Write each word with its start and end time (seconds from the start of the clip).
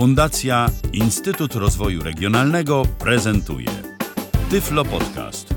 Fundacja 0.00 0.66
Instytut 0.92 1.54
Rozwoju 1.54 2.02
Regionalnego 2.02 2.82
prezentuje 2.98 3.68
Tyflo 4.50 4.84
Podcast. 4.84 5.54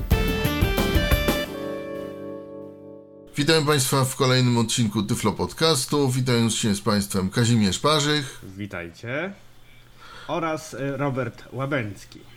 Witam 3.36 3.66
Państwa 3.66 4.04
w 4.04 4.16
kolejnym 4.16 4.58
odcinku 4.58 5.02
Tyflo 5.02 5.32
Podcastu. 5.32 6.08
Witając 6.08 6.54
się 6.54 6.74
z 6.74 6.80
Państwem 6.80 7.30
Kazimierz 7.30 7.78
Parzych. 7.78 8.40
Witajcie. 8.56 9.32
Oraz 10.28 10.74
e, 10.74 10.96
Robert 10.96 11.44
Łabęcki. 11.52 12.33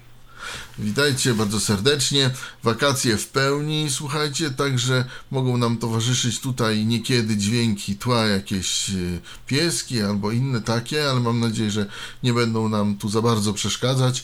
Witajcie 0.79 1.33
bardzo 1.33 1.59
serdecznie. 1.59 2.29
Wakacje 2.63 3.17
w 3.17 3.27
pełni, 3.27 3.87
słuchajcie, 3.89 4.51
także 4.51 5.05
mogą 5.31 5.57
nam 5.57 5.77
towarzyszyć 5.77 6.39
tutaj 6.39 6.85
niekiedy 6.85 7.37
dźwięki 7.37 7.95
tła, 7.95 8.25
jakieś 8.25 8.89
y, 8.89 9.19
pieski 9.47 10.01
albo 10.01 10.31
inne 10.31 10.61
takie, 10.61 11.09
ale 11.09 11.19
mam 11.19 11.39
nadzieję, 11.39 11.71
że 11.71 11.85
nie 12.23 12.33
będą 12.33 12.69
nam 12.69 12.97
tu 12.97 13.09
za 13.09 13.21
bardzo 13.21 13.53
przeszkadzać. 13.53 14.23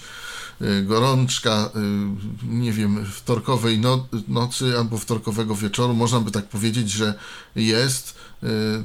Y, 0.62 0.84
Gorączka, 0.84 1.70
y, 1.76 2.48
nie 2.48 2.73
wiem, 2.73 3.05
wtorkowej 3.05 3.80
no, 3.80 4.08
nocy 4.27 4.77
albo 4.77 4.98
wtorkowego 4.98 5.55
wieczoru, 5.55 5.94
można 5.94 6.20
by 6.20 6.31
tak 6.31 6.50
powiedzieć, 6.50 6.91
że 6.91 7.14
jest. 7.55 8.23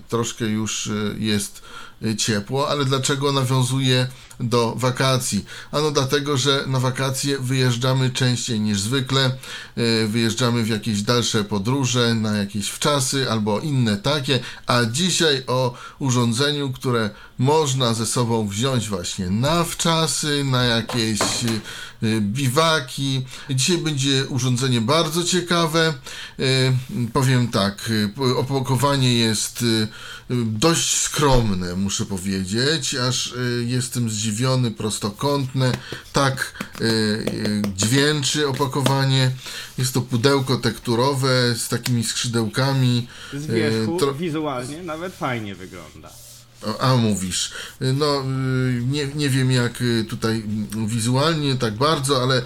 Troszkę 0.08 0.44
już 0.44 0.90
jest 1.18 1.62
ciepło, 2.18 2.68
ale 2.68 2.84
dlaczego 2.84 3.32
nawiązuje 3.32 4.08
do 4.40 4.74
wakacji? 4.76 5.44
Ano 5.72 5.90
dlatego, 5.90 6.36
że 6.36 6.64
na 6.66 6.80
wakacje 6.80 7.38
wyjeżdżamy 7.38 8.10
częściej 8.10 8.60
niż 8.60 8.80
zwykle, 8.80 9.24
e, 9.24 10.06
wyjeżdżamy 10.06 10.62
w 10.62 10.68
jakieś 10.68 11.02
dalsze 11.02 11.44
podróże, 11.44 12.14
na 12.14 12.36
jakieś 12.36 12.68
wczasy 12.68 13.30
albo 13.30 13.60
inne 13.60 13.96
takie, 13.96 14.40
a 14.66 14.84
dzisiaj 14.84 15.42
o 15.46 15.74
urządzeniu, 15.98 16.72
które 16.72 17.10
można 17.38 17.94
ze 17.94 18.06
sobą 18.06 18.48
wziąć 18.48 18.88
właśnie 18.88 19.30
na 19.30 19.64
wczasy, 19.64 20.44
na 20.44 20.64
jakieś 20.64 21.18
biwaki. 22.20 23.24
Dzisiaj 23.50 23.78
będzie 23.78 24.26
urządzenie 24.26 24.80
bardzo 24.80 25.24
ciekawe. 25.24 25.94
E, 26.38 26.42
powiem 27.12 27.48
tak, 27.48 27.90
opakowanie 28.36 29.14
jest 29.14 29.64
dość 30.44 30.96
skromne, 31.00 31.76
muszę 31.76 32.06
powiedzieć, 32.06 32.94
aż 32.94 33.34
jestem 33.66 34.10
zdziwiony 34.10 34.70
prostokątne, 34.70 35.72
tak 36.12 36.64
dźwięczy 37.76 38.48
opakowanie. 38.48 39.30
Jest 39.78 39.94
to 39.94 40.00
pudełko 40.00 40.56
tekturowe 40.56 41.54
z 41.56 41.68
takimi 41.68 42.04
skrzydełkami. 42.04 43.08
Z 43.34 43.46
wierzchu 43.46 43.96
tro... 43.96 44.14
wizualnie 44.14 44.82
nawet 44.82 45.14
fajnie 45.14 45.54
wygląda. 45.54 46.10
A 46.80 46.96
mówisz, 46.96 47.52
no 47.80 48.24
nie, 48.90 49.06
nie 49.06 49.30
wiem 49.30 49.50
jak 49.50 49.82
tutaj 50.08 50.44
wizualnie 50.86 51.56
tak 51.56 51.74
bardzo, 51.74 52.22
ale 52.22 52.42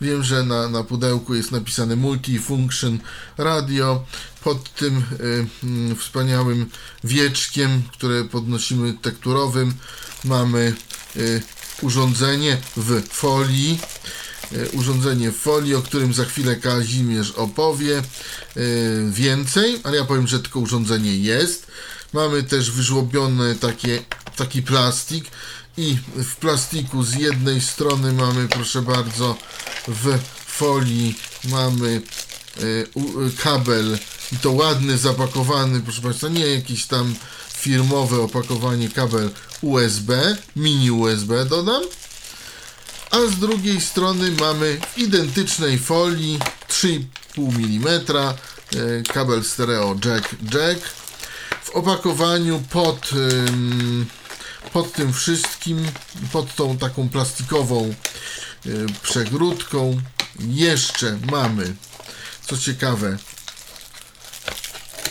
wiem, 0.00 0.22
że 0.22 0.42
na, 0.42 0.68
na 0.68 0.84
pudełku 0.84 1.34
jest 1.34 1.52
napisane 1.52 1.96
Multifunction 1.96 2.98
Radio. 3.38 4.04
Pod 4.44 4.74
tym 4.74 5.02
y, 5.92 5.96
wspaniałym 5.96 6.70
wieczkiem, 7.04 7.82
które 7.92 8.24
podnosimy 8.24 8.94
tekturowym, 9.02 9.74
mamy 10.24 10.76
Y, 11.16 11.42
urządzenie 11.82 12.58
w 12.76 13.02
folii. 13.08 13.78
Y, 14.52 14.68
urządzenie 14.72 15.32
w 15.32 15.36
folii, 15.36 15.74
o 15.74 15.82
którym 15.82 16.14
za 16.14 16.24
chwilę 16.24 16.56
Kazimierz 16.56 17.30
opowie 17.30 18.02
y, 18.56 19.10
więcej, 19.10 19.80
ale 19.84 19.96
ja 19.96 20.04
powiem, 20.04 20.26
że 20.26 20.38
tylko 20.38 20.60
urządzenie 20.60 21.16
jest. 21.16 21.66
Mamy 22.16 22.42
też 22.42 22.70
wyżłobiony 22.70 23.54
takie, 23.54 24.02
taki 24.36 24.62
plastik 24.62 25.24
i 25.76 25.98
w 26.14 26.36
plastiku 26.36 27.02
z 27.02 27.14
jednej 27.14 27.60
strony 27.60 28.12
mamy, 28.12 28.48
proszę 28.48 28.82
bardzo, 28.82 29.36
w 29.88 30.18
folii 30.46 31.18
mamy 31.44 32.02
kabel 33.42 33.98
i 34.32 34.36
to 34.36 34.50
ładny, 34.50 34.98
zapakowany, 34.98 35.80
proszę 35.80 36.02
Państwa, 36.02 36.28
nie 36.28 36.46
jakiś 36.46 36.86
tam 36.86 37.14
firmowe 37.52 38.20
opakowanie 38.20 38.88
kabel 38.88 39.30
USB, 39.60 40.36
mini 40.56 40.90
USB 40.90 41.44
dodam. 41.44 41.82
A 43.10 43.26
z 43.26 43.38
drugiej 43.38 43.80
strony 43.80 44.30
mamy 44.40 44.80
w 44.94 44.98
identycznej 44.98 45.78
folii 45.78 46.38
3,5 46.68 47.56
mm 47.56 48.00
e, 48.08 49.02
kabel 49.02 49.44
stereo 49.44 49.96
jack 50.04 50.36
jack. 50.54 51.05
Opakowaniu 51.76 52.62
pod, 52.70 53.10
pod 54.72 54.92
tym 54.92 55.12
wszystkim, 55.12 55.86
pod 56.32 56.54
tą 56.54 56.78
taką 56.78 57.08
plastikową 57.08 57.94
e, 58.66 58.70
przegródką 59.02 60.00
jeszcze 60.40 61.18
mamy, 61.30 61.74
co 62.46 62.58
ciekawe, 62.58 63.18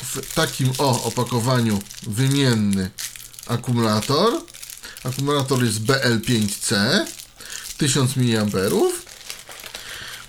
w 0.01 0.33
takim 0.33 0.71
o 0.77 1.03
opakowaniu 1.03 1.81
wymienny 2.03 2.91
akumulator. 3.47 4.33
Akumulator 5.03 5.63
jest 5.63 5.79
BL5C 5.79 6.75
1000 7.77 8.15
mAh. 8.15 8.93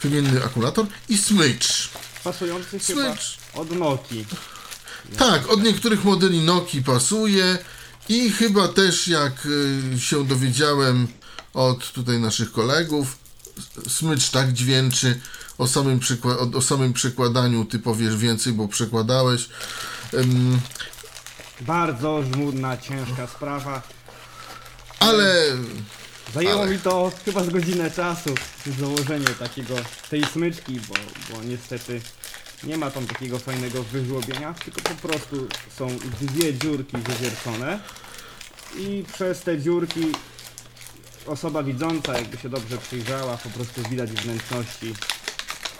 Wymienny 0.03 0.45
akumulator 0.45 0.87
i 1.09 1.19
smycz. 1.19 1.89
Pasujący 2.25 2.81
smycz. 2.81 2.87
chyba 2.87 3.17
od 3.55 3.71
Noki. 3.71 4.27
Tak, 5.19 5.51
od 5.51 5.63
niektórych 5.63 6.05
modeli 6.05 6.41
Noki 6.41 6.83
pasuje 6.83 7.59
i 8.09 8.31
chyba 8.31 8.69
też 8.69 9.09
jak 9.09 9.47
y, 9.47 10.01
się 10.01 10.25
dowiedziałem 10.27 11.09
od 11.55 11.93
tutaj 11.93 12.19
naszych 12.19 12.53
kolegów, 12.53 13.19
smycz 13.89 14.31
tak 14.31 14.53
dźwięczy 14.53 15.21
o 15.59 15.67
samym, 15.67 16.01
przykła- 16.01 16.57
o 16.57 16.63
samym 16.63 16.93
przekładaniu 16.93 17.65
ty 17.65 17.79
powiesz 17.79 18.17
więcej, 18.17 18.53
bo 18.53 18.69
przekładałeś. 18.69 19.49
Um, 20.13 20.61
bardzo 21.61 22.23
żmudna, 22.23 22.77
ciężka 22.77 23.27
sprawa. 23.27 23.83
Ale... 25.01 25.45
Zajęło 26.35 26.63
ale... 26.63 26.71
mi 26.71 26.79
to 26.79 27.13
chyba 27.25 27.45
z 27.45 27.51
godzinę 27.51 27.91
czasu 27.91 28.35
założenie 28.81 29.27
takiego, 29.27 29.75
tej 30.11 30.25
smyczki, 30.25 30.81
bo, 30.89 30.95
bo 31.31 31.43
niestety 31.45 32.01
nie 32.67 32.77
ma 32.77 32.91
tam 32.91 33.07
takiego 33.07 33.39
fajnego 33.39 33.83
wyżłobienia, 33.83 34.55
tylko 34.55 34.81
po 34.81 35.09
prostu 35.09 35.49
są 35.79 35.89
dwie 36.21 36.55
dziurki 36.55 36.97
wywiercone 36.97 37.81
i 38.79 39.05
przez 39.13 39.41
te 39.41 39.59
dziurki 39.59 40.13
osoba 41.27 41.63
widząca, 41.63 42.19
jakby 42.19 42.37
się 42.37 42.49
dobrze 42.49 42.79
przyjrzała, 42.79 43.37
po 43.37 43.49
prostu 43.49 43.83
widać 43.91 44.11
wnętrzności 44.11 44.87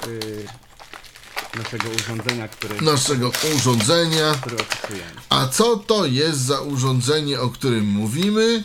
yy, 0.07 0.47
naszego 1.57 1.89
urządzenia, 1.89 2.49
które, 2.49 2.81
naszego 2.81 3.31
urządzenia. 3.57 4.35
które 4.35 4.57
opisujemy. 4.57 5.21
A 5.29 5.49
co 5.49 5.77
to 5.77 6.07
jest 6.07 6.41
za 6.41 6.61
urządzenie, 6.61 7.41
o 7.41 7.51
którym 7.51 7.87
mówimy? 7.87 8.65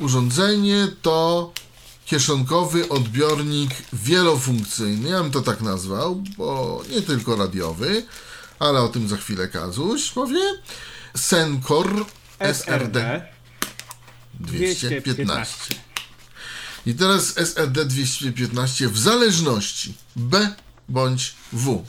Urządzenie 0.00 0.88
to 1.02 1.52
kieszonkowy 2.14 2.88
odbiornik 2.88 3.70
wielofunkcyjny. 3.92 5.08
Ja 5.08 5.22
bym 5.22 5.30
to 5.30 5.40
tak 5.40 5.60
nazwał, 5.60 6.22
bo 6.38 6.82
nie 6.90 7.02
tylko 7.02 7.36
radiowy, 7.36 8.06
ale 8.58 8.80
o 8.80 8.88
tym 8.88 9.08
za 9.08 9.16
chwilę 9.16 9.48
Kazuś 9.48 10.10
powie. 10.10 10.40
Sencor 11.16 12.06
SRD 12.38 13.28
215. 14.40 15.74
I 16.86 16.94
teraz 16.94 17.38
SRD 17.38 17.84
215 17.84 18.88
w 18.88 18.98
zależności 18.98 19.94
B 20.16 20.54
bądź 20.88 21.34
W 21.52 21.84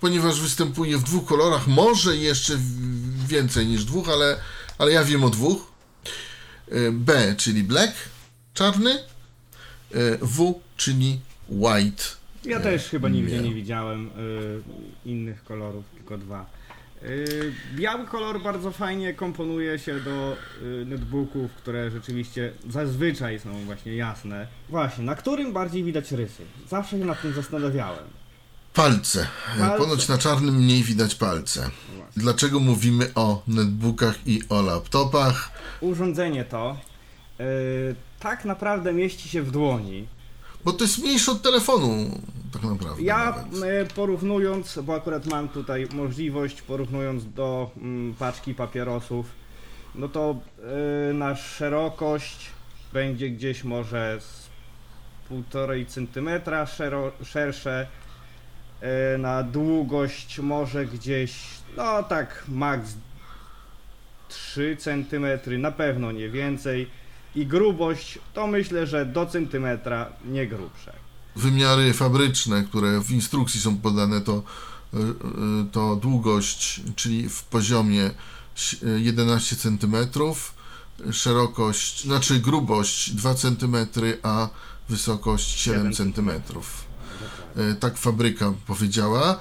ponieważ 0.00 0.40
występuje 0.40 0.98
w 0.98 1.02
dwóch 1.02 1.26
kolorach, 1.28 1.66
może 1.66 2.16
jeszcze 2.16 2.58
więcej 3.26 3.66
niż 3.66 3.84
dwóch, 3.84 4.08
ale, 4.08 4.36
ale 4.78 4.92
ja 4.92 5.04
wiem 5.04 5.24
o 5.24 5.30
dwóch. 5.30 5.72
E, 6.70 6.90
B, 6.92 7.34
czyli 7.38 7.62
black, 7.62 7.92
czarny, 8.54 9.11
W, 10.20 10.54
czyli 10.76 11.20
white. 11.48 12.04
Ja 12.44 12.60
też 12.60 12.88
chyba 12.88 13.08
nigdzie 13.08 13.38
nie 13.38 13.54
widziałem 13.54 14.06
y, 14.06 14.10
innych 15.08 15.44
kolorów, 15.44 15.84
tylko 15.94 16.18
dwa. 16.18 16.46
Y, 17.02 17.52
biały 17.74 18.06
kolor 18.06 18.42
bardzo 18.42 18.70
fajnie 18.70 19.14
komponuje 19.14 19.78
się 19.78 20.00
do 20.00 20.36
y, 20.62 20.84
netbooków, 20.84 21.52
które 21.52 21.90
rzeczywiście 21.90 22.52
zazwyczaj 22.70 23.40
są 23.40 23.64
właśnie 23.64 23.96
jasne. 23.96 24.46
Właśnie, 24.68 25.04
na 25.04 25.14
którym 25.14 25.52
bardziej 25.52 25.84
widać 25.84 26.12
rysy? 26.12 26.42
Zawsze 26.68 26.98
się 26.98 27.04
nad 27.04 27.22
tym 27.22 27.32
zastanawiałem. 27.32 28.04
Palce. 28.74 29.26
palce. 29.58 29.78
Ponoć 29.78 30.08
na 30.08 30.18
czarnym 30.18 30.54
mniej 30.54 30.82
widać 30.82 31.14
palce. 31.14 31.70
Dlaczego 32.16 32.60
mówimy 32.60 33.10
o 33.14 33.42
netbookach 33.48 34.26
i 34.26 34.40
o 34.48 34.62
laptopach? 34.62 35.50
Urządzenie 35.80 36.44
to 36.44 36.76
yy, 37.38 37.44
tak 38.22 38.44
naprawdę 38.44 38.92
mieści 38.92 39.28
się 39.28 39.42
w 39.42 39.50
dłoni. 39.50 40.06
Bo 40.64 40.72
to 40.72 40.84
jest 40.84 40.98
mniejsze 40.98 41.32
od 41.32 41.42
telefonu, 41.42 42.20
tak 42.52 42.62
naprawdę. 42.62 43.02
Ja 43.02 43.44
yy, 43.52 43.86
porównując, 43.94 44.78
bo 44.82 44.94
akurat 44.94 45.26
mam 45.26 45.48
tutaj 45.48 45.88
możliwość, 45.92 46.62
porównując 46.62 47.32
do 47.32 47.70
yy, 47.76 48.14
paczki 48.18 48.54
papierosów, 48.54 49.26
no 49.94 50.08
to 50.08 50.36
yy, 51.08 51.14
na 51.14 51.36
szerokość 51.36 52.50
będzie 52.92 53.30
gdzieś 53.30 53.64
może 53.64 54.18
z 54.20 54.42
1,5 55.30 55.86
cm 55.86 56.28
szero, 56.66 57.12
szersze. 57.24 57.86
E, 58.80 59.18
Na 59.18 59.42
długość 59.42 60.38
może 60.38 60.86
gdzieś, 60.86 61.34
no 61.76 62.02
tak, 62.02 62.44
maks 62.48 62.94
3 64.28 64.76
cm, 64.76 65.26
na 65.60 65.72
pewno 65.72 66.12
nie 66.12 66.28
więcej. 66.28 66.90
I 67.34 67.46
grubość 67.46 68.18
to 68.34 68.46
myślę, 68.46 68.86
że 68.86 69.06
do 69.06 69.26
centymetra 69.26 70.06
nie 70.24 70.46
grubsze. 70.46 70.92
Wymiary 71.36 71.92
fabryczne, 71.92 72.64
które 72.64 73.00
w 73.00 73.10
instrukcji 73.10 73.60
są 73.60 73.76
podane, 73.78 74.20
to, 74.20 74.42
y, 74.94 74.98
y, 74.98 75.02
to 75.72 75.96
długość, 75.96 76.80
czyli 76.96 77.28
w 77.28 77.42
poziomie 77.42 78.10
ś- 78.56 78.76
11 78.96 79.56
cm, 79.56 79.96
szerokość, 81.12 82.02
znaczy 82.04 82.40
grubość 82.40 83.10
2 83.14 83.34
cm, 83.34 83.76
a 84.22 84.48
wysokość 84.88 85.58
7 85.60 85.92
Siedem 85.94 86.12
cm. 86.14 86.30
Tak 87.80 87.96
fabryka 87.98 88.52
powiedziała. 88.66 89.38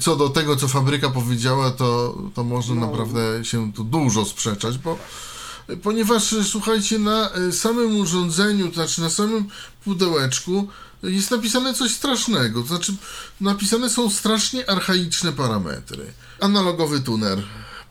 Co 0.00 0.16
do 0.16 0.28
tego, 0.28 0.56
co 0.56 0.68
fabryka 0.68 1.10
powiedziała, 1.10 1.70
to, 1.70 2.18
to 2.34 2.44
można 2.44 2.74
No. 2.74 2.86
naprawdę 2.86 3.44
się 3.44 3.72
tu 3.72 3.84
dużo 3.84 4.24
sprzeczać, 4.24 4.78
bo 4.78 4.98
ponieważ 5.76 6.32
y, 6.32 6.44
słuchajcie, 6.44 6.98
na 6.98 7.30
y, 7.36 7.52
samym 7.52 7.96
urządzeniu, 7.96 8.68
to 8.68 8.74
znaczy 8.74 9.00
na 9.00 9.10
samym 9.10 9.48
pudełeczku 9.84 10.68
y, 11.04 11.12
jest 11.12 11.30
napisane 11.30 11.74
coś 11.74 11.94
strasznego, 11.94 12.62
to 12.62 12.68
znaczy 12.68 12.92
napisane 13.40 13.90
są 13.90 14.10
strasznie 14.10 14.70
archaiczne 14.70 15.32
parametry. 15.32 16.12
Analogowy 16.40 17.00
tuner, 17.00 17.42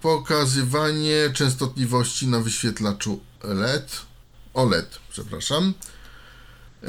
pokazywanie 0.01 1.29
częstotliwości 1.33 2.27
na 2.27 2.39
wyświetlaczu 2.39 3.19
LED, 3.43 4.01
OLED, 4.53 4.99
przepraszam, 5.09 5.73
y, 6.83 6.87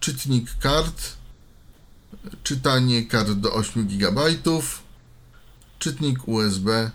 czytnik 0.00 0.50
kart, 0.60 1.02
czytanie 2.42 3.06
kart 3.06 3.30
do 3.30 3.52
8 3.52 3.88
GB, 3.88 4.20
czytnik 5.78 6.28
USB, 6.28 6.90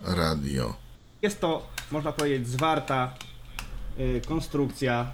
radio. 0.00 0.83
Jest 1.24 1.40
to, 1.40 1.66
można 1.90 2.12
powiedzieć, 2.12 2.48
zwarta 2.48 3.14
y, 3.98 4.22
konstrukcja 4.28 5.12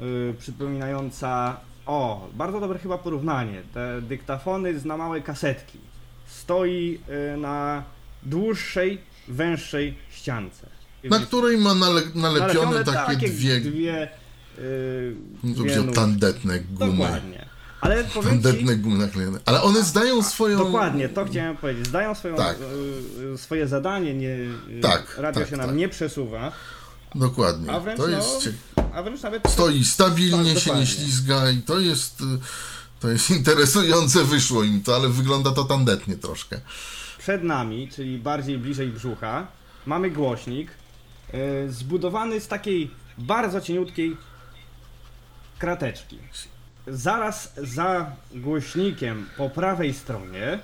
y, 0.00 0.34
przypominająca. 0.38 1.56
O, 1.86 2.28
bardzo 2.34 2.60
dobre 2.60 2.78
chyba 2.78 2.98
porównanie. 2.98 3.62
Te 3.74 4.02
dyktafony 4.02 4.78
z 4.78 4.84
na 4.84 4.96
małe 4.96 5.20
kasetki. 5.20 5.78
Stoi 6.26 6.98
y, 7.34 7.36
na 7.36 7.82
dłuższej, 8.22 9.00
węższej 9.28 9.94
ściance. 10.10 10.66
Na 11.04 11.18
której 11.18 11.58
ma 11.58 11.74
nale, 11.74 12.02
nalepione 12.14 12.84
takie, 12.84 13.14
takie 13.14 13.28
dwie, 13.28 13.60
dwie 13.60 14.08
y, 14.58 15.16
no 15.44 15.54
to 15.54 15.62
dwie 15.62 15.92
tandetne 15.92 16.60
gumy. 16.60 16.92
Dokładnie. 16.92 17.43
Ale 17.84 18.04
powiem 18.04 18.36
ci, 18.38 18.42
Tandetne 18.42 18.76
gumy 18.76 18.98
naklejone. 18.98 19.38
Ale 19.46 19.62
one 19.62 19.82
zdają 19.82 20.22
swoją... 20.22 20.58
Dokładnie, 20.58 21.08
to 21.08 21.24
chciałem 21.24 21.56
powiedzieć. 21.56 21.86
Zdają 21.86 22.14
swoją, 22.14 22.36
Tak. 22.36 22.56
y, 23.34 23.38
swoje 23.38 23.68
zadanie, 23.68 24.14
nie, 24.14 24.28
y, 24.28 24.80
Tak, 24.82 25.18
radio 25.18 25.40
tak, 25.40 25.50
się 25.50 25.56
nam 25.56 25.66
tak. 25.66 25.76
nie 25.76 25.88
przesuwa, 25.88 26.52
Dokładnie. 27.14 27.70
a 27.72 27.80
wręcz, 27.80 28.00
To 28.00 28.08
jest... 28.08 28.48
no, 28.76 28.90
a 28.94 29.02
wręcz 29.02 29.22
nawet 29.22 29.42
Stoi 29.48 29.84
stabilnie, 29.84 30.54
Tak, 30.54 30.62
się 30.62 30.74
nie 30.74 30.86
ślizga 30.86 31.50
i 31.50 31.62
to 31.62 31.80
jest... 31.80 32.20
y, 32.20 32.24
To 33.00 33.08
jest 33.10 33.30
interesujące, 33.38 34.24
wyszło 34.24 34.62
im 34.64 34.82
to, 34.82 34.94
ale 34.96 35.08
wygląda 35.08 35.50
to 35.52 35.64
tandetnie 35.64 36.16
troszkę. 36.16 36.60
przed 37.18 37.42
nami, 37.44 37.88
czyli 37.96 38.18
bardziej 38.18 38.58
bliżej 38.58 38.88
brzucha, 38.88 39.46
mamy 39.86 40.10
głośnik 40.10 40.70
zbudowany 41.68 42.40
z 42.40 42.48
takiej 42.48 42.90
bardzo 43.18 43.60
cieniutkiej 43.60 44.16
krateczki. 45.58 46.18
Zaraz 46.86 47.54
za 47.56 48.12
głośnikiem 48.34 49.26
po 49.36 49.50
prawej 49.50 49.94
stronie 49.94 50.58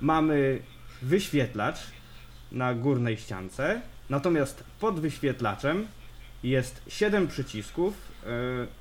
mamy 0.00 0.62
wyświetlacz 1.02 1.78
na 2.52 2.74
górnej 2.74 3.16
ściance, 3.16 3.80
natomiast 4.10 4.64
pod 4.80 5.00
wyświetlaczem 5.00 5.86
jest 6.42 6.82
7 6.88 7.28
przycisków 7.28 7.94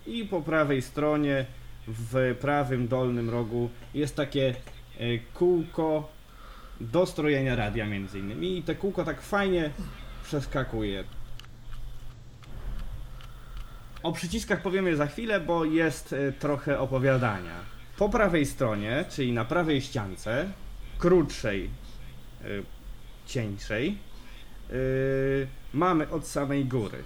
y, 0.06 0.12
i 0.12 0.26
po 0.26 0.42
prawej 0.42 0.82
stronie 0.82 1.46
w 1.88 2.36
prawym 2.42 2.88
dolnym 2.88 3.30
rogu 3.30 3.70
jest 3.94 4.16
takie 4.16 4.56
y, 5.02 5.20
kółko 5.34 6.12
do 6.82 7.06
strojenia 7.06 7.56
radia 7.56 7.86
między 7.86 8.20
innymi 8.20 8.58
i 8.58 8.64
te 8.64 8.76
kółko 8.76 9.04
tak 9.04 9.22
fajnie 9.22 9.70
przeskakuje. 10.24 11.04
O 14.04 14.12
przyciskach 14.12 14.62
powiemy 14.62 14.96
za 14.96 15.08
chwilę, 15.08 15.40
bo 15.40 15.66
jest 15.66 16.14
e, 16.14 16.32
trochę 16.32 16.80
opowiadania. 16.80 17.56
Po 17.98 18.10
prawej 18.10 18.46
stronie, 18.46 19.06
czyli 19.10 19.34
na 19.34 19.46
prawej 19.46 19.82
ściance, 19.82 20.52
krótszej, 20.98 21.70
e, 22.44 22.48
cieńszej, 23.26 23.98
e, 24.70 24.74
mamy 25.74 26.10
od 26.10 26.28
samej 26.28 26.66
góry 26.66 27.04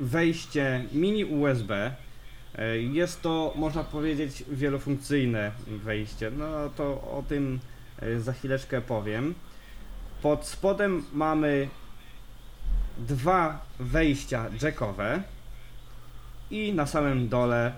wejście 0.00 0.84
mini 0.92 1.24
USB. 1.24 1.94
Jest 2.80 3.22
to, 3.22 3.52
można 3.56 3.84
powiedzieć, 3.84 4.44
wielofunkcyjne 4.48 5.52
wejście. 5.66 6.30
No 6.30 6.46
to 6.76 6.84
o 6.84 7.24
tym 7.28 7.60
za 8.18 8.32
chwileczkę 8.32 8.80
powiem. 8.80 9.34
Pod 10.22 10.46
spodem 10.46 11.04
mamy 11.12 11.68
dwa 12.98 13.66
wejścia 13.80 14.46
jackowe 14.62 15.22
i 16.50 16.72
na 16.72 16.86
samym 16.86 17.28
dole 17.28 17.72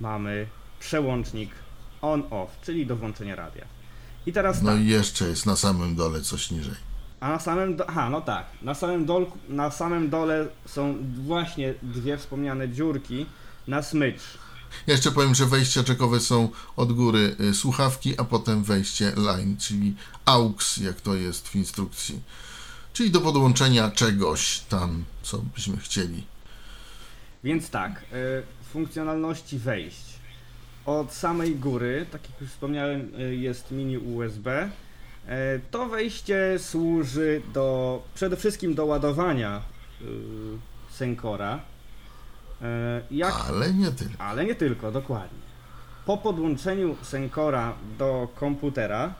mamy 0.00 0.46
przełącznik 0.80 1.50
on-off, 2.02 2.46
czyli 2.64 2.86
do 2.86 2.96
włączenia 2.96 3.36
radia. 3.36 3.64
I 4.26 4.32
teraz 4.32 4.62
No 4.62 4.72
tak, 4.72 4.80
i 4.80 4.86
jeszcze 4.86 5.28
jest 5.28 5.46
na 5.46 5.56
samym 5.56 5.96
dole 5.96 6.20
coś 6.20 6.50
niżej. 6.50 6.74
a 7.20 7.28
na 7.28 7.38
samym 7.38 7.76
do... 7.76 7.88
Aha, 7.90 8.10
no 8.10 8.20
tak. 8.20 8.46
Na 8.62 8.74
samym, 8.74 9.06
dolku, 9.06 9.38
na 9.48 9.70
samym 9.70 10.10
dole 10.10 10.46
są 10.66 10.96
właśnie 11.26 11.74
dwie 11.82 12.18
wspomniane 12.18 12.68
dziurki 12.68 13.26
na 13.68 13.82
smycz. 13.82 14.20
Jeszcze 14.86 15.12
powiem, 15.12 15.34
że 15.34 15.46
wejścia 15.46 15.84
czekowe 15.84 16.20
są 16.20 16.48
od 16.76 16.92
góry 16.92 17.36
y, 17.40 17.54
słuchawki, 17.54 18.18
a 18.18 18.24
potem 18.24 18.62
wejście 18.64 19.12
line, 19.16 19.56
czyli 19.56 19.94
AUX, 20.24 20.76
jak 20.76 21.00
to 21.00 21.14
jest 21.14 21.48
w 21.48 21.56
instrukcji. 21.56 22.20
Czyli 22.92 23.10
do 23.10 23.20
podłączenia 23.20 23.90
czegoś 23.90 24.58
tam, 24.58 25.04
co 25.22 25.38
byśmy 25.38 25.76
chcieli. 25.76 26.24
Więc 27.44 27.70
tak, 27.70 27.92
y, 27.92 28.42
funkcjonalności 28.72 29.58
wejść. 29.58 30.04
Od 30.86 31.12
samej 31.12 31.56
góry, 31.56 32.06
tak 32.10 32.30
jak 32.30 32.40
już 32.40 32.50
wspomniałem, 32.50 33.12
y, 33.20 33.36
jest 33.36 33.70
mini 33.70 33.98
USB. 33.98 34.70
Y, 35.28 35.60
To 35.70 35.86
wejście 35.86 36.58
służy 36.58 37.42
do 37.54 38.02
przede 38.14 38.36
wszystkim 38.36 38.74
do 38.74 38.86
ładowania 38.86 39.62
Senkora. 40.90 41.60
Jak 43.10 43.34
Ale 43.48 43.74
nie 43.74 43.90
tyle. 43.92 44.10
Ale 44.18 44.44
nie 44.44 44.54
tylko, 44.54 44.92
dokładnie. 44.92 45.38
Po 46.06 46.18
podłączeniu 46.18 46.96
Senkora 47.02 47.74
do 47.98 48.28
komputera 48.34 49.14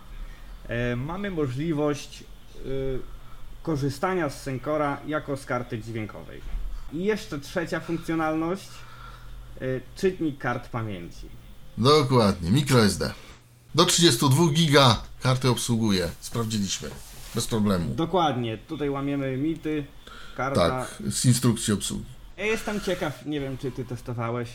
e, 0.68 0.96
mamy 0.96 1.30
możliwość 1.30 2.24
e, 2.56 2.62
korzystania 3.62 4.30
z 4.30 4.42
Senkora 4.42 5.00
jako 5.06 5.36
z 5.36 5.46
karty 5.46 5.78
dźwiękowej. 5.78 6.40
I 6.92 7.04
jeszcze 7.04 7.38
trzecia 7.38 7.80
funkcjonalność, 7.80 8.68
e, 9.60 9.64
czytnik 9.96 10.38
kart 10.38 10.68
pamięci. 10.68 11.26
Dokładnie, 11.78 12.50
microSD. 12.50 13.12
Do 13.74 13.84
32 13.84 14.48
giga 14.52 15.02
karty 15.22 15.48
obsługuje. 15.50 16.08
Sprawdziliśmy. 16.20 16.90
Bez 17.34 17.46
problemu. 17.46 17.94
Dokładnie, 17.94 18.58
tutaj 18.58 18.90
łamiemy 18.90 19.36
mity, 19.36 19.84
karta. 20.36 20.68
Tak, 20.68 21.02
z 21.12 21.24
instrukcji 21.24 21.74
obsługi. 21.74 22.04
Ja 22.36 22.44
jestem 22.44 22.80
ciekaw, 22.80 23.26
nie 23.26 23.40
wiem 23.40 23.58
czy 23.58 23.72
ty 23.72 23.84
testowałeś, 23.84 24.48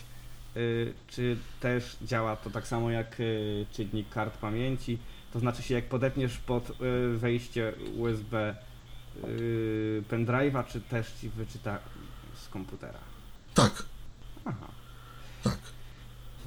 y, 0.58 0.94
czy 1.08 1.38
też 1.60 1.98
działa 2.02 2.36
to 2.36 2.50
tak 2.50 2.68
samo 2.68 2.92
jak 2.92 3.20
y, 3.20 3.66
czytnik 3.72 4.10
kart 4.10 4.38
pamięci. 4.38 4.98
To 5.34 5.40
znaczy 5.40 5.64
się 5.64 5.76
jak 5.76 5.90
podepniesz 5.90 6.38
pod 6.38 6.70
y, 6.70 6.74
wejście 7.18 7.74
USB 7.98 8.56
y, 9.24 10.04
pendrive'a, 10.12 10.64
czy 10.68 10.82
też 10.82 11.14
ci 11.22 11.30
wyczyta 11.30 11.80
komputera. 12.58 13.00
Tak, 13.54 13.84
Aha. 14.46 14.68
tak. 15.44 15.58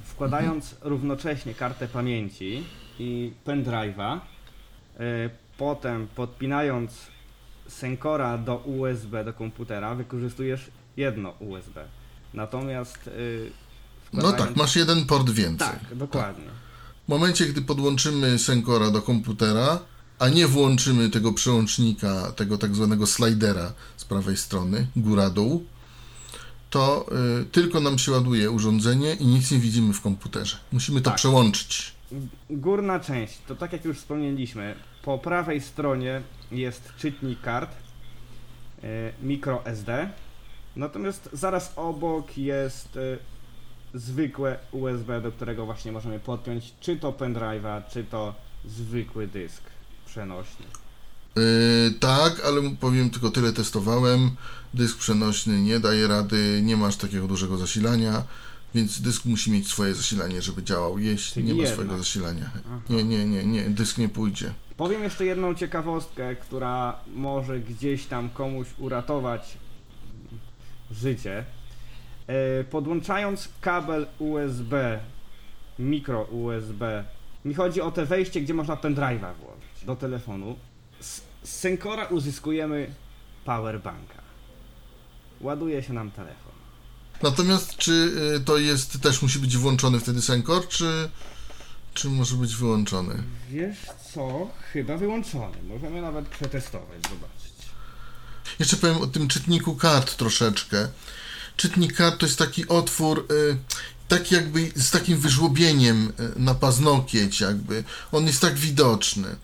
Wkładając 0.05 0.75
równocześnie 0.81 1.53
kartę 1.53 1.87
pamięci 1.87 2.63
i 2.99 3.31
pendrive'a, 3.45 4.19
y, 4.99 5.29
potem 5.57 6.07
podpinając 6.15 6.91
Senkora 7.67 8.37
do 8.37 8.55
USB 8.55 9.23
do 9.25 9.33
komputera, 9.33 9.95
wykorzystujesz 9.95 10.71
jedno 10.97 11.29
USB. 11.39 11.83
Natomiast 12.33 13.07
y, 13.07 13.51
No 14.13 14.19
wkładając- 14.21 14.47
tak, 14.49 14.55
masz 14.57 14.75
jeden 14.75 15.05
port 15.05 15.29
więcej. 15.29 15.67
Tak, 15.67 15.95
dokładnie. 15.97 16.45
W 17.05 17.09
momencie, 17.09 17.45
gdy 17.45 17.61
podłączymy 17.61 18.39
Senkora 18.39 18.91
do 18.91 19.01
komputera, 19.01 19.79
a 20.19 20.29
nie 20.29 20.47
włączymy 20.47 21.09
tego 21.09 21.33
przełącznika, 21.33 22.31
tego 22.31 22.57
tak 22.57 22.75
zwanego 22.75 23.07
slidera 23.07 23.73
z 23.97 24.05
prawej 24.05 24.37
strony, 24.37 24.87
góra-dół, 24.95 25.65
to 26.71 27.05
y, 27.41 27.45
tylko 27.45 27.79
nam 27.79 27.97
się 27.99 28.11
ładuje 28.11 28.51
urządzenie 28.51 29.13
i 29.13 29.25
nic 29.25 29.51
nie 29.51 29.57
widzimy 29.59 29.93
w 29.93 30.01
komputerze. 30.01 30.57
Musimy 30.71 31.01
to 31.01 31.09
Tak. 31.09 31.17
przełączyć. 31.17 31.93
Górna 32.49 32.99
część, 32.99 33.37
to 33.47 33.55
tak 33.55 33.73
jak 33.73 33.85
już 33.85 33.97
wspomnieliśmy, 33.97 34.75
po 35.03 35.17
prawej 35.17 35.61
stronie 35.61 36.21
jest 36.51 36.93
czytnik 36.97 37.41
kart 37.41 37.71
yy, 38.83 38.89
micro 39.23 39.65
SD, 39.65 40.09
natomiast 40.75 41.29
zaraz 41.33 41.73
obok 41.75 42.37
jest 42.37 42.95
yy, 42.95 43.19
zwykłe 43.93 44.57
USB, 44.71 45.21
do 45.21 45.31
którego 45.31 45.65
właśnie 45.65 45.91
możemy 45.91 46.19
podpiąć 46.19 46.73
czy 46.79 46.97
to 46.97 47.11
pendrive'a, 47.11 47.81
czy 47.91 48.03
to 48.03 48.35
zwykły 48.65 49.27
dysk 49.27 49.63
przenośny. 50.05 50.65
Yy, 51.35 51.91
tak, 51.99 52.41
ale 52.45 52.61
powiem 52.79 53.09
tylko 53.09 53.31
tyle 53.31 53.53
testowałem. 53.53 54.31
Dysk 54.73 54.97
przenośny 54.97 55.61
nie 55.61 55.79
daje 55.79 56.07
rady, 56.07 56.59
nie 56.63 56.77
masz 56.77 56.95
takiego 56.95 57.27
dużego 57.27 57.57
zasilania, 57.57 58.23
więc 58.75 59.01
dysk 59.01 59.25
musi 59.25 59.51
mieć 59.51 59.67
swoje 59.67 59.93
zasilanie, 59.93 60.41
żeby 60.41 60.63
działał. 60.63 60.99
Jeśli 60.99 61.33
Czyli 61.33 61.45
nie 61.45 61.53
ma 61.53 61.57
jednak. 61.57 61.73
swojego 61.73 61.97
zasilania. 61.97 62.49
Aha. 62.55 62.79
Nie, 62.89 63.03
nie, 63.03 63.25
nie, 63.25 63.45
nie, 63.45 63.61
dysk 63.69 63.97
nie 63.97 64.09
pójdzie. 64.09 64.53
Powiem 64.77 65.03
jeszcze 65.03 65.25
jedną 65.25 65.55
ciekawostkę, 65.55 66.35
która 66.35 66.95
może 67.15 67.59
gdzieś 67.59 68.05
tam 68.05 68.29
komuś 68.29 68.67
uratować 68.77 69.57
życie. 70.91 71.45
E, 72.27 72.63
Podłączając 72.63 73.49
kabel 73.61 74.07
USB, 74.19 74.99
mikro 75.79 76.21
USB, 76.23 77.05
mi 77.45 77.53
chodzi 77.53 77.81
o 77.81 77.91
te 77.91 78.05
wejście, 78.05 78.41
gdzie 78.41 78.53
można 78.53 78.75
pendrive'a 78.75 79.33
włożyć 79.35 79.85
do 79.85 79.95
telefonu. 79.95 80.55
Z, 81.01 81.21
Senkora 81.43 82.05
uzyskujemy 82.05 82.93
powerbanka. 83.45 84.21
Ładuje 85.41 85.83
się 85.83 85.93
nam 85.93 86.11
telefon. 86.11 86.51
Natomiast 87.23 87.77
czy 87.77 87.91
y, 88.37 88.39
to 88.39 88.57
jest, 88.57 89.01
też 89.01 89.21
musi 89.21 89.39
być 89.39 89.57
włączony 89.57 89.99
wtedy 89.99 90.21
Senkor, 90.21 90.67
czy, 90.67 91.09
czy 91.93 92.09
może 92.09 92.35
być 92.35 92.55
wyłączony? 92.55 93.23
Wiesz 93.49 93.77
co? 94.13 94.47
Chyba 94.73 94.97
wyłączony. 94.97 95.57
Możemy 95.67 96.01
nawet 96.01 96.27
przetestować, 96.27 97.01
zobaczyć. 97.09 97.51
Jeszcze 98.59 98.77
powiem 98.77 98.97
o 98.97 99.07
tym 99.07 99.27
czytniku 99.27 99.75
kart 99.75 100.15
troszeczkę. 100.15 100.87
Czytnik 101.55 101.95
kart 101.95 102.19
to 102.19 102.25
jest 102.25 102.39
taki 102.39 102.67
otwór, 102.67 103.27
y, 103.31 103.57
tak 104.07 104.31
jakby 104.31 104.71
z 104.75 104.91
takim 104.91 105.19
wyżłobieniem 105.19 106.13
y, 106.19 106.39
na 106.39 106.55
paznokieć 106.55 107.39
jakby. 107.39 107.83
On 108.11 108.27
jest 108.27 108.41
tak 108.41 108.55
widoczny. 108.55 109.35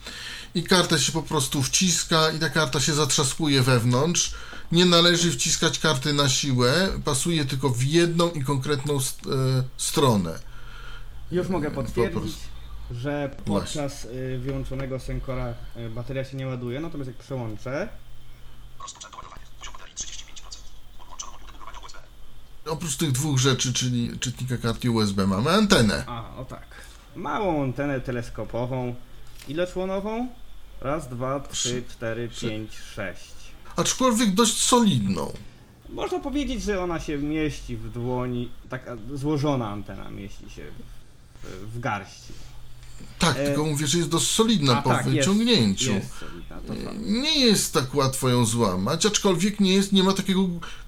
I 0.56 0.64
kartę 0.64 1.00
się 1.00 1.12
po 1.12 1.24
prostu 1.24 1.64
wciska 1.64 2.32
i 2.32 2.40
ta 2.40 2.50
karta 2.50 2.80
się 2.80 2.94
zatrzaskuje 2.94 3.62
wewnątrz. 3.62 4.34
Nie 4.72 4.86
należy 4.86 5.32
wciskać 5.32 5.80
karty 5.80 6.14
na 6.14 6.30
siłę, 6.30 6.88
pasuje 7.06 7.46
tylko 7.46 7.70
w 7.70 7.84
jedną 7.84 8.32
i 8.32 8.44
konkretną 8.44 8.98
st- 9.00 9.26
y, 9.26 9.30
stronę. 9.78 10.40
Już 11.32 11.50
mogę 11.50 11.72
po 11.72 11.76
potwierdzić, 11.84 12.14
prostu. 12.22 12.40
że 12.92 13.36
podczas 13.46 14.06
y, 14.06 14.40
wyłączonego 14.44 15.00
Senkora 15.00 15.54
y, 15.78 15.90
bateria 15.90 16.24
się 16.26 16.38
nie 16.38 16.48
ładuje, 16.48 16.80
natomiast 16.80 17.08
jak 17.08 17.18
przełączę, 17.18 17.90
Rozpoczęto 18.82 19.18
ładowanie. 19.18 19.42
Poziom 19.60 19.74
baterii 19.74 19.96
35%. 19.96 20.06
Podłączono 20.98 21.32
moduł 21.32 21.48
do 21.48 21.54
ładowania 21.54 21.80
USB. 21.80 22.00
Oprócz 22.66 22.96
tych 22.98 23.12
dwóch 23.12 23.38
rzeczy, 23.40 23.74
czyli 23.74 24.20
czytnika 24.20 24.58
kart 24.58 24.84
i 24.84 24.90
USB, 24.90 25.28
mamy 25.28 25.50
antenę. 25.52 26.04
a 26.08 26.36
o 26.38 26.46
tak, 26.46 26.66
małą 27.16 27.64
antenę 27.64 28.02
teleskopową, 28.02 28.96
iloczłonową? 29.50 30.28
Raz, 30.82 31.10
dwa, 31.10 31.40
trzy, 31.40 31.84
cztery, 31.90 32.30
pięć, 32.42 32.72
sześć. 32.96 33.34
Aczkolwiek 33.76 34.32
dość 34.32 34.58
solidną. 34.64 35.34
Można 35.90 36.20
powiedzieć, 36.20 36.64
że 36.64 36.84
ona 36.84 37.00
się 37.00 37.18
mieści 37.18 37.78
w 37.78 37.92
dłoni, 37.92 38.50
taka 38.70 38.98
złożona 39.14 39.70
antena 39.70 40.10
mieści 40.10 40.50
się 40.50 40.64
w, 41.44 41.76
w 41.76 41.80
garści. 41.80 42.34
Tak, 43.20 43.38
E, 43.38 43.46
tylko 43.46 43.66
mówię, 43.66 43.88
że 43.88 43.98
jest 43.98 44.10
dość 44.10 44.28
solidna 44.28 44.78
A 44.78 44.82
po 44.82 44.90
tak, 44.90 45.06
jest, 45.06 45.18
wyciągnięciu. 45.18 45.92
Jest 45.92 46.20
solidna, 46.20 46.56
to 46.68 46.74
prawda. 46.74 46.92
Nie 47.06 47.40
jest 47.40 47.74
tak 47.74 47.96
łatwo 47.96 48.30
ją 48.30 48.46
złamać, 48.46 49.06
aczkolwiek 49.06 49.60
nie, 49.60 49.74
jest, 49.74 49.92
nie 49.92 50.04
ma 50.04 50.14
takiego 50.14 50.42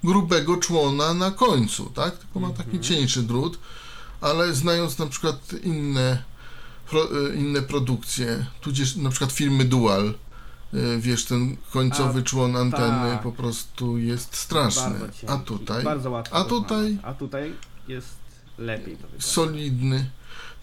grubego 0.04 0.58
człona 0.58 1.14
na 1.14 1.32
końcu, 1.32 1.86
tak? 1.86 2.18
Tylko 2.18 2.40
ma 2.40 2.50
taki 2.50 2.80
cieńszy 2.80 3.24
drut, 3.24 3.60
ale 4.22 4.54
znając 4.54 4.98
na 4.98 5.08
przykład 5.08 5.54
inne, 5.64 6.24
pro, 6.90 7.04
e, 7.04 7.36
inne 7.36 7.62
produkcje, 7.62 8.46
tudzież 8.62 8.96
na 8.96 9.10
przykład 9.10 9.32
firmy 9.32 9.66
Dual, 9.66 10.08
e, 10.74 10.98
wiesz, 11.00 11.26
ten 11.26 11.58
końcowy 11.72 12.20
A, 12.20 12.24
człon 12.24 12.56
anteny 12.56 13.12
tak. 13.12 13.22
po 13.24 13.32
prostu 13.32 13.98
jest 13.98 14.36
straszny. 14.36 14.96
A 15.28 15.38
tutaj 15.38 15.84
Bardzo 15.84 16.12
łatwo 16.12 16.36
a 16.36 16.44
tutaj. 16.44 16.98
A 17.04 17.14
tutaj 17.14 17.54
jest 17.88 18.08
lepiej 18.58 18.98
solidny. 19.20 20.10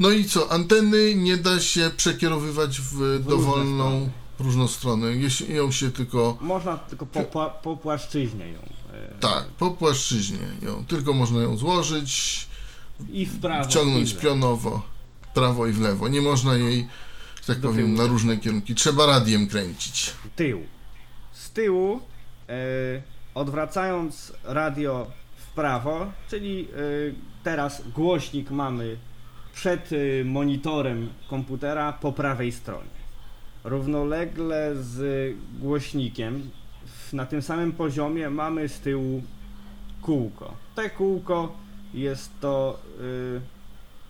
No 0.01 0.11
i 0.11 0.25
co, 0.25 0.53
anteny 0.53 1.15
nie 1.15 1.37
da 1.37 1.61
się 1.61 1.91
przekierowywać 1.97 2.81
w, 2.81 2.93
różne 2.93 3.19
dowolną, 3.21 4.11
różną 4.39 4.69
stronę. 4.69 5.07
Jeśli 5.17 5.55
ją 5.55 5.71
się 5.73 5.91
tylko 5.91 6.39
Można 6.41 6.77
tylko 6.77 7.07
po, 7.07 7.23
po, 7.23 7.51
po 7.63 7.77
płaszczyźnie 7.77 8.49
ją. 8.53 8.59
e, 8.93 9.15
Tak, 9.21 9.45
po 9.47 9.71
płaszczyźnie 9.71 10.39
ją. 10.63 10.85
Tylko 10.85 11.13
można 11.13 11.41
ją 11.43 11.57
złożyć, 11.57 12.47
I 13.13 13.27
w 13.27 13.41
prawo. 13.41 13.65
wciągnąć 13.65 14.15
w 14.15 14.19
pionowo, 14.19 14.83
w 14.96 14.96
prawo 15.37 15.67
i 15.67 15.73
w 15.73 15.81
lewo. 15.81 16.09
Nie 16.09 16.21
można 16.21 16.55
jej, 16.55 16.87
że 17.41 17.47
tak 17.55 17.61
Do 17.61 17.69
powiem, 17.69 17.87
tyłu. 17.87 17.99
na 17.99 18.07
różne 18.07 18.37
kierunki. 18.37 18.75
Trzeba 18.75 19.07
radiem 19.07 19.47
kręcić. 19.47 20.13
Tył. 20.37 20.61
Z 21.33 21.51
tyłu, 21.51 22.01
e, 22.49 22.53
odwracając 23.35 24.33
radio 24.45 25.07
w 25.37 25.55
prawo, 25.55 26.13
czyli 26.31 26.61
e, 26.61 26.67
teraz 27.45 27.83
głośnik 27.95 28.51
mamy 28.51 28.97
przed 29.55 29.91
e, 29.93 30.25
monitorem 30.25 31.09
komputera 31.29 31.93
po 31.93 32.13
prawej 32.13 32.53
stronie. 32.53 32.97
Równolegle 33.65 34.73
z 34.81 35.35
głośnikiem 35.61 36.51
w, 36.87 37.13
na 37.13 37.27
tym 37.27 37.43
samym 37.43 37.73
poziomie 37.73 38.31
mamy 38.31 38.69
z 38.69 38.81
tyłu 38.81 39.23
kółko. 40.03 40.55
Te 40.75 40.91
kółko 40.91 41.57
jest 41.95 42.31
to. 42.41 42.79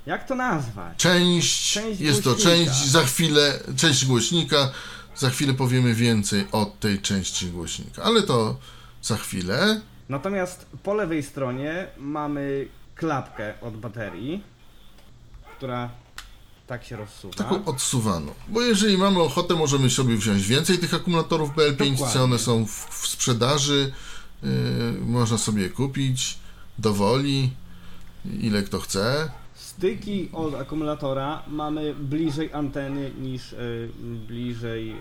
Jak 0.06 0.26
to 0.26 0.34
nazwać? 0.34 0.98
Część, 0.98 1.72
Część 1.72 2.00
jest 2.00 2.24
to 2.24 2.30
głośnika. 2.30 2.50
część, 2.50 2.86
za 2.86 3.02
chwilę, 3.04 3.60
część 3.76 4.06
głośnika, 4.06 4.70
za 5.16 5.30
chwilę 5.30 5.54
powiemy 5.54 5.94
więcej 5.94 6.44
o 6.52 6.66
tej 6.80 7.00
części 7.02 7.46
głośnika, 7.50 8.02
ale 8.02 8.22
to 8.22 8.56
za 9.02 9.16
chwilę. 9.16 9.80
Natomiast 10.08 10.66
po 10.82 10.94
lewej 10.94 11.22
stronie 11.22 11.86
mamy 11.98 12.68
klapkę 12.94 13.54
od 13.60 13.76
baterii, 13.76 14.42
która 15.56 15.90
tak 16.66 16.84
się 16.84 16.96
rozsuwa. 16.96 17.34
Taką 17.34 17.64
odsuwaną. 17.64 18.34
Bo 18.48 18.62
jeżeli 18.62 18.98
mamy 18.98 19.20
ochotę, 19.20 19.54
możemy 19.54 19.90
sobie 19.90 20.16
wziąć 20.16 20.46
więcej 20.46 20.78
tych 20.78 20.94
akumulatorów 20.94 21.50
BL5, 21.56 21.90
Dokładnie. 21.92 22.22
one 22.22 22.38
są 22.38 22.66
w, 22.66 22.70
w 22.70 23.06
sprzedaży, 23.06 23.92
yy, 24.42 24.50
można 25.00 25.38
sobie 25.38 25.62
je 25.62 25.70
kupić 25.70 26.38
dowoli, 26.78 27.50
ile 28.40 28.62
kto 28.62 28.80
chce. 28.80 29.30
Styki 29.78 30.28
od 30.32 30.54
akumulatora 30.54 31.42
mamy 31.48 31.94
bliżej 31.94 32.52
anteny 32.52 33.10
niż 33.20 33.52
y, 33.52 33.90
bliżej 34.28 34.90
y, 34.92 34.96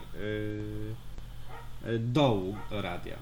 y, 1.88 2.00
dołu 2.00 2.56
radia. 2.72 3.16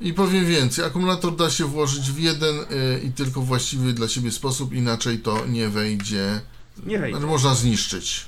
I 0.00 0.14
powiem 0.14 0.46
więcej, 0.46 0.84
akumulator 0.84 1.36
da 1.36 1.50
się 1.50 1.64
włożyć 1.64 2.10
w 2.10 2.18
jeden 2.18 2.56
yy, 2.56 3.00
i 3.00 3.12
tylko 3.12 3.40
właściwy 3.40 3.92
dla 3.92 4.08
siebie 4.08 4.30
sposób, 4.30 4.72
inaczej 4.72 5.18
to 5.18 5.46
nie 5.46 5.68
wejdzie, 5.68 6.40
Nie 6.86 6.98
wejdzie. 6.98 7.16
znaczy 7.18 7.30
można 7.32 7.54
zniszczyć. 7.54 8.26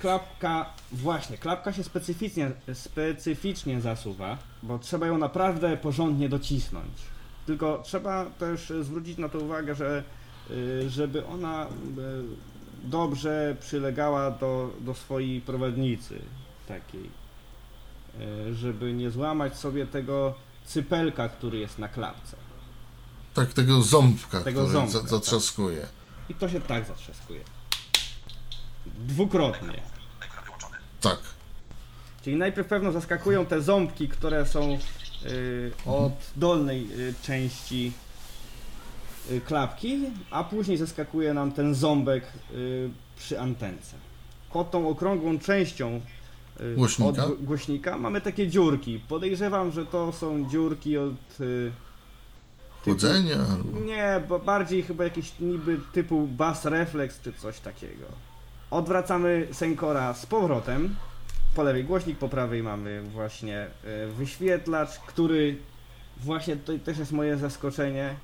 Klapka, 0.00 0.66
właśnie, 0.92 1.38
klapka 1.38 1.72
się 1.72 1.84
specyficznie, 1.84 2.50
specyficznie 2.74 3.80
zasuwa, 3.80 4.38
bo 4.62 4.78
trzeba 4.78 5.06
ją 5.06 5.18
naprawdę 5.18 5.76
porządnie 5.76 6.28
docisnąć. 6.28 6.92
Tylko 7.46 7.82
trzeba 7.84 8.24
też 8.24 8.70
y, 8.70 8.84
zwrócić 8.84 9.18
na 9.18 9.28
to 9.28 9.38
uwagę, 9.38 9.74
że 9.74 9.98
y, 9.98 10.21
żeby 10.88 11.26
ona 11.26 11.66
y, 11.66 11.68
dobrze 12.84 13.56
przylegała 13.60 14.30
do, 14.30 14.70
do 14.80 14.94
swojej 14.94 15.40
prowadnicy 15.40 16.22
takiej, 16.68 17.10
y, 18.20 18.54
żeby 18.54 18.92
nie 18.92 19.10
złamać 19.10 19.56
sobie 19.56 19.86
tego 19.86 20.34
cypelka, 20.64 21.28
który 21.28 21.58
jest 21.58 21.78
na 21.78 21.88
klapce. 21.88 22.36
Tak, 23.34 23.52
tego 23.52 23.82
ząbka, 23.82 24.40
Tego 24.40 24.60
który 24.60 24.72
ząbka, 24.72 25.00
tak. 25.00 25.08
zatrzaskuje. 25.08 25.86
I 26.28 26.34
to 26.34 26.48
się 26.48 26.60
tak 26.60 26.86
zatrzaskuje. 26.86 27.40
Dwukrotnie. 28.86 29.82
Tak. 31.00 31.18
Czyli 32.22 32.36
najpierw 32.36 32.68
pewno 32.68 32.92
zaskakują 32.92 33.46
te 33.46 33.62
ząbki, 33.62 34.08
które 34.08 34.46
są 34.46 34.78
y, 35.26 35.72
od 35.86 36.12
dolnej 36.36 36.88
y, 37.00 37.14
części 37.22 37.92
y, 37.96 38.11
klapki, 39.46 39.98
a 40.30 40.44
później 40.44 40.76
zaskakuje 40.76 41.34
nam 41.34 41.52
ten 41.52 41.74
ząbek 41.74 42.24
y, 42.54 42.90
przy 43.16 43.40
antence. 43.40 43.96
Pod 44.52 44.70
tą 44.70 44.88
okrągłą 44.88 45.38
częścią 45.38 46.00
y, 46.60 46.74
Głośnika? 46.74 47.24
od 47.24 47.44
głośnika 47.44 47.98
mamy 47.98 48.20
takie 48.20 48.48
dziurki. 48.48 49.00
Podejrzewam, 49.08 49.72
że 49.72 49.86
to 49.86 50.12
są 50.12 50.50
dziurki 50.50 50.98
od 50.98 51.14
y, 51.40 51.72
typu- 52.84 52.84
Chłodzenia 52.84 53.36
albo... 53.52 53.80
Nie, 53.80 54.20
bo 54.28 54.38
bardziej 54.38 54.82
chyba 54.82 55.04
jakieś 55.04 55.32
niby 55.40 55.80
typu 55.92 56.26
bass 56.26 56.64
reflex 56.64 57.20
czy 57.20 57.32
coś 57.32 57.60
takiego. 57.60 58.04
Odwracamy 58.70 59.48
Senkora 59.52 60.14
z 60.14 60.26
powrotem. 60.26 60.94
Po 61.54 61.62
lewej 61.62 61.84
głośnik, 61.84 62.18
po 62.18 62.28
prawej 62.28 62.62
mamy 62.62 63.02
właśnie 63.02 63.66
y, 64.06 64.12
wyświetlacz, 64.12 64.90
który 64.98 65.56
właśnie 66.16 66.56
to 66.56 66.72
też 66.84 66.98
jest 66.98 67.12
moje 67.12 67.36
zaskoczenie. 67.36 68.14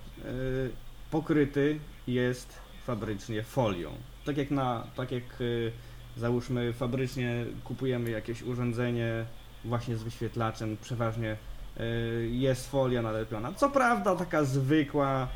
Pokryty 1.10 1.78
jest 2.06 2.58
fabrycznie 2.86 3.42
folią. 3.42 3.90
Tak 4.24 4.36
jak 4.36 4.50
na, 4.50 4.86
tak 4.96 5.12
jak 5.12 5.40
y, 5.40 5.72
załóżmy 6.16 6.72
fabrycznie 6.72 7.44
kupujemy 7.64 8.10
jakieś 8.10 8.42
urządzenie 8.42 9.24
właśnie 9.64 9.96
z 9.96 10.02
wyświetlaczem, 10.02 10.76
przeważnie 10.82 11.36
y, 11.80 12.28
jest 12.32 12.70
folia 12.70 13.02
nalepiona. 13.02 13.52
Co 13.52 13.70
prawda 13.70 14.16
taka 14.16 14.44
zwykła 14.44 15.28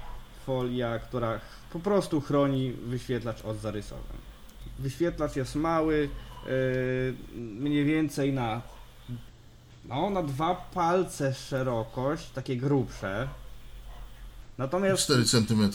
folia, 0.46 0.98
która 0.98 1.40
po 1.72 1.80
prostu 1.80 2.20
chroni 2.20 2.72
wyświetlacz 2.72 3.44
od 3.44 3.56
zarysowań. 3.56 4.16
Wyświetlacz 4.78 5.36
jest 5.36 5.54
mały, 5.54 6.08
y, 6.46 7.14
mniej 7.36 7.84
więcej 7.84 8.32
na 8.32 8.62
no, 9.84 10.10
na 10.10 10.22
dwa 10.22 10.54
palce 10.54 11.34
szerokość, 11.34 12.30
takie 12.30 12.56
grubsze. 12.56 13.28
Natomiast 14.58 15.02
4 15.02 15.24
cm 15.24 15.70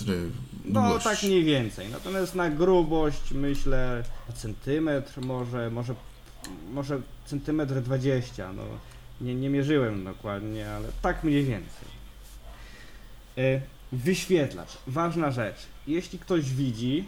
no 0.66 1.00
tak 1.00 1.24
mniej 1.24 1.44
więcej. 1.44 1.90
Natomiast 1.90 2.36
na 2.36 2.50
grubość 2.50 3.32
myślę 3.32 4.04
centymetr, 4.36 5.22
może, 5.22 5.70
może, 5.70 5.96
może 6.72 7.02
centymetr 7.26 7.82
20. 7.82 8.54
No, 8.54 8.64
nie, 9.22 9.36
nie 9.36 9.50
mierzyłem 9.50 10.04
dokładnie, 10.04 10.72
ale 10.72 10.88
tak 11.02 11.24
mniej 11.24 11.46
więcej. 11.46 11.88
E, 13.38 13.62
Wyświetlacz, 13.92 14.78
ważna 14.88 15.32
rzecz. 15.32 15.58
Jeśli 15.88 16.20
ktoś 16.20 16.54
widzi, 16.54 17.06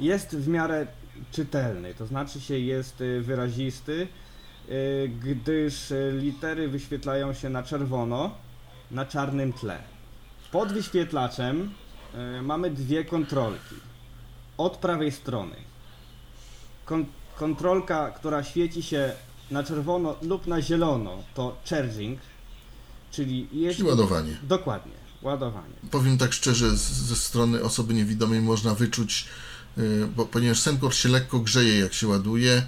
jest 0.00 0.36
w 0.36 0.48
miarę 0.48 0.86
czytelny, 1.32 1.94
to 1.94 2.06
znaczy 2.06 2.40
się 2.40 2.58
jest 2.58 3.00
e, 3.00 3.20
wyrazisty, 3.20 4.08
e, 4.68 5.08
gdyż 5.08 5.92
litery 6.12 6.68
wyświetlają 6.68 7.34
się 7.34 7.48
na 7.48 7.62
czerwono, 7.62 8.34
na 8.90 9.06
czarnym 9.06 9.52
tle. 9.52 9.91
Pod 10.52 10.72
wyświetlaczem 10.72 11.70
e, 12.14 12.42
mamy 12.42 12.70
dwie 12.70 13.04
kontrolki. 13.04 13.74
Od 14.58 14.76
prawej 14.76 15.12
strony. 15.12 15.56
Kon- 16.84 17.06
kontrolka, 17.36 18.10
która 18.10 18.44
świeci 18.44 18.82
się 18.82 19.12
na 19.50 19.62
czerwono 19.64 20.16
lub 20.22 20.46
na 20.46 20.62
zielono, 20.62 21.22
to 21.34 21.56
charging, 21.70 22.20
czyli 23.10 23.48
jeśli... 23.52 23.76
Czyli 23.76 23.88
ładowanie. 23.88 24.36
Dokładnie, 24.42 24.92
ładowanie. 25.22 25.74
Powiem 25.90 26.18
tak 26.18 26.32
szczerze, 26.32 26.76
z, 26.76 26.90
ze 26.90 27.16
strony 27.16 27.62
osoby 27.62 27.94
niewidomej 27.94 28.40
można 28.40 28.74
wyczuć, 28.74 29.28
y, 29.78 30.08
bo, 30.16 30.26
ponieważ 30.26 30.58
Senkor 30.60 30.94
się 30.94 31.08
lekko 31.08 31.38
grzeje 31.38 31.78
jak 31.78 31.94
się 31.94 32.08
ładuje, 32.08 32.62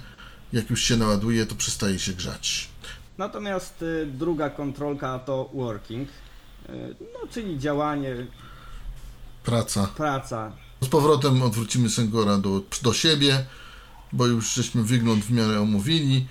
jak 0.53 0.69
już 0.69 0.81
się 0.81 0.97
naładuje, 0.97 1.45
to 1.45 1.55
przestaje 1.55 1.99
się 1.99 2.13
grzać. 2.13 2.69
Natomiast 3.17 3.81
y, 3.81 4.05
druga 4.05 4.49
kontrolka 4.49 5.19
to 5.19 5.49
working, 5.53 6.09
y, 6.09 6.24
no 7.13 7.27
czyli 7.31 7.59
działanie, 7.59 8.15
Praca. 9.43 9.87
praca. 9.87 10.51
Z 10.81 10.87
powrotem 10.87 11.41
odwrócimy 11.41 11.89
Senkora 11.89 12.37
do, 12.37 12.61
do 12.83 12.93
siebie, 12.93 13.45
bo 14.13 14.27
już 14.27 14.53
żeśmy 14.53 14.83
wygląd 14.83 15.23
w 15.25 15.31
miarę 15.31 15.61
omówili. 15.61 16.27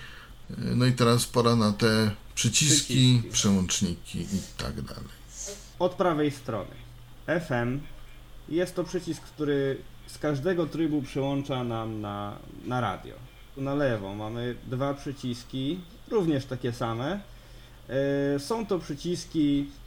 Y, 0.50 0.54
No 0.76 0.86
i 0.86 0.92
teraz 0.92 1.26
pora 1.26 1.56
na 1.56 1.72
te 1.72 2.10
przyciski, 2.34 2.76
Przyciski. 2.94 3.22
przełączniki 3.32 4.18
i 4.20 4.26
tak 4.62 4.80
dalej. 4.82 5.14
Od 5.78 5.92
prawej 5.94 6.30
strony 6.30 6.70
FM 7.26 7.80
jest 8.48 8.74
to 8.74 8.84
przycisk, 8.84 9.22
który 9.22 9.78
z 10.06 10.18
każdego 10.18 10.66
trybu 10.66 11.02
przełącza 11.02 11.64
nam 11.64 12.00
na, 12.00 12.36
na 12.66 12.80
radio. 12.80 13.14
Na 13.56 13.74
lewo 13.74 14.14
mamy 14.14 14.56
dwa 14.66 14.94
przyciski, 14.94 15.80
również 16.10 16.46
takie 16.46 16.72
same. 16.72 17.20
E, 18.34 18.38
są 18.38 18.66
to 18.66 18.78
przyciski, 18.78 19.66
e, 19.66 19.83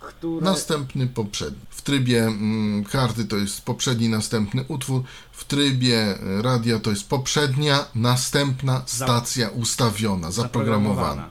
które... 0.00 0.44
Następny 0.44 1.06
poprzedni. 1.06 1.60
W 1.70 1.82
trybie 1.82 2.22
mm, 2.22 2.84
karty 2.84 3.24
to 3.24 3.36
jest 3.36 3.62
poprzedni, 3.64 4.08
następny 4.08 4.64
utwór. 4.68 5.02
W 5.32 5.44
trybie 5.44 6.22
y, 6.38 6.42
radia 6.42 6.78
to 6.78 6.90
jest 6.90 7.08
poprzednia, 7.08 7.84
następna 7.94 8.82
stacja 8.86 9.48
ustawiona, 9.48 10.30
zaprogramowana. 10.30 11.30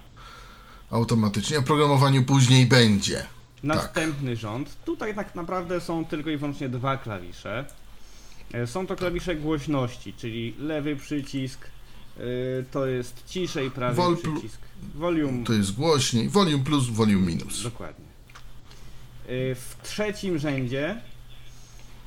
Automatycznie. 0.91 1.57
A 1.57 1.61
programowaniu 1.61 2.23
później 2.23 2.65
będzie. 2.65 3.25
Następny 3.63 4.35
rząd. 4.35 4.77
Tutaj 4.85 5.15
tak 5.15 5.35
naprawdę 5.35 5.81
są 5.81 6.05
tylko 6.05 6.29
i 6.29 6.37
wyłącznie 6.37 6.69
dwa 6.69 6.97
klawisze. 6.97 7.65
E, 8.53 8.67
Są 8.67 8.87
to 8.87 8.95
klawisze 8.95 9.35
głośności, 9.35 10.13
czyli 10.13 10.55
lewy 10.59 10.95
przycisk 10.95 11.67
to 12.71 12.85
jest 12.85 13.23
ciszej, 13.27 13.71
prawy 13.71 13.95
Vol 13.95 14.17
przycisk 14.17 14.59
volume. 14.95 15.43
To 15.43 15.53
jest 15.53 15.71
głośniej. 15.75 16.29
Volume 16.29 16.63
plus, 16.63 16.89
volume 16.89 17.25
minus. 17.27 17.63
Dokładnie. 17.63 18.05
Y, 19.29 19.55
W 19.55 19.75
trzecim 19.83 20.37
rzędzie, 20.37 21.01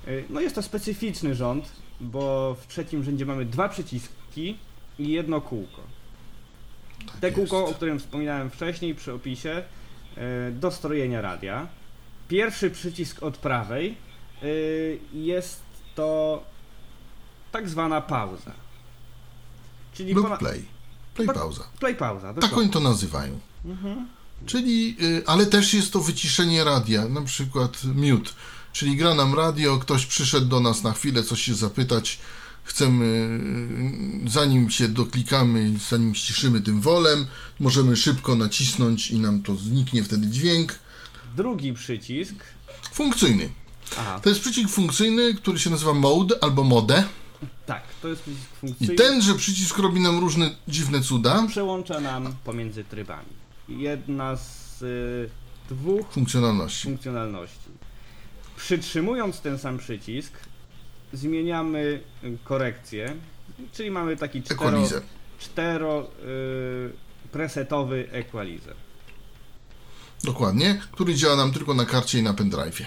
y, 0.09 0.25
no 0.31 0.41
jest 0.41 0.55
to 0.55 0.63
specyficzny 0.63 1.35
rząd, 1.35 1.73
bo 2.01 2.57
w 2.61 2.67
trzecim 2.67 3.05
rzędzie 3.05 3.27
mamy 3.27 3.45
dwa 3.45 3.69
przyciski 3.69 4.57
i 4.99 5.09
jedno 5.09 5.41
kółko. 5.41 5.83
Te 7.21 7.27
jest. 7.27 7.39
kółko, 7.39 7.65
o 7.67 7.75
którym 7.75 7.99
wspominałem 7.99 8.51
wcześniej 8.51 8.95
przy 8.95 9.13
opisie, 9.13 9.63
y, 10.49 10.53
do 10.53 10.71
strojenia 10.71 11.21
radia. 11.21 11.67
Pierwszy 12.29 12.71
przycisk 12.71 13.23
od 13.23 13.37
prawej 13.37 13.95
y, 14.43 14.99
jest 15.13 15.61
to 15.95 16.43
tak 17.53 17.69
zwana 17.69 18.01
pauza. 18.01 18.53
Czyli 20.01 20.13
Lub 20.15 20.27
pona- 20.27 20.39
play. 20.39 20.65
Play 21.15 21.29
pauza. 21.29 21.65
play 21.81 21.95
pauza. 21.95 22.35
Tak 22.35 22.57
oni 22.59 22.71
to 22.71 22.81
nazywają. 22.81 23.41
Mhm. 23.65 24.07
Czyli, 24.47 24.97
y, 25.03 25.23
ale 25.27 25.47
też 25.47 25.75
jest 25.75 25.93
to 25.93 26.01
wyciszenie 26.01 26.65
radia, 26.65 27.09
na 27.09 27.23
przykład 27.23 27.85
mute. 27.85 28.31
Czyli 28.73 28.97
gra 28.97 29.15
nam 29.15 29.35
radio, 29.35 29.79
ktoś 29.79 30.07
przyszedł 30.07 30.47
do 30.47 30.61
nas 30.61 30.83
na 30.83 30.93
chwilę 30.93 31.23
coś 31.23 31.43
się 31.43 31.55
zapytać, 31.55 32.19
chcemy, 32.65 33.05
y, 34.27 34.31
zanim 34.31 34.71
się 34.71 34.89
doklikamy, 34.89 35.73
zanim 35.91 36.15
ściszymy 36.15 36.61
tym 36.61 36.81
wolem, 36.81 37.27
możemy 37.61 37.97
szybko 37.97 38.35
nacisnąć 38.37 39.11
i 39.11 39.19
nam 39.19 39.43
to 39.43 39.57
zniknie 39.57 40.05
wtedy 40.05 40.27
dźwięk. 40.27 40.79
Drugi 41.37 41.73
przycisk. 41.73 42.35
Funkcyjny. 42.93 43.51
Aha, 43.99 44.21
To 44.21 44.29
jest 44.29 44.41
przycisk 44.41 44.71
funkcyjny, 44.71 45.35
który 45.35 45.59
się 45.59 45.71
nazywa 45.71 45.95
mode 45.95 46.35
albo 46.45 46.65
mode. 46.65 47.05
Tak, 47.67 47.83
to 48.03 48.09
jest 48.09 48.23
przycisk 48.23 48.47
I 48.53 48.57
funkcyjny. 48.57 48.95
tenże 48.95 49.35
przycisk 49.35 49.79
robi 49.79 50.01
nam 50.01 50.19
różne 50.19 50.51
dziwne 50.69 51.01
cuda. 51.01 51.47
przełącza 51.49 52.01
nam 52.01 52.35
pomiędzy 52.45 52.85
trybami. 52.85 53.29
Jedna 53.69 54.37
z 54.37 54.83
y, 54.83 55.31
dwóch 55.69 56.11
Funkcjonalności. 56.13 56.83
funkcjonalności. 56.85 57.71
Przytrzymując 58.57 59.41
ten 59.41 59.59
sam 59.59 59.79
przycisk, 59.79 60.33
zmieniamy 61.13 62.01
y, 62.25 62.39
korekcję, 62.45 63.17
czyli 63.73 63.91
mamy 63.91 64.17
taki 64.17 64.43
cztero, 64.43 64.61
Equalizer. 64.61 65.03
cztero 65.39 66.03
y, 66.03 67.29
presetowy 67.33 68.09
equalizer. 68.13 68.75
Dokładnie, 70.25 70.81
który 70.93 71.15
działa 71.15 71.37
nam 71.37 71.53
tylko 71.53 71.75
na 71.75 71.85
karcie 71.87 72.19
i 72.19 72.23
na 72.23 72.33
pendrive'ie. 72.35 72.85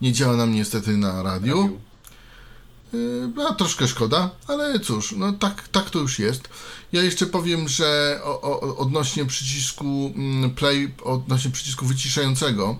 Nie 0.00 0.12
działa 0.12 0.36
nam 0.36 0.52
niestety 0.54 0.96
na 0.96 1.22
radiu. 1.22 1.54
Trafił. 1.58 1.80
Yy, 2.92 3.48
A 3.48 3.54
troszkę 3.54 3.88
szkoda, 3.88 4.30
ale 4.48 4.80
cóż, 4.80 5.12
no 5.12 5.32
tak, 5.32 5.68
tak 5.68 5.90
to 5.90 5.98
już 5.98 6.18
jest. 6.18 6.48
Ja 6.92 7.02
jeszcze 7.02 7.26
powiem, 7.26 7.68
że 7.68 8.20
o, 8.24 8.40
o, 8.40 8.76
odnośnie 8.76 9.24
przycisku 9.24 10.12
mm, 10.16 10.50
play, 10.50 10.94
odnośnie 11.02 11.50
przycisku 11.50 11.86
wyciszającego, 11.86 12.78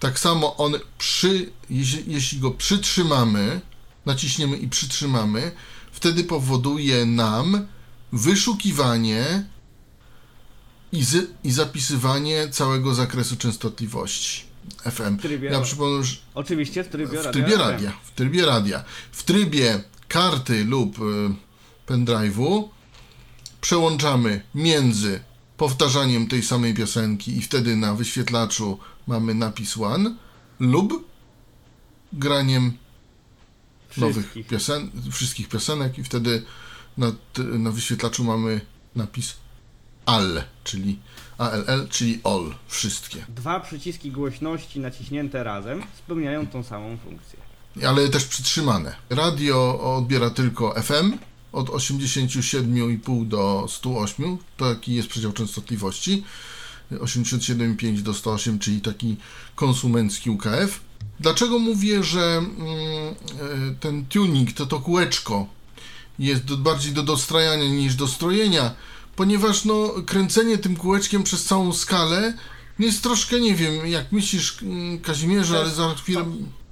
tak 0.00 0.18
samo 0.18 0.56
on 0.56 0.74
przy, 0.98 1.50
jeśli, 1.70 2.12
jeśli 2.12 2.38
go 2.38 2.50
przytrzymamy, 2.50 3.60
naciśniemy 4.06 4.56
i 4.56 4.68
przytrzymamy, 4.68 5.52
wtedy 5.92 6.24
powoduje 6.24 7.06
nam 7.06 7.66
wyszukiwanie 8.12 9.44
i, 10.92 11.04
z, 11.04 11.30
i 11.44 11.52
zapisywanie 11.52 12.48
całego 12.48 12.94
zakresu 12.94 13.36
częstotliwości 13.36 14.51
FM. 14.90 15.16
trybie- 15.18 15.50
Ja 15.50 15.60
przypomnę, 15.60 16.04
że 16.04 16.16
Oczywiście 16.34 16.84
w 16.84 16.88
trybie 16.88 17.06
w 17.06 17.12
radia 17.14 17.32
trybie 17.32 17.52
FM. 17.52 17.58
radia. 17.60 17.92
W 18.04 18.10
trybie 18.10 18.46
radia. 18.46 18.84
W 19.12 19.22
trybie 19.22 19.82
karty 20.08 20.64
lub 20.64 20.98
y, 20.98 21.02
pendrive'u 21.86 22.68
przełączamy 23.60 24.42
między 24.54 25.20
powtarzaniem 25.56 26.26
tej 26.28 26.42
samej 26.42 26.74
piosenki 26.74 27.36
i 27.36 27.42
wtedy 27.42 27.76
na 27.76 27.94
wyświetlaczu 27.94 28.78
mamy 29.06 29.34
napis 29.34 29.76
one 29.76 30.14
lub 30.60 31.08
graniem 32.12 32.72
nowych 33.96 34.16
Wszystkich. 34.24 34.46
piosen, 34.46 34.90
wszystkich 35.12 35.48
piosenek 35.48 35.98
i 35.98 36.04
wtedy 36.04 36.42
na, 36.96 37.12
na 37.58 37.70
wyświetlaczu 37.70 38.24
mamy 38.24 38.60
napis 38.96 39.34
ALL, 40.06 40.42
czyli 40.64 40.98
ALL, 41.42 41.88
czyli 41.90 42.20
all, 42.24 42.54
wszystkie. 42.68 43.24
Dwa 43.28 43.60
przyciski 43.60 44.10
głośności 44.10 44.80
naciśnięte 44.80 45.44
razem 45.44 45.82
spełniają 45.98 46.46
tą 46.46 46.62
samą 46.62 46.96
funkcję. 46.96 47.38
ale 47.88 48.08
też 48.08 48.24
przytrzymane. 48.24 48.94
Radio 49.10 49.80
odbiera 49.96 50.30
tylko 50.30 50.82
FM 50.82 51.12
od 51.52 51.68
87,5 51.68 53.26
do 53.26 53.66
108, 53.68 54.38
taki 54.56 54.94
jest 54.94 55.08
przedział 55.08 55.32
częstotliwości. 55.32 56.24
87,5 56.92 58.00
do 58.00 58.14
108, 58.14 58.58
czyli 58.58 58.80
taki 58.80 59.16
konsumencki 59.54 60.30
UKF. 60.30 60.80
Dlaczego 61.20 61.58
mówię, 61.58 62.02
że 62.02 62.20
mm, 62.20 62.48
e, 62.50 63.74
ten 63.80 64.06
tuning, 64.06 64.52
to 64.52 64.66
to 64.66 64.80
kółeczko 64.80 65.46
jest 66.18 66.54
bardziej 66.54 66.92
do 66.92 67.02
dostrajania 67.02 67.64
niż 67.64 67.94
do 67.94 68.08
strojenia? 68.08 68.74
Ponieważ 69.16 69.64
no, 69.64 69.94
kręcenie 70.06 70.58
tym 70.58 70.76
kółeczkiem 70.76 71.22
przez 71.22 71.44
całą 71.44 71.72
skalę 71.72 72.34
jest 72.78 73.02
troszkę, 73.02 73.40
nie 73.40 73.54
wiem, 73.54 73.86
jak 73.86 74.12
myślisz, 74.12 74.62
mm, 74.62 75.00
Kazimierzu, 75.00 75.56
ale 75.56 75.70
za 75.70 75.94
chwilę... 75.94 76.24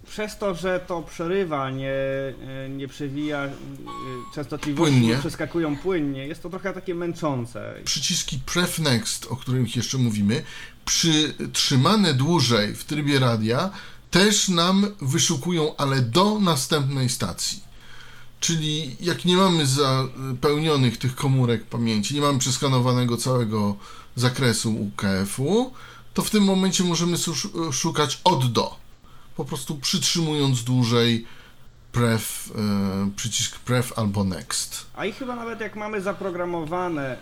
Przez 0.07 0.39
to, 0.39 0.55
że 0.55 0.81
to 0.87 1.03
przerywa, 1.03 1.71
nie, 1.71 1.93
e, 1.93 2.69
nie 2.69 2.89
przewija, 2.89 3.39
e, 3.45 3.51
częstotliwości 4.35 4.93
Płynnie. 4.93 5.09
nie 5.09 5.19
przeskakują 5.19 5.77
płynnie, 5.77 6.27
jest 6.27 6.43
to 6.43 6.51
trochę 6.51 6.73
takie 6.73 6.95
męczące. 6.95 7.75
przyciski 7.85 8.39
Pref 8.47 8.79
Next, 8.79 9.27
o 9.27 9.37
których 9.37 9.77
jeszcze 9.77 9.99
mówimy, 9.99 10.43
przytrzymane 10.85 12.15
dłużej 12.15 12.75
w 12.75 12.85
trybie 12.85 13.19
radia, 13.19 13.71
też 14.11 14.49
nam 14.49 14.87
wyszukują, 15.01 15.77
ale 15.77 16.01
do 16.01 16.39
następnej 16.39 17.09
stacji. 17.09 17.70
Czyli 18.41 18.97
jak 19.01 19.25
nie 19.25 19.37
mamy 19.37 19.67
zapełnionych 19.67 20.99
tych 20.99 21.15
komórek 21.15 21.65
pamięci, 21.65 22.15
nie 22.15 22.21
mamy 22.21 22.39
przeskanowanego 22.39 23.17
całego 23.17 23.77
zakresu 24.17 24.75
UKF-u, 24.75 25.73
to 26.15 26.23
w 26.23 26.31
tym 26.31 26.45
momencie 26.45 26.85
możemy 26.85 27.17
szukać 27.73 28.21
od 28.25 28.53
do. 28.53 28.77
Po 29.37 29.45
prostu 29.45 29.77
przytrzymując 29.77 30.65
dłużej 30.65 31.27
pref, 31.93 32.53
e, 32.55 33.11
przycisk 33.17 33.59
pref 33.59 33.99
albo 33.99 34.25
next. 34.25 34.87
A 34.95 35.05
i 35.05 35.13
chyba 35.13 35.37
nawet 35.37 35.61
jak 35.61 35.77
mamy 35.77 36.01
zaprogramowane 36.01 37.17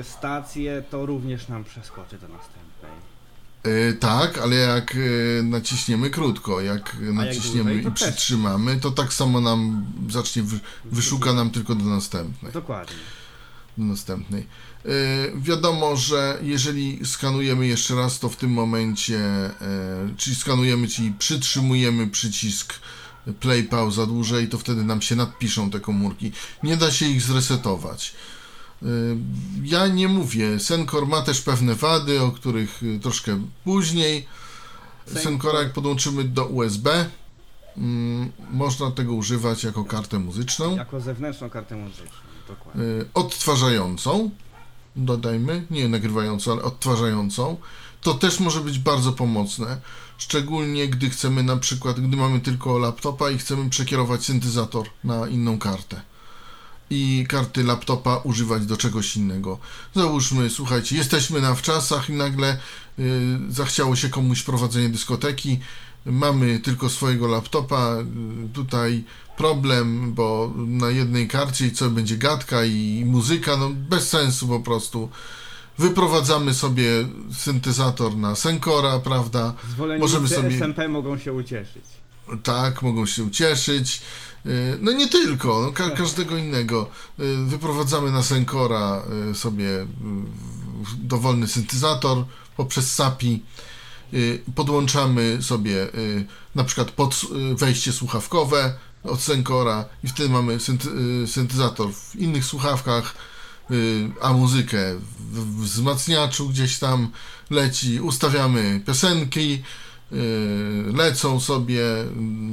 y, 0.00 0.04
stacje, 0.04 0.82
to 0.90 1.06
również 1.06 1.48
nam 1.48 1.64
przeskoczy 1.64 2.18
do 2.18 2.28
następnej. 2.28 3.11
E, 3.62 3.92
tak, 3.92 4.38
ale 4.38 4.56
jak 4.56 4.96
e, 4.96 5.42
naciśniemy 5.42 6.10
krótko, 6.10 6.60
jak 6.60 6.96
naciśniemy 7.00 7.64
dłużej, 7.64 7.82
to 7.82 7.88
i 7.88 7.92
przytrzymamy, 7.92 8.80
to 8.80 8.90
tak 8.90 9.12
samo 9.12 9.40
nam 9.40 9.86
zacznie, 10.10 10.42
wy, 10.42 10.60
wyszuka 10.84 11.32
nam 11.32 11.50
tylko 11.50 11.74
do 11.74 11.84
następnej. 11.84 12.52
Dokładnie. 12.52 12.96
Do 13.78 13.84
następnej. 13.84 14.46
E, 14.84 14.88
wiadomo, 15.36 15.96
że 15.96 16.38
jeżeli 16.42 17.06
skanujemy 17.06 17.66
jeszcze 17.66 17.94
raz, 17.94 18.18
to 18.18 18.28
w 18.28 18.36
tym 18.36 18.50
momencie, 18.50 19.20
czyli 20.16 20.36
skanujemy, 20.36 20.88
czyli 20.88 21.12
przytrzymujemy 21.18 22.06
przycisk 22.06 22.74
play, 23.40 23.64
pauza 23.64 24.06
dłużej, 24.06 24.48
to 24.48 24.58
wtedy 24.58 24.84
nam 24.84 25.02
się 25.02 25.16
nadpiszą 25.16 25.70
te 25.70 25.80
komórki. 25.80 26.32
Nie 26.62 26.76
da 26.76 26.90
się 26.90 27.06
ich 27.06 27.22
zresetować. 27.22 28.14
Y, 28.84 29.16
Ja 29.62 29.86
nie 29.86 30.08
mówię. 30.08 30.60
Senkor 30.60 31.06
ma 31.06 31.22
też 31.22 31.40
pewne 31.40 31.74
wady, 31.74 32.20
o 32.20 32.30
których 32.30 32.82
y, 32.82 32.98
troszkę 33.02 33.46
później. 33.64 34.26
Senkor- 35.08 35.18
Senkora, 35.22 35.62
jak 35.62 35.72
podłączymy 35.72 36.24
do 36.24 36.46
USB, 36.46 37.06
mm, 37.76 38.32
można 38.50 38.90
tego 38.90 39.12
używać 39.14 39.64
jako 39.64 39.84
kartę 39.84 40.18
muzyczną, 40.18 40.76
Jako 40.76 41.00
zewnętrzną 41.00 41.50
kartę 41.50 41.76
muzyczną. 41.76 42.06
Dokładnie. 42.48 42.82
y, 42.84 43.06
odtwarzającą, 43.14 44.30
dodajmy, 44.96 45.66
nie 45.70 45.88
nagrywającą, 45.88 46.52
ale 46.52 46.62
odtwarzającą. 46.62 47.56
To 48.00 48.14
też 48.14 48.40
może 48.40 48.60
być 48.60 48.78
bardzo 48.78 49.12
pomocne, 49.12 49.80
szczególnie 50.18 50.88
gdy 50.88 51.10
chcemy 51.10 51.42
na 51.42 51.56
przykład, 51.56 52.00
gdy 52.00 52.16
mamy 52.16 52.40
tylko 52.40 52.78
laptopa 52.78 53.30
i 53.30 53.38
chcemy 53.38 53.70
przekierować 53.70 54.24
syntezator 54.24 54.86
na 55.04 55.28
inną 55.28 55.58
kartę 55.58 56.00
i 56.92 57.26
karty 57.28 57.64
laptopa 57.64 58.16
używać 58.24 58.66
do 58.66 58.76
czegoś 58.76 59.16
innego. 59.16 59.58
Załóżmy, 59.94 60.50
słuchajcie, 60.50 60.96
jesteśmy 60.96 61.40
na 61.40 61.54
wczasach 61.54 62.10
i 62.10 62.12
nagle 62.12 62.58
y, 62.98 63.38
zachciało 63.48 63.96
się 63.96 64.08
komuś 64.08 64.42
prowadzenie 64.42 64.88
dyskoteki, 64.88 65.58
mamy 66.06 66.58
tylko 66.58 66.88
swojego 66.88 67.26
laptopa, 67.28 67.96
y, 68.44 68.48
tutaj 68.52 69.04
problem, 69.36 70.12
bo 70.14 70.52
na 70.56 70.90
jednej 70.90 71.28
karcie 71.28 71.66
i 71.66 71.72
co 71.72 71.90
będzie 71.90 72.16
gadka 72.16 72.64
i 72.64 73.04
muzyka, 73.06 73.56
no 73.56 73.70
bez 73.70 74.08
sensu 74.08 74.48
po 74.48 74.60
prostu. 74.60 75.08
Wyprowadzamy 75.78 76.54
sobie 76.54 76.84
syntezator 77.32 78.16
na 78.16 78.34
Senkora, 78.34 78.98
prawda? 78.98 79.54
Zwolennicy 79.70 80.00
możemy 80.00 80.28
sobie- 80.28 80.56
SMP 80.56 80.88
mogą 80.88 81.18
się 81.18 81.32
ucieszyć. 81.32 81.84
Tak, 82.42 82.82
mogą 82.82 83.06
się 83.06 83.24
ucieszyć. 83.24 84.02
Y, 84.46 84.78
No 84.80 84.92
nie 84.92 85.08
tylko, 85.08 85.62
no, 85.62 85.72
ka- 85.72 85.90
każdego 85.90 86.36
innego. 86.36 86.90
Y, 87.20 87.36
Wyprowadzamy 87.46 88.10
na 88.12 88.22
Senkora 88.22 89.02
y, 89.30 89.34
sobie 89.34 89.68
dowolny 90.98 91.48
syntezator 91.48 92.24
poprzez 92.56 92.92
SAPI. 92.94 93.42
Podłączamy 94.54 95.38
sobie 95.42 95.88
na 96.54 96.64
przykład 96.64 96.90
pod 96.90 97.20
wejście 97.56 97.92
słuchawkowe 97.92 98.74
od 99.04 99.20
Senkora 99.20 99.84
i 100.04 100.08
wtedy 100.08 100.28
mamy 100.28 100.56
synty- 100.58 101.26
syntezator 101.26 101.92
w 101.94 102.16
innych 102.16 102.44
słuchawkach, 102.44 103.14
a 104.22 104.32
muzykę 104.32 104.78
w 105.32 105.60
wzmacniaczu 105.62 106.48
gdzieś 106.48 106.78
tam 106.78 107.10
leci. 107.50 108.00
Ustawiamy 108.00 108.80
piosenki, 108.86 109.62
lecą 110.94 111.40
sobie, 111.40 111.82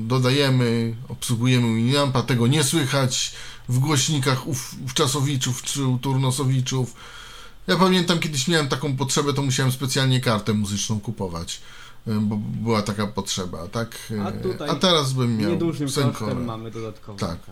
dodajemy, 0.07 0.95
obsługujemy 1.09 1.75
Winampa, 1.75 2.21
tego 2.21 2.47
nie 2.47 2.63
słychać 2.63 3.31
w 3.69 3.79
głośnikach 3.79 4.47
ów, 4.47 4.75
ówczasowiczów 4.85 5.63
czy 5.63 5.85
u 5.85 5.97
turnosowiczów. 5.97 6.93
Ja 7.67 7.77
pamiętam, 7.77 8.19
kiedyś 8.19 8.47
miałem 8.47 8.67
taką 8.67 8.95
potrzebę, 8.97 9.33
to 9.33 9.41
musiałem 9.41 9.71
specjalnie 9.71 10.21
kartę 10.21 10.53
muzyczną 10.53 10.99
kupować, 10.99 11.61
yy, 12.07 12.19
bo 12.19 12.37
była 12.37 12.81
taka 12.81 13.07
potrzeba, 13.07 13.67
tak? 13.67 13.97
A 14.25 14.29
Yy, 14.29 14.41
tutaj 14.43 14.69
A 14.69 14.75
teraz 14.75 15.13
bym 15.13 15.37
miał 15.37 15.51
Niedużym 15.51 15.87
kosztem 15.87 16.45
mamy 16.45 16.71
dodatkową 16.71 17.17
Tak. 17.17 17.29
kartę. 17.29 17.51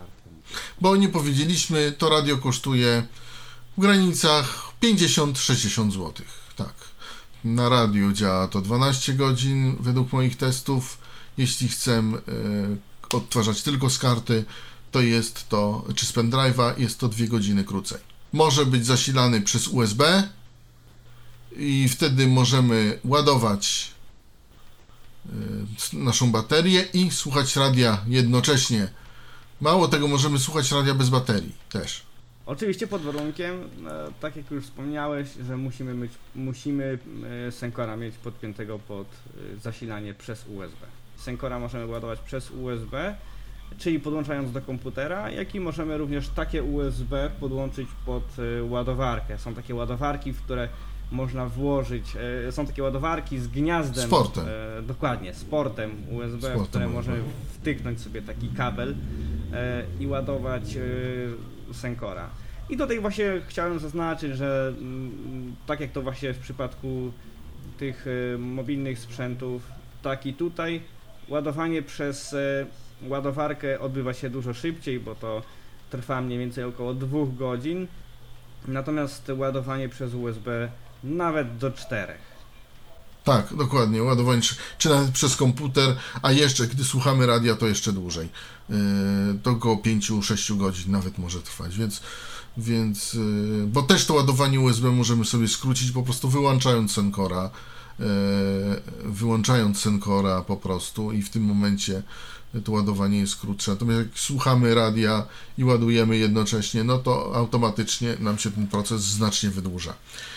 Bo 0.81 0.95
nie 0.95 1.09
powiedzieliśmy, 1.09 1.93
to 1.97 2.09
radio 2.09 2.37
kosztuje 2.37 3.03
w 3.77 3.81
granicach 3.81 4.71
50-60 4.83 5.91
zł. 5.91 6.13
Tak. 6.55 6.73
Na 7.43 7.69
radiu 7.69 8.11
działa 8.11 8.47
to 8.47 8.61
12 8.61 9.13
godzin 9.13 9.75
według 9.79 10.13
moich 10.13 10.37
testów. 10.37 10.97
Jeśli 11.37 11.67
chcę 11.67 11.93
e, 11.93 12.13
odtwarzać 13.13 13.61
tylko 13.63 13.89
z 13.89 13.99
karty, 13.99 14.45
to 14.91 15.01
jest 15.01 15.49
to, 15.49 15.85
czy 15.95 16.05
z 16.05 16.13
pendrive'a, 16.13 16.79
jest 16.79 16.99
to 16.99 17.07
2 17.07 17.27
godziny 17.27 17.63
krócej. 17.63 17.97
Może 18.33 18.65
być 18.65 18.85
zasilany 18.85 19.41
przez 19.41 19.67
USB 19.67 20.29
i 21.57 21.89
wtedy 21.89 22.27
możemy 22.27 22.99
ładować 23.03 23.91
e, 25.25 25.97
naszą 25.97 26.31
baterię 26.31 26.81
i 26.93 27.11
słuchać 27.11 27.55
radia 27.55 28.01
jednocześnie. 28.07 28.89
Mało 29.61 29.87
tego, 29.87 30.07
możemy 30.07 30.39
słuchać 30.39 30.71
radia 30.71 30.93
bez 30.93 31.09
baterii 31.09 31.55
też. 31.69 32.06
Oczywiście 32.47 32.87
pod 32.87 33.01
warunkiem, 33.01 33.55
e, 33.55 34.07
tak 34.19 34.35
jak 34.35 34.51
już 34.51 34.63
wspomniałeś, 34.63 35.27
że 35.47 35.57
musimy 35.57 35.93
mieć, 35.93 36.11
musimy 36.35 36.99
e, 37.47 37.51
Senkora 37.51 37.95
mieć 37.95 38.15
podpiętego 38.17 38.79
pod 38.79 39.07
e, 39.07 39.59
zasilanie 39.59 40.13
przez 40.13 40.45
USB. 40.47 40.85
Senkora 41.15 41.59
możemy 41.59 41.85
ładować 41.85 42.19
przez 42.19 42.51
USB, 42.51 43.15
czyli 43.77 43.99
podłączając 43.99 44.51
do 44.51 44.61
komputera, 44.61 45.31
jak 45.31 45.55
i 45.55 45.59
możemy 45.59 45.97
również 45.97 46.29
takie 46.29 46.63
USB 46.63 47.29
podłączyć 47.39 47.87
pod 48.05 48.23
ładowarkę. 48.69 49.37
Są 49.37 49.53
takie 49.53 49.75
ładowarki, 49.75 50.33
w 50.33 50.41
które 50.41 50.69
można 51.11 51.45
włożyć, 51.45 52.13
są 52.51 52.65
takie 52.65 52.83
ładowarki 52.83 53.39
z 53.39 53.47
gniazdem. 53.47 54.07
Z 54.07 54.09
portem. 54.09 54.45
Dokładnie, 54.87 55.33
z 55.33 55.43
portem 55.43 55.91
USB, 56.11 56.57
Z 56.57 56.61
w 56.61 56.69
które 56.69 56.87
możemy 56.87 57.17
wtyknąć 57.53 58.01
sobie 58.01 58.21
taki 58.21 58.49
kabel 58.49 58.95
i 59.99 60.07
ładować 60.07 60.77
Senkora. 61.73 62.29
I 62.69 62.77
tutaj 62.77 62.99
właśnie 62.99 63.41
chciałem 63.47 63.79
zaznaczyć, 63.79 64.37
że 64.37 64.73
mm, 64.77 65.55
tak 65.67 65.79
jak 65.79 65.91
to 65.91 66.01
właśnie 66.01 66.33
w 66.33 66.39
przypadku 66.39 67.11
tych 67.77 68.05
e, 68.07 68.37
mobilnych 68.37 68.99
sprzętów, 68.99 69.61
tak 70.01 70.25
i 70.25 70.33
tutaj 70.33 70.81
ładowanie 71.29 71.81
przez 71.81 72.33
e, 72.33 72.65
ładowarkę 73.07 73.79
odbywa 73.79 74.13
się 74.13 74.29
dużo 74.29 74.53
szybciej, 74.53 74.99
bo 74.99 75.15
to 75.15 75.41
trwa 75.89 76.21
mniej 76.21 76.39
więcej 76.39 76.63
około 76.63 76.93
2 76.93 77.17
godzin, 77.37 77.87
natomiast 78.67 79.31
ładowanie 79.37 79.89
przez 79.89 80.13
USB 80.13 80.71
nawet 81.03 81.57
do 81.57 81.71
4. 81.71 82.13
Tak, 83.27 83.55
dokładnie, 83.55 84.03
ładowanie, 84.03 84.41
czy, 84.77 84.89
nawet 84.89 85.11
przez 85.11 85.35
komputer, 85.35 85.95
a 86.21 86.31
jeszcze, 86.31 86.67
gdy 86.67 86.83
słuchamy 86.83 87.25
radia, 87.25 87.55
to 87.55 87.67
jeszcze 87.67 87.93
dłużej. 87.93 88.29
Yy, 88.69 88.75
to 89.43 89.51
około 89.51 89.75
5-6 89.75 90.57
godzin 90.57 90.91
nawet 90.91 91.17
może 91.17 91.41
trwać, 91.41 91.77
więc 91.77 92.01
Więc, 92.57 93.13
y, 93.13 93.67
bo 93.67 93.81
też 93.81 94.05
to 94.05 94.13
ładowanie 94.13 94.59
USB 94.59 94.91
możemy 94.91 95.25
sobie 95.25 95.47
skrócić 95.47 95.91
po 95.91 96.03
prostu 96.03 96.29
wyłączając 96.29 96.91
Sencora, 96.91 97.49
e, 97.99 98.03
wyłączając 99.03 99.79
Sencora 99.79 100.41
po 100.41 100.57
prostu 100.57 101.11
i 101.11 101.21
w 101.21 101.29
tym 101.29 101.43
momencie 101.43 102.03
to 102.63 102.71
ładowanie 102.71 103.19
jest 103.19 103.35
krótsze. 103.35 103.71
Natomiast 103.71 103.99
jak 103.99 104.19
słuchamy 104.19 104.75
radia 104.75 105.25
i 105.57 105.63
ładujemy 105.63 106.17
jednocześnie, 106.17 106.83
no 106.83 106.97
to 106.97 107.31
automatycznie 107.35 108.17
nam 108.19 108.37
się 108.37 108.51
ten 108.51 108.67
proces 108.67 109.01
znacznie 109.01 109.49
wydłuża. 109.49 109.93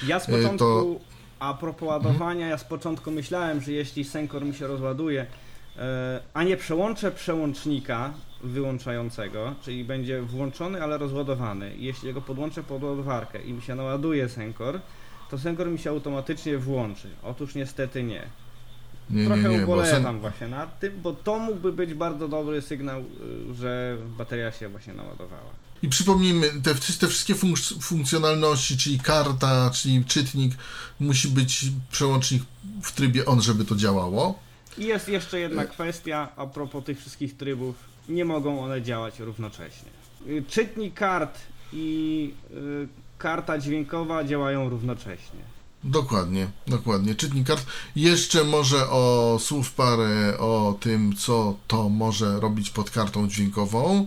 Ja 0.07 0.20
z 0.20 0.29
E, 0.29 0.33
początku, 0.33 0.59
to- 0.59 1.10
a 1.40 1.55
propos 1.55 1.88
ładowania, 1.88 2.48
ja 2.48 2.59
z 2.59 2.64
początku 2.64 3.11
myślałem, 3.11 3.61
że 3.61 3.72
jeśli 3.72 4.05
Senkor 4.05 4.44
mi 4.44 4.55
się 4.55 4.66
rozładuje, 4.66 5.26
e, 5.76 6.20
a 6.35 6.42
nie 6.42 6.57
przełączę 6.57 7.11
przełącznika 7.11 8.12
wyłączającego, 8.44 9.55
czyli 9.62 9.85
będzie 9.85 10.22
włączony, 10.22 10.83
ale 10.83 10.98
rozładowany. 10.98 11.76
I 11.76 11.85
jeśli 11.85 12.14
go 12.14 12.20
podłączę 12.20 12.62
pod 12.62 12.83
ładowarkę 12.83 13.42
i 13.42 13.53
mi 13.53 13.62
się 13.62 13.74
naładuje 13.74 14.29
Senkor, 14.29 14.81
to 15.31 15.38
Senkor 15.38 15.68
mi 15.70 15.79
się 15.79 15.90
automatycznie 15.90 16.59
włączy. 16.59 17.09
Otóż 17.22 17.55
niestety 17.55 18.03
nie. 18.03 18.22
Nie, 19.11 19.26
Trochę 19.26 19.42
nie, 19.42 19.48
nie, 19.48 19.59
bo 19.59 19.72
ubolewam 19.72 20.03
sen, 20.03 20.20
właśnie 20.20 20.48
nad 20.48 20.79
tym, 20.79 21.00
bo 21.03 21.12
to 21.12 21.38
mógłby 21.38 21.72
być 21.72 21.94
bardzo 21.94 22.29
dobry 22.29 22.62
sygnał, 22.62 23.00
y, 23.00 23.55
że 23.55 23.96
bateria 24.18 24.53
się 24.53 24.68
właśnie 24.68 24.94
naładowała. 24.94 25.50
I 25.83 25.88
przypomnijmy, 25.88 26.51
te, 26.62 26.75
te 26.75 27.09
wszystkie 27.09 27.35
funk- 27.35 27.83
funkcjonalności, 27.83 28.77
czyli 28.77 28.99
karta, 28.99 29.71
czyli 29.71 30.05
czytnik, 30.05 30.55
musi 31.01 31.29
być 31.29 31.64
przełącznik 31.90 32.43
w 32.83 32.93
trybie 32.93 33.27
on, 33.27 33.43
żeby 33.43 33.64
to 33.64 33.77
działało. 33.77 34.38
I 34.79 34.85
jest 34.85 35.09
jeszcze 35.09 35.40
jedna 35.40 35.64
kwestia 35.64 36.29
a 36.37 36.47
propos 36.47 36.85
tych 36.85 37.01
wszystkich 37.01 37.37
trybów. 37.37 37.75
Nie 38.09 38.25
mogą 38.25 38.61
one 38.64 38.83
działać 38.83 39.19
równocześnie. 39.19 39.90
Y, 40.29 40.45
Czytnik 40.49 40.95
kart 40.95 41.38
i 41.73 42.35
y, 42.51 42.88
karta 43.19 43.59
dźwiękowa 43.59 44.25
działają 44.25 44.69
równocześnie. 44.69 45.40
Dokładnie, 45.85 46.49
dokładnie. 46.66 47.14
Czytnik 47.14 47.47
kart. 47.47 47.66
Jeszcze 47.97 48.45
może 48.45 48.88
o 48.90 49.37
słów 49.40 49.73
parę 49.73 50.38
o 50.38 50.77
tym, 50.81 51.16
co 51.16 51.57
to 51.69 51.88
może 51.88 52.40
robić 52.40 52.71
pod 52.71 52.90
kartą 52.90 53.29
dźwiękową, 53.29 54.07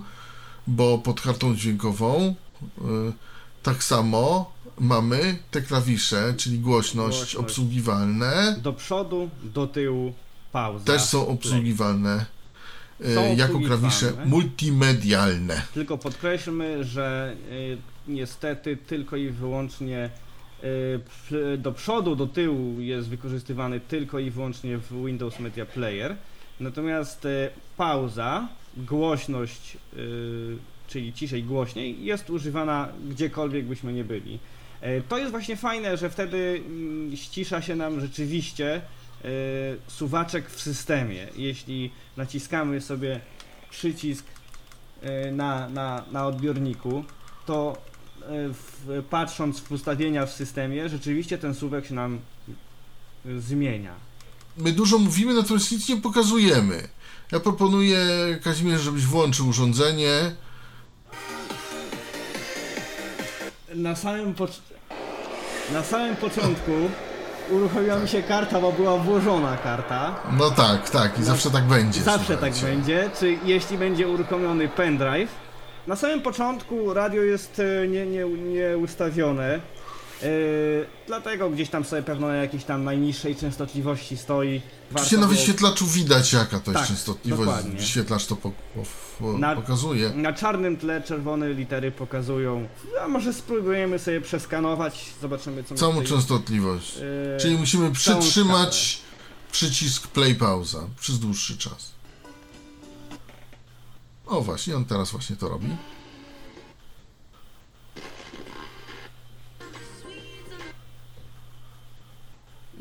bo 0.67 0.97
pod 0.97 1.21
kartą 1.21 1.55
dźwiękową 1.55 2.35
y, 2.77 2.81
tak 3.63 3.83
samo 3.83 4.51
mamy 4.79 5.37
te 5.51 5.61
klawisze, 5.61 6.33
czyli 6.37 6.59
głośność, 6.59 7.17
Głośność. 7.17 7.35
obsługiwalne, 7.35 8.55
Do 8.61 8.73
przodu, 8.73 9.29
do 9.43 9.67
tyłu, 9.67 10.13
pauza. 10.51 10.85
też 10.85 11.01
są 11.01 11.27
obsługiwalne 11.27 12.25
y, 13.01 13.15
Są 13.15 13.35
jako 13.35 13.59
klawisze 13.59 14.13
multimedialne. 14.25 15.61
Tylko 15.73 15.97
podkreślmy, 15.97 16.83
że 16.83 17.35
y, 17.51 17.77
niestety 18.07 18.77
tylko 18.77 19.15
i 19.15 19.29
wyłącznie 19.29 20.09
do 21.57 21.71
przodu, 21.71 22.15
do 22.15 22.27
tyłu 22.27 22.79
jest 22.81 23.09
wykorzystywany 23.09 23.79
tylko 23.79 24.19
i 24.19 24.31
wyłącznie 24.31 24.77
w 24.77 25.05
Windows 25.05 25.39
Media 25.39 25.65
Player. 25.65 26.15
Natomiast 26.59 27.27
pauza, 27.77 28.47
głośność, 28.77 29.77
y, 29.97 30.57
czyli 30.87 31.13
ciszej 31.13 31.43
głośniej, 31.43 32.05
jest 32.05 32.29
używana 32.29 32.89
gdziekolwiek 33.09 33.65
byśmy 33.65 33.93
nie 33.93 34.03
byli. 34.03 34.39
Y, 34.83 35.03
To 35.09 35.17
jest 35.17 35.31
właśnie 35.31 35.55
fajne, 35.55 35.97
że 35.97 36.09
wtedy 36.09 36.63
mm, 36.65 37.17
ścisza 37.17 37.61
się 37.61 37.75
nam 37.75 38.01
rzeczywiście 38.01 38.81
y, 39.25 39.29
suwaczek 39.87 40.49
w 40.49 40.61
systemie. 40.61 41.27
Jeśli 41.35 41.91
naciskamy 42.17 42.81
sobie 42.81 43.19
przycisk 43.69 44.25
y, 45.27 45.31
na, 45.31 45.69
na, 45.69 46.03
na 46.11 46.27
odbiorniku, 46.27 47.03
to 47.45 47.77
w, 48.29 49.03
patrząc 49.09 49.59
w 49.59 49.71
ustawienia 49.71 50.25
w 50.25 50.31
systemie, 50.31 50.89
rzeczywiście 50.89 51.37
ten 51.37 51.55
suwek 51.55 51.85
się 51.85 51.93
nam 51.93 52.19
zmienia. 53.39 53.93
My 54.57 54.71
dużo 54.71 54.97
mówimy, 54.97 55.33
natomiast 55.33 55.71
nic 55.71 55.89
nie 55.89 55.97
pokazujemy. 55.97 56.87
Ja 57.33 57.39
proponuję, 57.39 57.97
Kazimierz, 58.43 58.81
żebyś 58.81 59.05
włączył 59.05 59.47
urządzenie. 59.47 60.31
Na 63.75 63.95
samym, 63.95 64.33
pocz- 64.35 64.61
na 65.73 65.83
samym 65.83 66.15
początku 66.15 66.71
uruchomiła 67.51 67.95
mi 67.99 68.07
się 68.07 68.23
karta, 68.23 68.61
bo 68.61 68.71
była 68.71 68.97
włożona 68.97 69.57
karta. 69.57 70.15
No 70.37 70.51
tak, 70.51 70.89
tak, 70.89 71.19
i 71.19 71.23
zawsze 71.23 71.51
tak 71.51 71.63
będzie. 71.63 72.01
Zawsze 72.01 72.37
tak 72.37 72.53
słuchajcie. 72.53 72.75
będzie, 72.77 73.09
czy 73.19 73.37
jeśli 73.45 73.77
będzie 73.77 74.07
uruchomiony 74.07 74.67
pendrive. 74.67 75.31
Na 75.87 75.95
samym 75.95 76.21
początku 76.21 76.93
radio 76.93 77.23
jest 77.23 77.61
e, 77.83 77.87
nie, 77.87 78.05
nie, 78.05 78.25
nie 78.25 78.77
ustawione, 78.77 79.59
e, 80.23 80.29
dlatego 81.07 81.49
gdzieś 81.49 81.69
tam 81.69 81.83
sobie 81.85 82.03
pewno 82.03 82.27
na 82.27 82.35
jakiejś 82.35 82.63
tam 82.63 82.83
najniższej 82.83 83.35
częstotliwości 83.35 84.17
stoi. 84.17 84.61
Oczywiście 84.91 85.17
na 85.17 85.21
było- 85.27 85.33
wyświetlaczu 85.39 85.85
widać 85.85 86.33
jaka 86.33 86.59
to 86.59 86.71
jest 86.71 86.79
Tak, 86.83 86.87
częstotliwość. 86.87 87.45
dokładnie. 87.45 87.79
Wyświetlacz 87.79 88.25
to 88.25 88.35
po, 88.35 88.51
po, 89.19 89.37
Na- 89.37 89.55
pokazuje. 89.55 90.09
Na 90.09 90.33
czarnym 90.33 90.77
tle 90.77 91.01
czerwone 91.01 91.53
litery 91.53 91.91
pokazują. 91.91 92.67
A 93.03 93.07
może 93.07 93.33
spróbujemy 93.33 93.99
sobie 93.99 94.21
przeskanować, 94.21 95.05
zobaczymy 95.21 95.63
co 95.63 95.75
Całą 95.75 95.93
tutaj- 95.93 96.07
częstotliwość. 96.07 96.97
e, 97.35 97.39
Czyli 97.39 97.57
musimy 97.57 97.91
przytrzymać 97.91 99.01
przycisk 99.51 100.07
play 100.07 100.35
pauza 100.35 100.79
przez 100.99 101.19
dłuższy 101.19 101.57
czas. 101.57 101.91
O 104.25 104.41
właśnie, 104.41 104.75
on 104.75 104.85
teraz 104.85 105.11
właśnie 105.11 105.35
to 105.35 105.49
robi. 105.49 105.67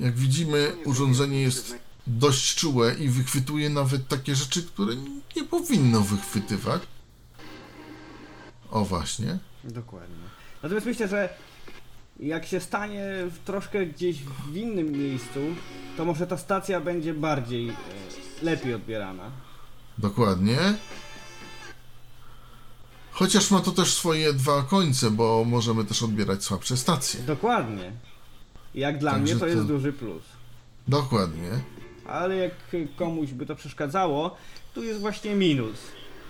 Jak 0.03 0.15
widzimy, 0.15 0.73
urządzenie 0.85 1.43
jest 1.43 1.75
dość 2.07 2.55
czułe 2.55 2.95
i 2.95 3.09
wychwytuje 3.09 3.71
nawet 3.71 4.09
takie 4.09 4.35
rzeczy, 4.35 4.63
które 4.63 4.95
nie 5.37 5.45
powinno 5.45 6.01
wychwytywać. 6.01 6.83
O 8.71 8.85
właśnie. 8.85 9.39
Dokładnie. 9.65 10.17
Natomiast 10.63 10.87
myślę, 10.87 11.09
że 11.09 11.29
jak 12.21 12.47
się 12.47 12.61
stanie 12.61 13.05
w 13.31 13.39
troszkę 13.39 13.87
gdzieś 13.87 14.17
w 14.23 14.57
innym 14.57 14.93
miejscu, 14.93 15.41
to 15.97 16.05
może 16.05 16.27
ta 16.27 16.37
stacja 16.37 16.81
będzie 16.81 17.15
bardziej, 17.15 17.69
e, 17.69 17.75
lepiej 18.43 18.75
odbierana. 18.75 19.31
Dokładnie. 19.99 20.59
Chociaż 23.11 23.51
ma 23.51 23.61
to 23.61 23.71
też 23.73 23.95
swoje 23.95 24.33
dwa 24.33 24.63
końce, 24.63 25.11
bo 25.11 25.45
możemy 25.45 25.85
też 25.85 26.03
odbierać 26.03 26.45
słabsze 26.45 26.77
stacje. 26.77 27.21
Dokładnie. 27.23 27.93
Jak 28.75 28.99
dla 28.99 29.13
Także 29.13 29.33
mnie 29.35 29.41
to 29.41 29.47
jest 29.47 29.59
to- 29.59 29.65
duży 29.65 29.93
plus. 29.93 30.23
Dokładnie. 30.89 31.51
Ale 32.07 32.37
jak 32.37 32.53
komuś 32.97 33.31
by 33.31 33.47
to 33.47 33.57
przeszkadzało, 33.57 34.37
tu 34.75 34.83
jest 34.83 35.01
właśnie 35.01 35.35
minus. 35.35 35.77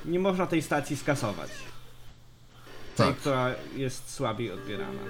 Nie 0.04 0.18
można 0.18 0.46
tej 0.46 0.62
stacji 0.62 0.96
skasować. 0.96 1.50
Tej, 2.96 3.06
Tak. 3.06 3.16
która 3.16 3.50
jest 3.76 4.10
słabiej 4.14 4.50
odbierana. 4.52 5.00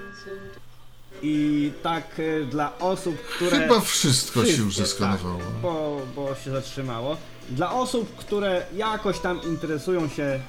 I 1.22 1.72
tak 1.82 2.20
e, 2.20 2.44
dla 2.44 2.78
osób, 2.78 3.16
które... 3.22 3.58
Chyba 3.60 3.80
wszystko 3.80 4.44
się 4.44 4.50
już 4.62 4.74
Wszystkie, 4.74 4.82
zeskanowało. 5.04 5.38
Tak, 5.38 5.48
bo, 5.62 6.00
bo 6.16 6.34
się 6.34 6.50
zatrzymało. 6.50 7.16
Dla 7.50 7.72
osób, 7.72 8.16
które 8.16 8.66
jakoś 8.76 9.18
tam 9.18 9.42
interesują 9.42 10.08
się 10.08 10.40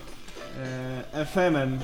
e, 1.13 1.25
FM-em, 1.25 1.79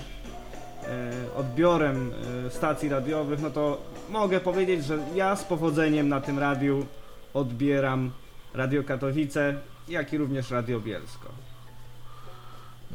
odbiorem 1.35 2.11
e, 2.47 2.49
stacji 2.51 2.89
radiowych, 2.89 3.41
no 3.41 3.49
to 3.49 3.81
mogę 4.09 4.39
powiedzieć, 4.39 4.85
że 4.85 4.99
ja 5.15 5.35
z 5.35 5.43
powodzeniem 5.43 6.09
na 6.09 6.21
tym 6.21 6.39
radiu 6.39 6.85
odbieram 7.33 8.11
Radio 8.53 8.83
Katowice, 8.83 9.59
jak 9.87 10.13
i 10.13 10.17
również 10.17 10.51
Radio 10.51 10.79
Bielsko. 10.79 11.29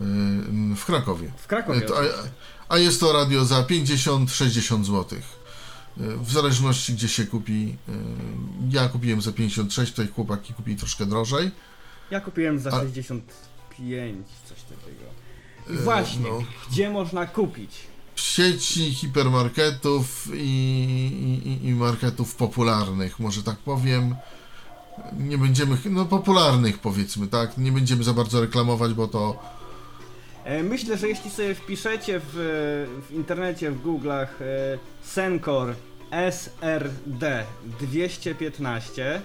Yy, 0.01 0.77
W 0.77 0.85
Krakowie. 0.85 1.31
W 1.37 1.47
Krakowie. 1.47 1.81
To, 1.81 1.99
a, 1.99 2.03
a 2.69 2.79
jest 2.79 3.01
to 3.01 3.13
radio 3.13 3.45
za 3.45 3.63
50-60 3.63 4.85
zł. 4.85 5.19
W 5.97 6.33
zależności 6.33 6.93
gdzie 6.95 7.09
się 7.09 7.27
kupi. 7.27 7.77
Ja 8.71 8.89
kupiłem 8.89 9.21
za 9.23 9.33
56, 9.33 9.93
tutaj 9.93 10.09
chłopaki 10.09 10.55
kupili 10.55 10.77
troszkę 10.77 11.07
drożej. 11.07 11.51
Ja 12.11 12.21
kupiłem 12.21 12.59
za 12.59 12.71
A- 12.71 12.81
65, 12.81 14.27
coś 14.49 14.59
takiego. 14.63 15.05
E, 15.71 15.73
właśnie, 15.73 16.31
no. 16.31 16.43
gdzie 16.71 16.91
można 16.91 17.27
kupić? 17.27 17.71
W 18.15 18.21
sieci 18.21 18.95
hipermarketów 18.95 20.29
i, 20.35 21.61
i, 21.63 21.69
i 21.69 21.75
marketów 21.75 22.35
popularnych, 22.35 23.21
może 23.21 23.43
tak 23.43 23.57
powiem. 23.57 24.15
Nie 25.19 25.39
będziemy, 25.39 25.77
no 25.91 26.05
popularnych 26.05 26.79
powiedzmy, 26.79 27.27
tak? 27.27 27.59
Nie 27.59 27.73
będziemy 27.73 28.05
za 28.05 28.13
bardzo 28.13 28.41
reklamować, 28.41 28.95
bo 28.95 29.09
to 29.09 29.39
E, 30.45 30.63
Myślę, 30.63 30.97
że 30.97 31.09
jeśli 31.09 31.31
sobie 31.31 31.55
wpiszecie 31.55 32.21
w, 32.21 32.33
w 33.09 33.15
internecie, 33.15 33.71
w 33.71 33.83
Google'ach 33.83 34.27
e, 34.41 34.79
Sencor 35.03 35.75
SRD 36.11 37.45
215, 37.81 39.23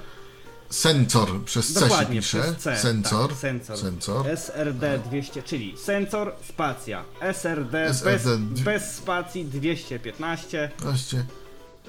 sensor 0.70 1.44
przez 1.46 1.74
C 1.74 1.74
się 1.74 1.80
Dokładnie, 1.80 2.20
pisze. 2.22 2.42
przez 2.42 2.58
C. 2.58 2.78
Sensor. 2.78 3.30
Tak, 3.30 3.38
sensor. 3.38 3.78
Sensor. 3.78 4.28
SRD 4.28 5.00
200, 5.00 5.44
czyli 5.44 5.76
sensor, 5.78 6.34
spacja. 6.50 7.04
SRD, 7.22 7.86
SRD 7.90 8.38
bez, 8.38 8.62
bez 8.62 8.96
spacji 8.96 9.46
215. 9.46 10.72
Właśnie. 10.80 11.26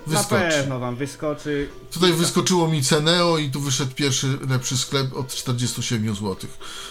Na 0.06 0.18
Wyskocz. 0.18 0.38
pewno 0.40 0.78
wam 0.78 0.96
wyskoczy. 0.96 1.68
Tutaj 1.90 2.12
wyskoczyło 2.12 2.68
mi 2.68 2.82
Ceneo 2.82 3.38
i 3.38 3.50
tu 3.50 3.60
wyszedł 3.60 3.94
pierwszy 3.94 4.38
lepszy 4.48 4.78
sklep 4.78 5.16
od 5.16 5.34
47 5.34 6.14
zł. 6.14 6.36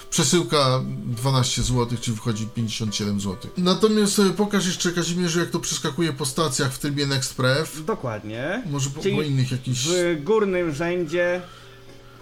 Przesyłka 0.10 0.82
12 1.06 1.62
zł, 1.64 1.98
czyli 2.02 2.18
wchodzi 2.18 2.48
57 2.48 3.20
zł. 3.20 3.52
Natomiast 3.58 4.14
sobie 4.14 4.30
pokaż 4.30 4.66
jeszcze 4.66 4.92
Kazimierzu, 4.92 5.40
jak 5.40 5.50
to 5.50 5.60
przeskakuje 5.60 6.14
po 6.14 6.26
stacjach 6.26 6.74
w 6.74 6.80
trybie 6.80 7.08
Nextprev. 7.08 7.84
Dokładnie. 7.86 8.64
Może 8.70 8.90
po, 8.90 9.02
po 9.02 9.08
innych 9.08 9.52
jakichś... 9.52 9.80
W 9.88 10.24
górnym 10.24 10.76
rzędzie 10.76 11.42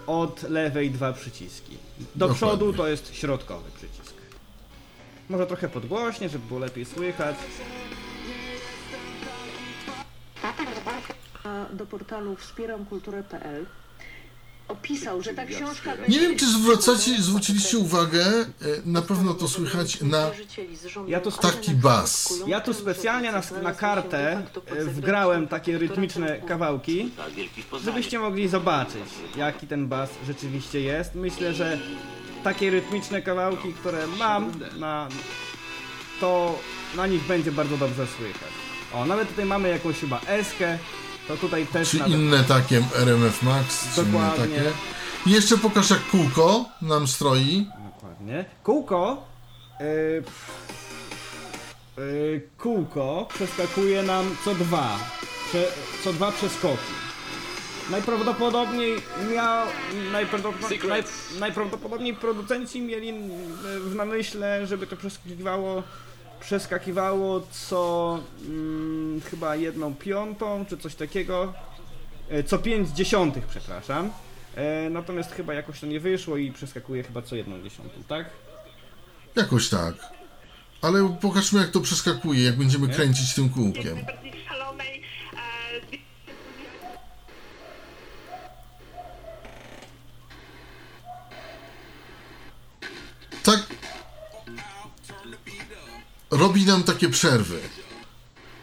od 0.07 0.43
lewej 0.43 0.91
dwa 0.91 1.13
przyciski. 1.13 1.77
Do 1.97 2.05
Dokładnie. 2.15 2.35
przodu 2.35 2.73
to 2.73 2.87
jest 2.87 3.15
środkowy 3.15 3.71
przycisk. 3.71 4.13
Może 5.29 5.47
trochę 5.47 5.69
podgłośnie, 5.69 6.29
żeby 6.29 6.47
było 6.47 6.59
lepiej 6.59 6.85
słychać. 6.85 7.35
Do 11.73 11.85
portalu 11.85 12.35
wspieramkulturę.pl 12.35 13.65
opisał, 14.67 15.21
że 15.21 15.33
ta 15.33 15.45
książka 15.45 15.93
Nie 16.07 16.19
wiem, 16.19 16.37
czy 16.37 16.45
zwracacie, 16.45 17.21
zwróciliście 17.21 17.77
uwagę, 17.77 18.25
e, 18.25 18.45
na 18.85 19.01
pewno 19.01 19.33
to 19.33 19.47
słychać 19.47 20.01
na 20.01 20.31
Ja 21.07 21.21
tu 21.21 21.31
taki 21.31 21.71
bas. 21.71 22.33
Ja 22.47 22.61
tu 22.61 22.73
specjalnie 22.73 23.31
na, 23.31 23.41
na 23.63 23.73
kartę 23.73 24.43
e, 24.65 24.85
wgrałem 24.85 25.47
takie 25.47 25.77
rytmiczne 25.77 26.41
kawałki, 26.41 27.11
żebyście 27.83 28.19
mogli 28.19 28.47
zobaczyć, 28.47 29.09
jaki 29.35 29.67
ten 29.67 29.87
bas 29.87 30.09
rzeczywiście 30.27 30.81
jest. 30.81 31.15
Myślę, 31.15 31.53
że 31.53 31.79
takie 32.43 32.69
rytmiczne 32.69 33.21
kawałki, 33.21 33.73
które 33.73 34.07
mam, 34.07 34.51
na, 34.79 35.07
to 36.19 36.59
na 36.95 37.07
nich 37.07 37.23
będzie 37.23 37.51
bardzo 37.51 37.77
dobrze 37.77 38.07
słychać. 38.17 38.51
O, 38.93 39.05
nawet 39.05 39.29
tutaj 39.29 39.45
mamy 39.45 39.69
jakąś 39.69 39.99
chyba 39.99 40.21
eskę, 40.27 40.77
to 41.27 41.37
tutaj 41.37 41.67
też 41.67 41.89
Czy 41.89 41.97
nawet... 41.97 42.13
inne 42.13 42.43
takie 42.43 42.83
RMF 42.95 43.43
Max, 43.43 43.95
czy 43.95 44.01
inne 44.01 44.11
Dokładnie. 44.11 44.55
takie. 44.55 44.71
I 45.25 45.31
jeszcze 45.31 45.57
pokaż, 45.57 45.89
jak 45.89 46.09
kółko 46.09 46.65
nam 46.81 47.07
stroi. 47.07 47.67
Dokładnie. 47.95 48.45
Kółko. 48.63 49.25
Yy, 49.79 50.23
yy, 51.97 52.41
kółko 52.57 53.27
przeskakuje 53.33 54.03
nam 54.03 54.35
co 54.45 54.55
dwa. 54.55 54.99
Prze, 55.49 55.63
co 56.03 56.13
dwa 56.13 56.31
przeskoki. 56.31 56.77
Najprawdopodobniej 57.91 59.01
miał. 59.33 59.67
Najprawdopodobniej, 60.11 60.79
naj, 60.89 61.03
najprawdopodobniej 61.39 62.13
producenci 62.13 62.81
mieli 62.81 63.13
w 63.79 63.95
namyśle, 63.95 64.67
żeby 64.67 64.87
to 64.87 64.97
przeskakiwało. 64.97 65.83
Przeskakiwało 66.39 67.41
co 67.51 68.19
mm, 68.45 69.21
chyba 69.21 69.55
jedną 69.55 69.95
piątą, 69.95 70.65
czy 70.69 70.77
coś 70.77 70.95
takiego. 70.95 71.53
E, 72.29 72.43
Co 72.43 72.57
5 72.59 72.89
dziesiątych, 72.89 73.45
przepraszam. 73.45 74.11
E, 74.55 74.89
natomiast 74.89 75.31
chyba 75.31 75.53
jakoś 75.53 75.79
to 75.79 75.85
nie 75.87 75.99
wyszło 75.99 76.37
i 76.37 76.51
przeskakuje 76.51 77.03
chyba 77.03 77.21
co 77.21 77.35
jedną 77.35 77.61
dziesiątą, 77.61 78.03
tak? 78.07 78.29
Jakoś 79.35 79.69
tak. 79.69 79.95
Ale 80.81 81.17
pokażmy, 81.21 81.59
jak 81.61 81.69
to 81.69 81.81
przeskakuje, 81.81 82.43
jak 82.43 82.55
będziemy 82.57 82.87
kręcić 82.87 83.33
tym 83.33 83.49
kółkiem. 83.49 83.97
Robi 96.31 96.65
nam 96.65 96.83
takie 96.83 97.09
przerwy. 97.09 97.59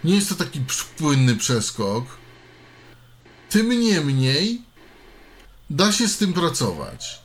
Nie 0.05 0.15
jest 0.15 0.29
to 0.29 0.35
taki 0.35 0.61
płynny 0.97 1.37
przeskok. 1.37 2.05
Tym 3.51 3.81
niemniej 3.81 4.63
da 5.71 5.93
się 5.93 6.09
z 6.09 6.19
tym 6.19 6.33
pracować. 6.33 7.23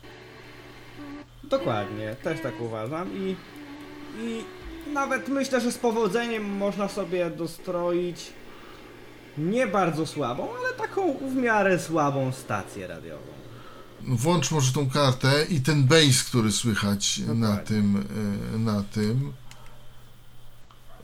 Dokładnie, 1.43 2.15
też 2.23 2.41
tak 2.41 2.61
uważam 2.61 3.09
i, 3.17 3.35
i 4.21 4.43
nawet 4.93 5.27
myślę, 5.27 5.61
że 5.61 5.71
z 5.71 5.77
powodzeniem 5.77 6.43
można 6.57 6.87
sobie 6.87 7.29
dostroić 7.29 8.33
nie 9.37 9.67
bardzo 9.67 10.07
słabą, 10.07 10.49
ale 10.59 10.73
taką 10.73 11.17
w 11.17 11.35
miarę 11.35 11.79
słabą 11.79 12.31
stację 12.31 12.87
radiową. 12.87 13.27
Włącz 14.01 14.51
może 14.51 14.73
tą 14.73 14.89
kartę 14.89 15.45
i 15.49 15.61
ten 15.61 15.83
bass, 15.83 16.23
który 16.23 16.51
słychać 16.51 17.21
na 17.27 17.57
tym, 17.57 18.05
y, 18.55 18.59
na 18.59 18.83
tym 18.83 19.33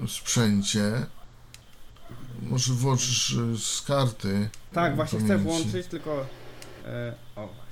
sprzęcie. 0.08 1.06
Może 2.42 2.74
włączysz 2.74 3.32
y, 3.32 3.58
z 3.58 3.82
karty. 3.82 4.50
Tak, 4.74 4.96
właśnie 4.96 5.20
chcę 5.20 5.28
pamięci. 5.28 5.44
włączyć, 5.46 5.88
tylko... 5.88 6.26
E, 6.86 7.14
o 7.36 7.42
właśnie. 7.48 7.66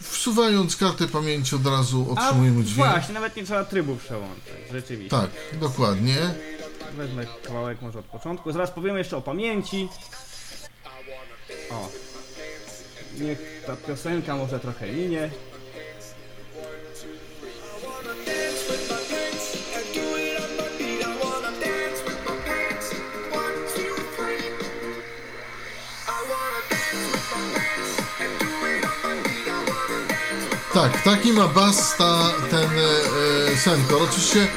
Wsuwając 0.00 0.76
kartę 0.76 1.08
pamięci 1.08 1.56
od 1.56 1.66
razu 1.66 2.14
A 2.16 2.26
otrzymujemy 2.26 2.64
dźwięk. 2.64 2.90
właśnie, 2.90 3.14
nawet 3.14 3.36
nie 3.36 3.44
trzeba 3.44 3.64
trybu 3.64 3.96
przełączyć, 3.96 4.54
rzeczywiście. 4.72 5.10
Tak, 5.10 5.30
dokładnie. 5.60 6.16
Wezmę 6.96 7.26
kawałek 7.46 7.82
może 7.82 7.98
od 7.98 8.04
początku. 8.04 8.52
Zaraz 8.52 8.70
powiemy 8.70 8.98
jeszcze 8.98 9.16
o 9.16 9.22
pamięci. 9.22 9.88
O. 11.70 11.88
Niech 13.20 13.62
ta 13.66 13.76
piosenka 13.76 14.36
może 14.36 14.60
trochę 14.60 14.92
minie. 14.92 15.30
Tak, 30.74 31.02
taki 31.02 31.32
ma 31.32 31.48
bas 31.48 31.96
ta, 31.96 32.32
ten 32.50 32.70
e, 32.70 33.52
e, 33.52 33.56
Senkor. 33.56 34.02
Oczywiście 34.02 34.48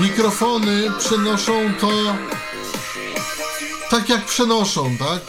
mikrofony 0.00 0.92
przenoszą 0.98 1.52
to 1.80 1.90
tak 3.90 4.08
jak 4.08 4.24
przenoszą, 4.24 4.96
tak? 4.96 5.20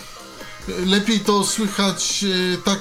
Lepiej 0.86 1.20
to 1.20 1.44
słychać 1.44 2.24
e, 2.24 2.58
tak 2.58 2.80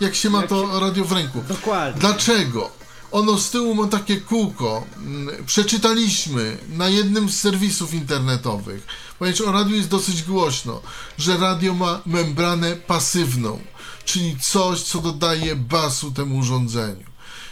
jak 0.00 0.14
się 0.14 0.30
ma 0.30 0.40
Jak 0.40 0.48
to 0.48 0.80
radio 0.80 1.04
w 1.04 1.12
ręku. 1.12 1.44
Dokładnie. 1.48 2.00
Dlaczego? 2.00 2.70
Ono 3.12 3.38
z 3.38 3.50
tyłu 3.50 3.74
ma 3.74 3.86
takie 3.86 4.20
kółko. 4.20 4.86
Mm, 4.96 5.44
Przeczytaliśmy 5.46 6.58
na 6.68 6.88
jednym 6.88 7.28
z 7.28 7.40
serwisów 7.40 7.94
internetowych, 7.94 8.86
ponieważ 9.18 9.40
o 9.40 9.52
radiu 9.52 9.76
jest 9.76 9.88
dosyć 9.88 10.22
głośno, 10.22 10.82
że 11.18 11.36
radio 11.36 11.74
ma 11.74 12.00
membranę 12.06 12.76
pasywną, 12.76 13.58
czyli 14.06 14.36
coś, 14.40 14.82
co 14.82 14.98
dodaje 14.98 15.56
basu 15.56 16.12
temu 16.12 16.38
urządzeniu. 16.38 17.06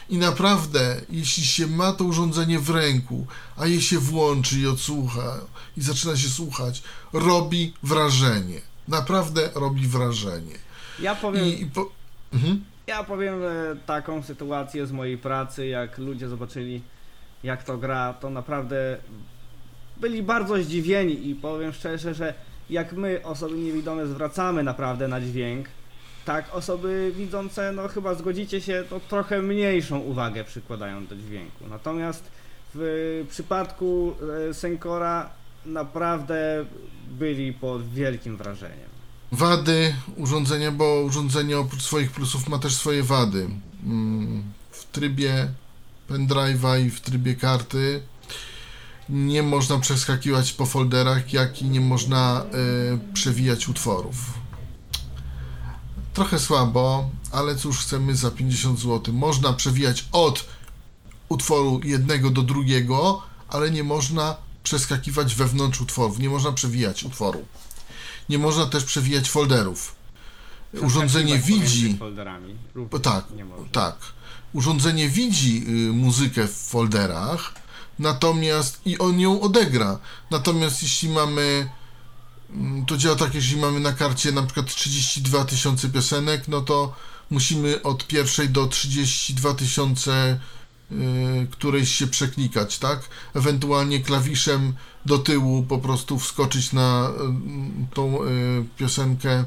I 0.09 0.19
naprawdę, 0.19 1.01
jeśli 1.11 1.45
się 1.45 1.67
ma 1.67 1.93
to 1.93 2.05
urządzenie 2.05 2.59
w 2.59 2.71
ręku, 2.71 3.27
a 3.57 3.67
je 3.67 3.81
się 3.81 3.99
włączy 3.99 4.59
i 4.59 4.67
odsłucha 4.67 5.40
i 5.77 5.83
zaczyna 5.83 6.17
się 6.17 6.29
słuchać, 6.29 6.83
robi 7.12 7.75
wrażenie. 7.83 8.61
Naprawdę 8.88 9.51
robi 9.55 9.87
wrażenie. 9.87 10.59
Ja 10.99 11.14
powiem, 11.14 11.45
I, 11.45 11.62
i 11.62 11.67
po... 11.67 11.90
mhm. 12.33 12.64
ja 12.87 13.05
powiem 13.05 13.35
e, 13.43 13.77
taką 13.87 14.23
sytuację 14.23 14.87
z 14.87 14.93
mojej 14.93 15.19
pracy, 15.19 15.67
jak 15.67 15.99
ludzie 15.99 16.29
zobaczyli 16.29 16.83
jak 17.45 17.64
to 17.64 17.79
gra, 17.79 18.12
to 18.12 18.31
naprawdę 18.31 18.97
byli 19.97 20.23
bardzo 20.23 20.62
zdziwieni 20.62 21.29
i 21.29 21.35
powiem 21.35 21.73
szczerze, 21.73 22.14
że 22.14 22.35
jak 22.71 22.93
my, 22.93 23.21
osoby 23.25 23.55
niewidome, 23.55 24.07
zwracamy 24.07 24.62
naprawdę 24.62 25.09
na 25.09 25.21
dźwięk, 25.21 25.69
tak 26.24 26.54
osoby 26.54 27.12
widzące, 27.16 27.72
no 27.72 27.88
chyba 27.88 28.14
zgodzicie 28.14 28.60
się, 28.60 28.84
to 28.90 29.00
trochę 29.00 29.42
mniejszą 29.42 29.98
uwagę 29.98 30.44
przykładają 30.44 31.06
do 31.06 31.16
dźwięku. 31.16 31.64
Natomiast 31.70 32.25
w 32.75 33.27
przypadku 33.31 34.14
e, 34.50 34.54
Senkora 34.54 35.31
naprawdę 35.66 36.64
byli 37.10 37.52
pod 37.52 37.88
wielkim 37.88 38.37
wrażeniem. 38.37 38.94
Wady 39.33 39.94
urządzenia, 40.16 40.72
bo 40.72 41.00
urządzenie 41.00 41.58
oprócz 41.58 41.83
swoich 41.83 42.10
plusów 42.10 42.48
ma 42.48 42.58
też 42.58 42.75
swoje 42.75 43.02
wady. 43.02 43.48
Mm, 43.85 44.42
W 44.70 44.85
trybie 44.85 45.48
pendrive'a 46.10 46.87
i 46.87 46.90
w 46.90 47.00
trybie 47.00 47.35
karty 47.35 48.00
nie 49.08 49.42
można 49.42 49.79
przeskakiwać 49.79 50.52
po 50.52 50.66
folderach, 50.66 51.33
jak 51.33 51.62
i 51.62 51.64
nie 51.64 51.81
można 51.81 52.44
e, 52.44 53.14
przewijać 53.14 53.68
utworów. 53.68 54.16
Trochę 56.15 56.38
słabo, 56.38 57.10
ale 57.33 57.56
cóż 57.56 57.79
chcemy 57.79 58.17
za 58.17 58.31
50 58.31 58.79
zł. 58.79 59.15
Można 59.15 59.52
przewijać 59.52 60.04
od 60.12 60.44
utworu 61.29 61.81
jednego 61.85 62.31
do 62.31 62.42
drugiego, 62.42 63.23
ale 63.48 63.71
nie 63.71 63.85
można 63.85 64.37
przeskakiwać 64.62 65.35
wewnątrz 65.35 65.81
utworów. 65.81 66.19
Nie 66.19 66.31
można 66.31 66.52
przewijać 66.52 67.04
utworu. 67.04 67.44
Nie 68.29 68.38
można 68.38 68.67
też 68.67 68.85
przewijać 68.85 69.31
folderów. 69.31 69.94
urządzenie 70.81 71.38
widzi, 71.38 71.96
folderami. 71.98 72.54
Tak, 73.02 73.25
tak, 73.73 73.96
urządzenie 74.52 75.08
widzi 75.08 75.65
y, 75.69 75.92
muzykę 75.92 76.48
w 76.48 76.56
folderach, 76.56 77.54
natomiast 77.98 78.81
i 78.87 78.98
on 78.98 79.21
ją 79.21 79.40
odegra. 79.40 79.98
Natomiast 80.31 80.83
jeśli 80.83 81.08
mamy 81.08 81.71
to 82.87 82.97
działa 82.97 83.17
tak, 83.17 83.35
jeśli 83.35 83.61
mamy 83.61 83.81
na 83.81 83.92
karcie 83.92 84.33
na 84.33 84.42
przykład 84.42 84.67
32 84.75 85.45
tysiące 85.45 85.88
piosenek, 85.88 86.49
no 86.49 86.61
to 86.61 86.95
musimy 87.31 87.83
od 87.83 88.07
pierwszej 88.07 88.49
do 88.49 88.67
32 88.67 89.55
tysiące 89.55 90.38
y, 90.92 91.47
którejś 91.51 91.88
się 91.88 92.07
przeklikać, 92.07 92.79
tak? 92.79 93.01
Ewentualnie 93.35 94.01
klawiszem 94.01 94.73
do 95.07 95.19
tyłu 95.19 95.63
po 95.63 95.79
prostu 95.79 96.19
wskoczyć 96.19 96.73
na 96.73 97.11
y, 97.11 97.95
tą 97.95 98.25
y, 98.25 98.65
piosenkę. 98.77 99.45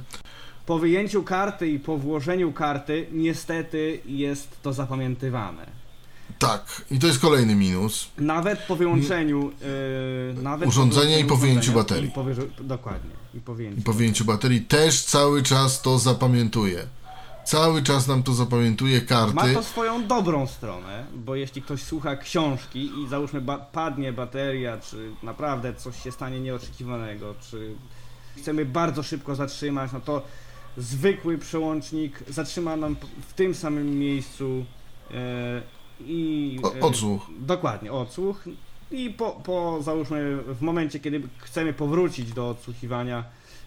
Po 0.66 0.80
wyjęciu 0.80 1.24
karty 1.24 1.68
i 1.68 1.80
po 1.80 1.98
włożeniu 1.98 2.54
karty 2.54 3.08
niestety 3.12 4.02
jest 4.06 4.62
to 4.62 4.74
zapamiętywane. 4.74 5.87
Tak, 6.40 6.82
i 6.92 7.00
to 7.00 7.08
jest 7.08 7.20
kolejny 7.20 7.56
minus. 7.56 8.08
Nawet 8.18 8.60
po 8.60 8.76
wyłączeniu 8.76 9.52
yy, 10.36 10.44
nawet 10.44 10.70
Urządzenia 10.70 11.20
i 11.20 11.26
po 11.26 11.36
wyjęciu 11.36 11.72
baterii. 11.74 12.10
I 12.10 12.12
po 12.12 12.26
dokładnie. 12.60 13.12
I 13.34 13.40
po 13.40 13.56
wyjęciu. 13.56 13.80
I 13.80 13.84
po 13.84 13.94
wyjęciu 13.94 14.26
baterii 14.26 14.62
też 14.62 15.04
cały 15.04 15.44
czas 15.44 15.82
to 15.82 16.00
zapamiętuje. 16.00 16.84
Cały 17.46 17.84
czas 17.84 18.08
nam 18.08 18.24
to 18.24 18.34
zapamiętuje 18.34 19.00
Ma 19.02 19.06
karty. 19.08 19.54
to 19.54 19.64
swoją 19.64 20.08
dobrą 20.08 20.48
stronę, 20.48 21.06
bo 21.16 21.36
jeśli 21.36 21.62
ktoś 21.62 21.84
słucha 21.84 22.16
książki 22.16 22.92
i 23.04 23.08
załóżmy 23.10 23.42
ba- 23.42 23.58
padnie 23.58 24.14
bateria, 24.14 24.78
czy 24.78 25.12
naprawdę 25.24 25.74
coś 25.76 26.04
się 26.04 26.12
stanie 26.12 26.40
nieoczekiwanego, 26.40 27.36
czy 27.52 27.76
chcemy 28.38 28.66
bardzo 28.66 29.04
szybko 29.04 29.36
zatrzymać, 29.36 29.92
no 29.94 30.00
to 30.02 30.22
zwykły 30.78 31.38
przełącznik 31.38 32.20
zatrzyma 32.30 32.76
nam 32.76 32.96
w 33.30 33.34
tym 33.34 33.56
samym 33.56 34.00
miejscu 34.00 34.66
e, 35.12 35.62
i... 36.02 36.60
E, 36.78 36.82
odsłuch. 36.82 37.28
Dokładnie, 37.40 37.92
odsłuch. 37.92 38.44
I 38.92 39.10
po, 39.10 39.32
po, 39.32 39.82
załóżmy, 39.82 40.38
w 40.38 40.62
momencie, 40.62 41.00
kiedy 41.00 41.22
chcemy 41.38 41.74
powrócić 41.74 42.34
do 42.34 42.50
odsłuchiwania, 42.50 43.24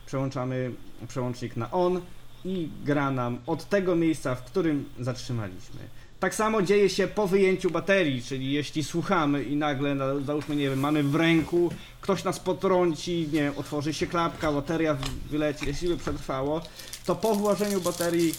przełączamy 0.07 0.73
przełącznik 1.09 1.57
na 1.57 1.71
on 1.71 2.01
i 2.45 2.69
gra 2.85 3.11
nam 3.11 3.39
od 3.47 3.69
tego 3.69 3.97
miejsca, 3.97 4.35
w 4.35 4.45
którym 4.45 4.85
zatrzymaliśmy. 5.01 5.81
Tak 6.21 6.35
samo 6.35 6.63
dzieje 6.63 6.89
się 6.89 7.07
po 7.07 7.27
wyjęciu 7.27 7.71
baterii, 7.71 8.23
czyli 8.23 8.53
jeśli 8.53 8.85
słuchamy 8.85 9.45
i 9.45 9.57
nagle, 9.57 9.95
na- 9.95 10.21
załóżmy, 10.21 10.57
nie 10.57 10.71
wiem, 10.71 10.81
mamy 10.81 11.03
w 11.03 11.15
ręku, 11.15 11.71
ktoś 12.01 12.25
nas 12.25 12.41
potrąci, 12.41 13.29
nie 13.33 13.43
wiem, 13.43 13.53
otworzy 13.57 13.95
się 13.95 14.07
klapka, 14.07 14.53
bateria 14.53 14.97
wyleci, 15.31 15.67
jeśli 15.67 15.89
by 15.89 15.97
przetrwało, 15.97 16.61
to 17.07 17.17
po 17.17 17.35
włożeniu 17.35 17.81
baterii 17.81 18.35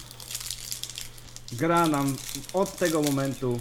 gra 1.54 1.88
nam 1.88 2.16
od 2.54 2.78
tego 2.78 3.02
momentu, 3.02 3.60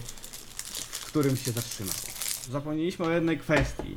którym 1.10 1.36
się 1.36 1.52
zatrzymało. 1.52 1.98
Zapomnieliśmy 2.50 3.06
o 3.06 3.10
jednej 3.10 3.38
kwestii. 3.38 3.96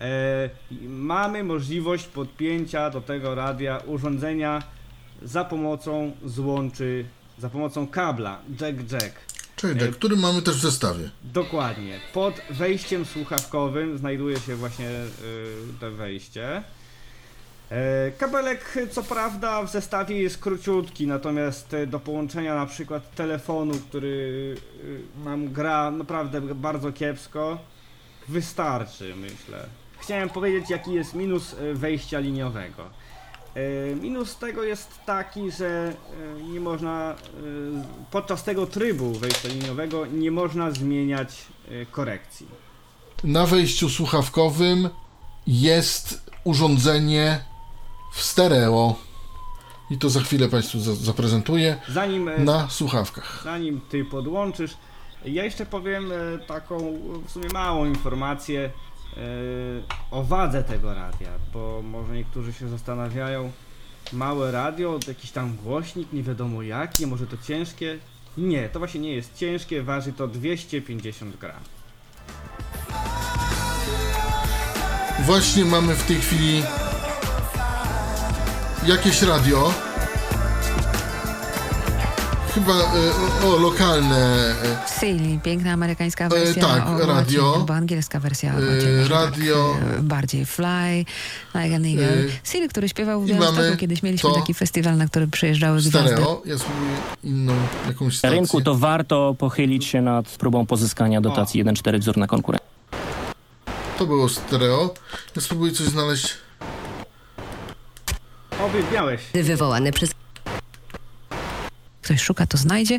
E, 0.00 0.50
mamy 0.88 1.44
możliwość 1.44 2.06
podpięcia 2.06 2.90
do 2.90 3.00
tego 3.00 3.34
radia 3.34 3.78
urządzenia 3.86 4.62
za 5.22 5.44
pomocą 5.44 6.12
złączy, 6.24 7.04
za 7.38 7.50
pomocą 7.50 7.86
kabla 7.86 8.38
jack-jack. 8.60 9.12
Czyli 9.56 9.80
tak, 9.80 9.90
który 9.90 10.16
mamy 10.16 10.42
też 10.42 10.56
w 10.56 10.62
zestawie. 10.62 11.10
Dokładnie. 11.24 12.00
Pod 12.12 12.34
wejściem 12.50 13.04
słuchawkowym 13.04 13.98
znajduje 13.98 14.40
się 14.40 14.56
właśnie 14.56 14.88
y, 14.88 15.06
to 15.80 15.90
wejście. 15.90 16.62
E, 17.70 18.10
kabelek, 18.18 18.78
co 18.90 19.02
prawda, 19.02 19.62
w 19.62 19.70
zestawie 19.70 20.22
jest 20.22 20.38
króciutki, 20.38 21.06
natomiast 21.06 21.74
e, 21.74 21.86
do 21.86 22.00
połączenia 22.00 22.54
na 22.54 22.66
przykład 22.66 23.14
telefonu, 23.14 23.74
który 23.88 24.08
y, 24.84 25.24
nam 25.24 25.52
gra 25.52 25.90
naprawdę 25.90 26.40
bardzo 26.40 26.92
kiepsko, 26.92 27.58
wystarczy, 28.28 29.14
myślę. 29.16 29.66
Chciałem 29.98 30.28
powiedzieć, 30.28 30.70
jaki 30.70 30.92
jest 30.92 31.14
minus 31.14 31.54
e, 31.54 31.74
wejścia 31.74 32.18
liniowego. 32.18 32.82
E, 33.92 33.94
Minus 33.94 34.36
tego 34.36 34.64
jest 34.64 34.88
taki, 35.06 35.50
że 35.50 35.92
e, 36.38 36.42
nie 36.42 36.60
można, 36.60 37.10
e, 37.12 37.16
podczas 38.10 38.44
tego 38.44 38.66
trybu 38.66 39.12
wejścia 39.12 39.48
liniowego 39.48 40.06
nie 40.06 40.30
można 40.30 40.70
zmieniać 40.70 41.44
e, 41.70 41.86
korekcji. 41.86 42.46
Na 43.24 43.46
wejściu 43.46 43.88
słuchawkowym 43.90 44.88
jest 45.46 46.30
urządzenie 46.44 47.44
w 48.16 48.22
stereo. 48.22 48.94
I 49.90 49.98
to 49.98 50.10
za 50.10 50.20
chwilę 50.20 50.48
Państwu 50.48 50.80
za- 50.80 50.94
zaprezentuję 50.94 51.76
Zanim, 51.88 52.28
e, 52.28 52.38
na 52.38 52.68
słuchawkach. 52.68 53.40
zanim 53.44 53.80
ty 53.88 54.04
podłączysz, 54.04 54.76
ja 55.24 55.44
jeszcze 55.44 55.66
powiem 55.66 56.12
e, 56.12 56.38
taką 56.38 56.98
w 57.26 57.30
sumie 57.30 57.48
małą 57.52 57.84
informację 57.86 58.60
e, 59.16 59.20
o 60.10 60.22
wadze 60.24 60.64
tego 60.64 60.94
radia, 60.94 61.28
bo 61.52 61.82
może 61.82 62.12
niektórzy 62.14 62.52
się 62.52 62.68
zastanawiają, 62.68 63.52
małe 64.12 64.50
radio, 64.50 64.98
jakiś 65.08 65.30
tam 65.30 65.56
głośnik, 65.56 66.12
nie 66.12 66.22
wiadomo 66.22 66.62
jaki, 66.62 67.06
może 67.06 67.26
to 67.26 67.36
ciężkie. 67.46 67.98
Nie, 68.38 68.68
to 68.68 68.78
właśnie 68.78 69.00
nie 69.00 69.12
jest 69.14 69.36
ciężkie, 69.36 69.82
waży 69.82 70.12
to 70.12 70.28
250 70.28 71.36
gram. 71.36 71.60
Właśnie 75.20 75.64
mamy 75.64 75.94
w 75.94 76.02
tej 76.06 76.16
chwili 76.16 76.62
jakieś 78.86 79.22
radio. 79.22 79.74
Chyba 82.54 82.72
e, 82.72 83.46
o, 83.46 83.54
o 83.54 83.58
lokalne 83.58 84.54
e, 84.64 85.00
Silly, 85.00 85.38
piękna 85.42 85.72
amerykańska 85.72 86.28
wersja. 86.28 86.62
tak, 86.66 86.88
o 86.88 87.06
radio. 87.06 87.54
Albo 87.56 87.74
angielska 87.74 88.20
wersja. 88.20 88.50
E, 88.50 88.54
może 88.60 89.08
radio. 89.08 89.74
Tak, 89.80 89.98
e, 89.98 90.02
bardziej 90.02 90.46
Fly, 90.46 91.04
Like 91.54 91.76
an 91.76 91.84
Eagle. 91.84 92.04
E, 92.04 92.24
Silly, 92.44 92.68
który 92.68 92.88
śpiewał 92.88 93.20
w 93.20 93.26
Białymstoku. 93.26 93.76
Kiedyś 93.76 94.02
mieliśmy 94.02 94.30
taki 94.34 94.54
festiwal, 94.54 94.96
na 94.96 95.06
który 95.08 95.26
przyjeżdżały 95.28 95.78
gwiazdy. 95.80 95.98
stereo. 96.08 96.42
Ja 96.44 96.58
spróbuję 96.58 96.90
inną 97.24 97.54
jakąś 97.88 98.14
Na 98.14 98.18
stację. 98.18 98.36
rynku 98.40 98.60
to 98.60 98.74
warto 98.74 99.34
pochylić 99.38 99.84
się 99.84 100.02
nad 100.02 100.26
próbą 100.28 100.66
pozyskania 100.66 101.20
dotacji 101.20 101.64
1.4 101.64 101.98
wzór 102.00 102.16
na 102.16 102.26
konkurencję. 102.26 102.66
To 103.98 104.06
było 104.06 104.28
stereo. 104.28 104.94
Ja 105.36 105.42
spróbuję 105.42 105.72
coś 105.72 105.86
znaleźć. 105.86 106.28
Oby 108.66 108.82
wywołane 109.42 109.92
przez 109.92 110.10
Ktoś 112.02 112.22
szuka, 112.22 112.46
to 112.46 112.58
znajdzie. 112.58 112.98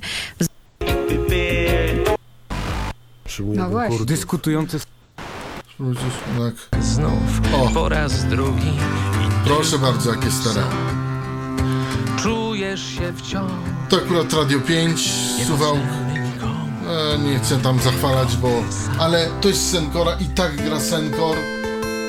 No 3.40 3.70
właśnie. 3.70 4.06
Dyskutujący 4.06 4.80
coś, 4.80 4.88
tak. 6.38 6.84
znów 6.84 7.54
O, 7.56 7.70
po 7.74 7.90
raz 7.90 8.26
drugi 8.26 8.72
proszę 9.46 9.80
bardzo, 9.80 10.12
jakie 10.12 10.32
stereo. 10.32 10.68
czujesz 12.24 12.82
się 12.96 13.14
wciąż 13.14 13.52
To 13.90 13.98
akurat 13.98 14.34
Radio 14.34 14.60
5, 14.60 15.12
Suwał. 15.48 15.78
nikomu. 15.78 16.70
E, 17.16 17.18
nie 17.20 17.40
chcę 17.40 17.58
tam 17.58 17.80
zachwalać, 17.80 18.38
bo... 18.38 18.50
Ale 19.00 19.30
to 19.42 19.48
jest 19.48 19.72
Senkora 19.72 20.18
i 20.20 20.26
tak 20.26 20.56
gra 20.56 20.80
Senkor. 20.80 21.38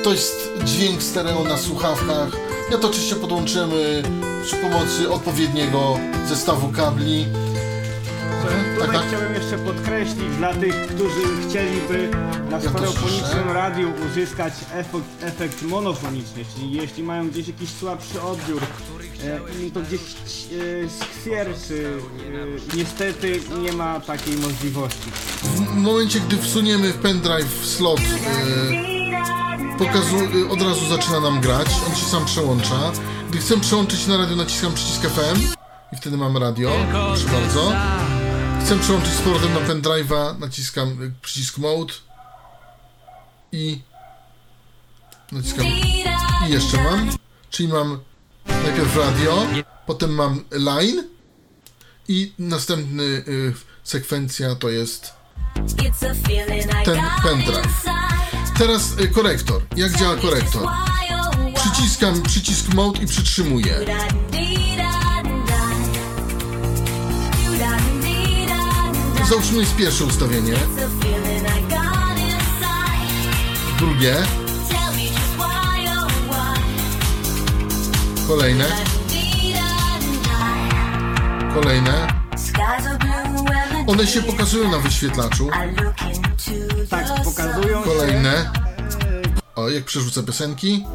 To 0.03 0.11
jest 0.11 0.53
dźwięk 0.63 1.03
stereo 1.03 1.43
na 1.43 1.57
słuchawkach. 1.57 2.48
Ja 2.71 2.77
to 2.77 2.87
oczywiście 2.87 3.15
podłączymy 3.15 4.03
przy 4.43 4.55
pomocy 4.55 5.11
odpowiedniego 5.11 5.99
zestawu 6.27 6.69
kabli. 6.71 7.25
Tutaj 8.75 8.95
tak. 8.95 9.07
chciałem 9.07 9.33
jeszcze 9.33 9.57
podkreślić 9.57 10.35
dla 10.37 10.53
tych, 10.53 10.87
którzy 10.87 11.21
chcieliby 11.49 12.09
na 12.49 12.57
Ja 12.57 12.69
stereofonicznym 12.69 13.49
radiu 13.53 13.93
uzyskać 14.11 14.53
efekt, 14.73 15.05
efekt 15.21 15.61
monofoniczny, 15.61 16.45
czyli 16.55 16.71
jeśli 16.71 17.03
mają 17.03 17.29
gdzieś 17.29 17.47
jakiś 17.47 17.69
słabszy 17.69 18.21
odbiór 18.21 18.61
e, 19.23 19.71
to 19.73 19.81
gdzieś 19.81 20.01
e, 20.01 20.89
skwierczy, 21.19 21.97
e, 22.73 22.77
niestety 22.77 23.39
nie 23.61 23.73
ma 23.73 23.99
takiej 23.99 24.37
możliwości. 24.37 25.11
W 25.43 25.75
momencie, 25.75 26.19
gdy 26.19 26.37
wsuniemy 26.37 26.93
w 26.93 26.97
pendrive 26.97 27.65
slot, 27.65 27.99
e, 27.99 28.98
pokazu, 29.79 30.17
e, 30.17 30.49
od 30.49 30.61
razu 30.61 30.85
zaczyna 30.89 31.19
nam 31.19 31.41
grać. 31.41 31.67
On 31.87 31.95
się 31.95 32.05
sam 32.05 32.25
przełącza. 32.25 32.91
Gdy 33.29 33.37
chcę 33.37 33.59
przełączyć 33.59 34.07
na 34.07 34.17
radio, 34.17 34.35
naciskam 34.35 34.73
przycisk 34.73 35.01
FM 35.01 35.41
i 35.93 35.95
wtedy 35.95 36.17
mam 36.17 36.37
radio. 36.37 36.71
Proszę 36.91 37.25
bardzo. 37.25 37.73
Chcę 38.65 38.79
przełączyć 38.79 39.13
z 39.13 39.21
powrotem 39.21 39.53
na 39.53 39.59
pendrive'a, 39.59 40.39
naciskam 40.39 41.03
y, 41.03 41.11
przycisk 41.21 41.57
mode 41.57 41.93
i 43.51 43.81
naciskam 45.31 45.65
i 46.47 46.51
jeszcze 46.51 46.83
mam, 46.83 47.09
czyli 47.49 47.69
mam 47.69 47.99
najpierw 48.63 48.97
radio, 48.97 49.47
potem 49.85 50.13
mam 50.13 50.43
line 50.51 51.03
i 52.07 52.33
następny 52.39 53.03
y, 53.03 53.53
sekwencja 53.83 54.55
to 54.55 54.69
jest 54.69 55.13
ten 56.85 57.01
pendrive. 57.23 57.98
Teraz 58.59 58.99
y, 58.99 59.07
korektor. 59.07 59.61
Jak 59.75 59.97
działa 59.97 60.15
korektor? 60.15 60.67
Przyciskam 61.55 62.21
przycisk 62.21 62.73
mode 62.73 62.99
i 62.99 63.07
przytrzymuję. 63.07 63.79
Załóżmy 69.29 69.59
jest 69.59 69.75
pierwsze 69.75 70.05
ustawienie. 70.05 70.53
Drugie. 73.77 74.15
Kolejne. 78.27 78.65
Kolejne. 81.53 82.07
One 83.87 84.07
się 84.07 84.21
pokazują 84.21 84.71
na 84.71 84.79
wyświetlaczu. 84.79 85.49
Tak, 86.89 87.23
pokazują. 87.23 87.83
Kolejne. 87.83 88.51
O, 89.55 89.69
jak 89.69 89.85
przerzucę 89.85 90.23
piosenki. 90.23 90.85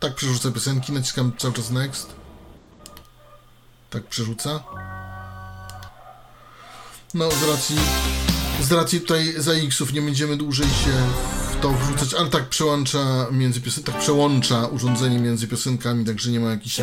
Tak 0.00 0.14
przerzucę 0.14 0.52
piosenki, 0.52 0.92
naciskam 0.92 1.32
cały 1.38 1.54
czas 1.54 1.70
next. 1.70 2.06
Tak 3.90 4.06
przerzuca. 4.06 4.60
No, 7.14 7.30
z 7.30 7.42
racji, 7.50 7.76
z 8.60 8.72
racji 8.72 9.00
tutaj 9.00 9.34
ZX-ów 9.38 9.92
nie 9.92 10.02
będziemy 10.02 10.36
dłużej 10.36 10.66
się 10.68 10.92
w 11.52 11.60
to 11.60 11.70
wrzucać, 11.70 12.14
ale 12.14 12.28
tak 12.30 12.48
przełącza 12.48 13.26
między 13.30 13.60
piosen- 13.60 13.82
tak 13.82 13.98
przełącza 13.98 14.66
urządzenie 14.66 15.18
między 15.18 15.48
piosenkami, 15.48 16.04
także 16.04 16.30
nie 16.30 16.40
ma 16.40 16.50
jakichś 16.50 16.76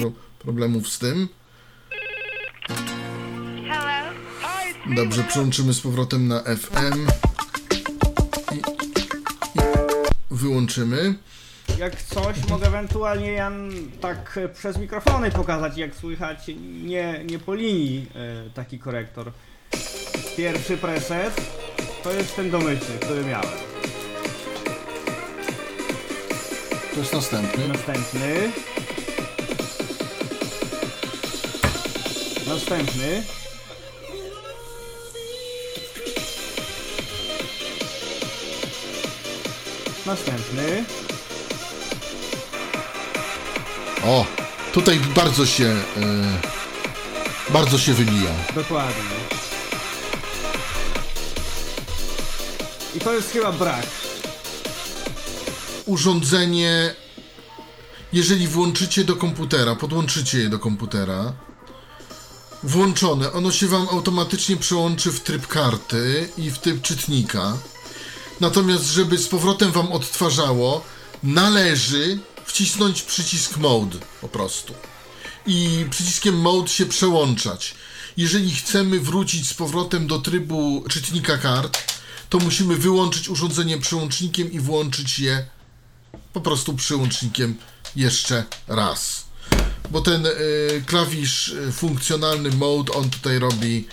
pro 0.00 0.12
problemów 0.38 0.88
z 0.88 0.98
tym. 0.98 1.28
Dobrze, 4.96 5.24
przełączymy 5.24 5.74
z 5.74 5.80
powrotem 5.80 6.28
na 6.28 6.40
FM. 6.40 7.06
I, 8.52 8.56
i 8.56 8.62
wyłączymy. 10.30 11.14
Jak 11.78 12.02
coś, 12.02 12.48
mogę 12.48 12.66
ewentualnie 12.66 13.32
Jan 13.32 13.70
tak 14.00 14.38
e, 14.38 14.48
przez 14.48 14.78
mikrofony 14.78 15.30
pokazać, 15.30 15.78
jak 15.78 15.94
słychać, 15.94 16.38
nie, 16.84 17.24
nie 17.30 17.38
po 17.38 17.54
linii 17.54 18.06
e, 18.14 18.50
taki 18.50 18.78
korektor. 18.78 19.32
Pierwszy 20.36 20.76
preset 20.76 21.34
to 22.02 22.12
jest 22.12 22.36
ten 22.36 22.50
domyślny, 22.50 22.98
który 23.00 23.24
miałem. 23.24 23.50
To 26.94 27.00
jest 27.00 27.12
następny. 27.12 27.68
Następny. 27.68 28.52
Następny. 32.46 33.41
Następny. 40.06 40.84
O, 44.04 44.26
tutaj 44.72 45.00
bardzo 45.14 45.46
się, 45.46 45.64
e, 45.96 47.52
bardzo 47.52 47.78
się 47.78 47.94
wybija. 47.94 48.30
Dokładnie. 48.54 49.42
I 52.94 53.00
to 53.00 53.12
jest 53.12 53.32
chyba 53.32 53.52
brak. 53.52 53.86
Urządzenie, 55.86 56.94
jeżeli 58.12 58.48
włączycie 58.48 59.04
do 59.04 59.16
komputera, 59.16 59.76
podłączycie 59.76 60.38
je 60.38 60.48
do 60.48 60.58
komputera, 60.58 61.32
włączone, 62.62 63.32
ono 63.32 63.52
się 63.52 63.66
wam 63.66 63.88
automatycznie 63.88 64.56
przełączy 64.56 65.12
w 65.12 65.20
tryb 65.20 65.46
karty 65.46 66.28
i 66.36 66.50
w 66.50 66.58
tryb 66.58 66.82
czytnika. 66.82 67.56
Natomiast, 68.42 68.86
żeby 68.86 69.18
z 69.18 69.28
powrotem 69.28 69.72
wam 69.72 69.92
odtwarzało, 69.92 70.84
należy 71.22 72.18
wcisnąć 72.44 73.02
przycisk 73.02 73.56
Mode 73.56 73.98
po 74.20 74.28
prostu. 74.28 74.74
I 75.46 75.86
przyciskiem 75.90 76.40
Mode 76.40 76.68
się 76.68 76.86
przełączać. 76.86 77.74
Jeżeli 78.16 78.54
chcemy 78.54 79.00
wrócić 79.00 79.48
z 79.48 79.54
powrotem 79.54 80.06
do 80.06 80.18
trybu 80.18 80.84
czytnika 80.88 81.38
kart, 81.38 81.78
to 82.28 82.38
musimy 82.38 82.76
wyłączyć 82.76 83.28
urządzenie 83.28 83.78
przełącznikiem 83.78 84.52
i 84.52 84.60
włączyć 84.60 85.18
je 85.18 85.46
po 86.32 86.40
prostu 86.40 86.74
przyłącznikiem 86.74 87.54
jeszcze 87.96 88.44
raz. 88.68 89.24
Bo 89.90 90.00
ten 90.00 90.26
y, 90.26 90.30
klawisz 90.86 91.48
y, 91.48 91.72
funkcjonalny 91.72 92.50
mode, 92.50 92.92
on 92.92 93.10
tutaj 93.10 93.38
robi 93.38 93.86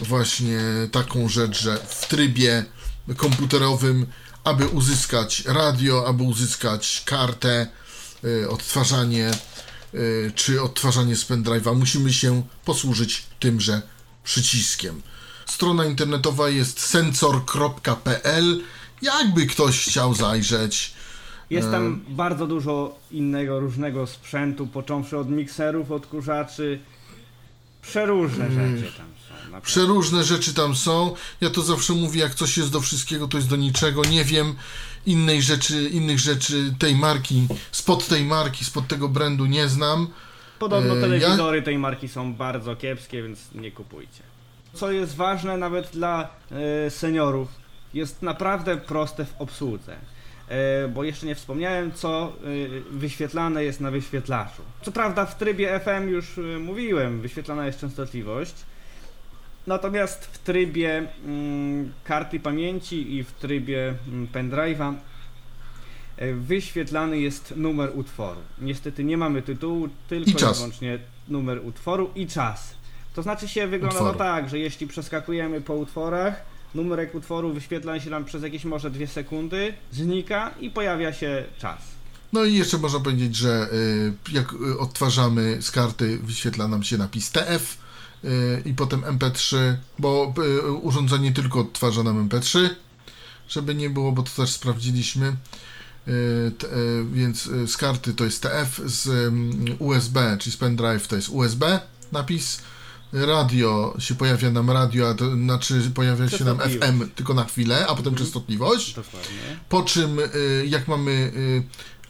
właśnie 0.00 0.60
taką 0.92 1.28
rzecz, 1.28 1.62
że 1.62 1.78
w 1.88 2.08
trybie 2.08 2.64
komputerowym, 3.16 4.06
aby 4.44 4.66
uzyskać 4.66 5.44
radio, 5.46 6.08
aby 6.08 6.22
uzyskać 6.22 7.02
kartę, 7.06 7.66
y, 8.24 8.50
odtwarzanie 8.50 9.30
y, 9.94 10.32
czy 10.34 10.62
odtwarzanie 10.62 11.16
z 11.16 11.30
pendrive'a, 11.30 11.76
musimy 11.76 12.12
się 12.12 12.42
posłużyć 12.64 13.26
tymże 13.40 13.82
przyciskiem. 14.24 15.02
Strona 15.46 15.84
internetowa 15.84 16.48
jest 16.48 16.80
sensor.pl. 16.80 18.62
Jakby 19.02 19.46
ktoś 19.46 19.86
chciał 19.86 20.14
zajrzeć, 20.14 20.94
Jest 21.50 21.70
tam 21.70 22.00
bardzo 22.08 22.46
dużo 22.46 22.98
innego, 23.10 23.60
różnego 23.60 24.06
sprzętu, 24.06 24.66
począwszy 24.66 25.18
od 25.18 25.30
mikserów, 25.30 25.90
odkurzaczy. 25.90 26.80
Przeróżne 27.88 28.50
rzeczy 28.50 28.92
tam 28.96 29.06
są. 29.28 29.60
Przeróżne 29.60 30.24
rzeczy 30.24 30.54
tam 30.54 30.76
są. 30.76 31.14
Ja 31.40 31.50
to 31.50 31.62
zawsze 31.62 31.92
mówię, 31.92 32.20
jak 32.20 32.34
coś 32.34 32.58
jest 32.58 32.72
do 32.72 32.80
wszystkiego, 32.80 33.28
to 33.28 33.36
jest 33.36 33.48
do 33.48 33.56
niczego. 33.56 34.04
Nie 34.04 34.24
wiem 34.24 34.54
innej 35.06 35.42
rzeczy, 35.42 35.88
innych 35.88 36.18
rzeczy 36.18 36.74
tej 36.78 36.96
marki, 36.96 37.46
spod 37.72 38.06
tej 38.06 38.24
marki, 38.24 38.64
spod 38.64 38.88
tego 38.88 39.08
brandu 39.08 39.46
nie 39.46 39.68
znam. 39.68 40.08
Podobno 40.58 40.96
E, 40.96 41.00
telewizory 41.00 41.62
tej 41.62 41.78
marki 41.78 42.08
są 42.08 42.34
bardzo 42.34 42.76
kiepskie, 42.76 43.22
więc 43.22 43.38
nie 43.54 43.72
kupujcie. 43.72 44.22
Co 44.74 44.92
jest 44.92 45.16
ważne 45.16 45.56
nawet 45.56 45.90
dla 45.90 46.28
e, 46.86 46.90
seniorów, 46.90 47.48
jest 47.94 48.22
naprawdę 48.22 48.76
proste 48.76 49.24
w 49.24 49.34
obsłudze. 49.38 49.96
E, 50.48 50.88
bo 50.88 51.04
jeszcze 51.04 51.26
nie 51.26 51.34
wspomniałem, 51.34 51.92
co 51.92 52.32
e, 52.92 52.96
wyświetlane 52.98 53.64
jest 53.64 53.80
na 53.80 53.90
wyświetlaczu. 53.90 54.62
Co 54.82 54.92
prawda 54.92 55.26
w 55.26 55.38
trybie 55.38 55.80
FM 55.80 56.08
już 56.08 56.38
e, 56.38 56.40
mówiłem, 56.58 57.20
wyświetlana 57.20 57.66
jest 57.66 57.80
częstotliwość. 57.80 58.54
Natomiast 59.66 60.26
w 60.26 60.38
trybie 60.38 61.08
mm, 61.24 61.92
karty 62.04 62.40
pamięci 62.40 63.14
i 63.14 63.24
w 63.24 63.32
trybie 63.32 63.94
mm, 64.08 64.26
pendrive'a 64.32 64.94
wyświetlany 66.34 67.20
jest 67.20 67.56
numer 67.56 67.90
utworu. 67.94 68.40
Niestety 68.58 69.04
nie 69.04 69.16
mamy 69.16 69.42
tytułu, 69.42 69.88
tylko 70.08 70.30
I 70.30 70.32
i 70.32 70.54
wyłącznie 70.54 70.98
numer 71.28 71.66
utworu 71.66 72.10
i 72.14 72.26
czas. 72.26 72.74
To 73.14 73.22
znaczy 73.22 73.48
się 73.48 73.66
wygląda 73.66 73.98
Utworu. 73.98 74.18
tak, 74.18 74.48
że 74.48 74.58
jeśli 74.58 74.86
przeskakujemy 74.86 75.60
po 75.60 75.74
utworach, 75.74 76.42
numerek 76.76 77.14
utworu 77.14 77.52
wyświetla 77.52 78.00
się 78.00 78.10
nam 78.10 78.24
przez 78.24 78.42
jakieś 78.42 78.64
może 78.64 78.90
dwie 78.90 79.06
sekundy, 79.06 79.74
znika 79.92 80.54
i 80.60 80.70
pojawia 80.70 81.12
się 81.12 81.44
czas. 81.58 81.96
No 82.32 82.44
i 82.44 82.54
jeszcze 82.54 82.78
można 82.78 83.00
powiedzieć, 83.00 83.36
że 83.36 83.68
y, 83.72 84.32
jak 84.32 84.52
y, 84.52 84.78
odtwarzamy 84.78 85.62
z 85.62 85.70
karty, 85.70 86.18
wyświetla 86.18 86.68
nam 86.68 86.82
się 86.82 86.98
napis 86.98 87.30
TF 87.30 87.78
y, 88.24 88.62
i 88.64 88.74
potem 88.74 89.00
MP3, 89.00 89.56
bo 89.98 90.34
urządzenie 90.82 91.32
tylko 91.32 91.60
odtwarza 91.60 92.02
nam 92.02 92.28
MP3, 92.28 92.68
żeby 93.48 93.74
nie 93.74 93.90
było, 93.90 94.12
bo 94.12 94.22
to 94.22 94.30
też 94.36 94.50
sprawdziliśmy. 94.50 95.36
Więc 97.12 97.42
z 97.66 97.76
karty 97.76 98.14
to 98.14 98.24
jest 98.24 98.42
TF, 98.42 98.80
z 98.84 99.32
USB, 99.78 100.36
czyli 100.40 100.52
z 100.52 100.56
pendrive 100.56 101.08
to 101.08 101.16
jest 101.16 101.28
USB 101.28 101.80
napis. 102.12 102.62
Radio 103.24 103.94
się 103.98 104.14
pojawia 104.14 104.50
nam 104.50 104.70
radio, 104.70 105.08
a 105.10 105.14
to 105.14 105.30
znaczy 105.30 105.90
pojawia 105.94 106.28
się 106.28 106.44
nam. 106.44 106.58
FM 106.58 107.08
tylko 107.14 107.34
na 107.34 107.44
chwilę, 107.44 107.86
a 107.86 107.94
potem 107.94 108.14
częstotliwość. 108.14 108.94
Dokładnie. 108.94 109.30
Po 109.68 109.82
czym, 109.82 110.18
y, 110.18 110.66
jak 110.68 110.88
mamy 110.88 111.10
y, 111.12 111.62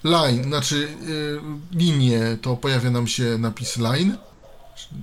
line, 0.04 0.44
znaczy 0.44 0.88
y, 1.08 1.40
linię, 1.72 2.36
to 2.42 2.56
pojawia 2.56 2.90
nam 2.90 3.06
się 3.06 3.38
napis 3.38 3.76
line, 3.76 4.16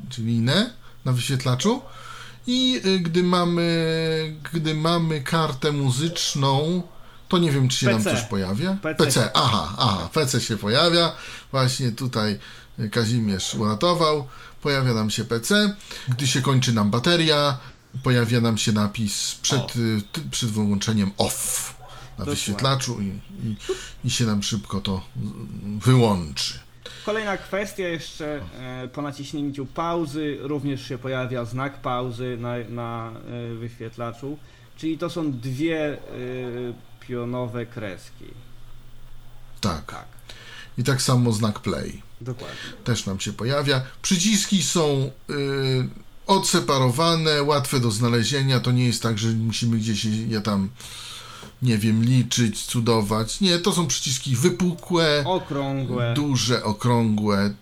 czyli 0.10 0.28
linę 0.28 0.74
na 1.06 1.12
wyświetlaczu. 1.12 1.82
I 2.48 2.82
gdy 3.02 3.24
mamy, 3.24 4.36
gdy 4.54 4.76
mamy 4.76 5.22
kartę 5.22 5.72
muzyczną, 5.72 6.84
to 7.28 7.38
nie 7.38 7.52
wiem, 7.52 7.70
czy 7.70 7.78
się 7.78 7.86
nam 7.86 8.04
PC. 8.04 8.12
coś 8.12 8.22
pojawia. 8.22 8.78
PC. 8.98 9.30
aha, 9.34 9.76
aha, 9.78 10.10
PC 10.14 10.42
się 10.42 10.58
pojawia. 10.58 11.12
Właśnie 11.52 11.92
tutaj 11.92 12.40
Kazimierz 12.92 13.56
uratował. 13.56 14.28
Pojawia 14.64 14.94
nam 14.94 15.10
się 15.10 15.26
PC. 15.26 15.76
Gdy 16.10 16.28
się 16.28 16.42
kończy 16.42 16.74
nam 16.74 16.92
bateria, 16.92 17.58
pojawia 18.04 18.42
nam 18.42 18.58
się 18.58 18.72
napis 18.72 19.36
przed, 19.42 19.76
y, 19.76 20.02
ty, 20.12 20.22
przed 20.32 20.50
wyłączeniem 20.50 21.12
off 21.18 21.76
na 21.80 22.18
Dokładnie. 22.18 22.34
wyświetlaczu 22.36 23.02
i, 23.02 23.06
i, 23.48 23.56
i 24.06 24.10
się 24.10 24.26
nam 24.26 24.44
szybko 24.44 24.82
to 24.82 25.02
y, 25.18 25.20
wyłączy. 25.80 26.60
Kolejna 27.06 27.38
kwestia 27.38 27.88
jeszcze 27.88 28.42
e, 28.60 28.88
po 28.88 29.02
naciśnięciu 29.02 29.66
pauzy 29.66 30.38
również 30.42 30.88
się 30.88 30.98
pojawia 30.98 31.46
znak 31.46 31.82
pauzy 31.82 32.38
na, 32.40 32.54
na 32.70 33.12
e, 33.12 33.56
wyświetlaczu, 33.56 34.38
czyli 34.78 34.98
to 34.98 35.10
są 35.10 35.32
dwie 35.32 35.94
e, 35.94 35.98
pionowe 37.00 37.66
kreski. 37.66 38.26
Tak. 39.62 39.86
Tak, 39.86 40.06
I 40.78 40.84
tak 40.84 41.02
samo 41.02 41.32
znak 41.32 41.60
play. 41.60 42.02
dokładnie. 42.22 42.56
też 42.84 43.06
nam 43.06 43.20
się 43.20 43.34
pojawia. 43.34 43.82
Przyciski 44.02 44.64
są 44.64 45.12
y, 45.30 45.34
odseparowane, 46.28 47.44
łatwe 47.44 47.80
do 47.80 47.92
znalezienia. 47.92 48.60
To 48.60 48.72
nie 48.72 48.86
jest 48.86 49.04
tak, 49.04 49.18
że 49.18 49.28
musimy 49.30 49.78
gdzieś 49.78 50.06
je 50.06 50.42
tam, 50.42 50.70
nie 51.62 51.78
wiem, 51.78 52.04
liczyć, 52.04 52.66
cudować. 52.66 53.42
Nie, 53.42 53.60
to 53.60 53.72
są 53.74 53.88
przyciski 53.88 54.36
wypukłe, 54.36 55.24
Okrągłe. 55.26 56.14
duże, 56.14 56.64
okrągłe. 56.64 57.54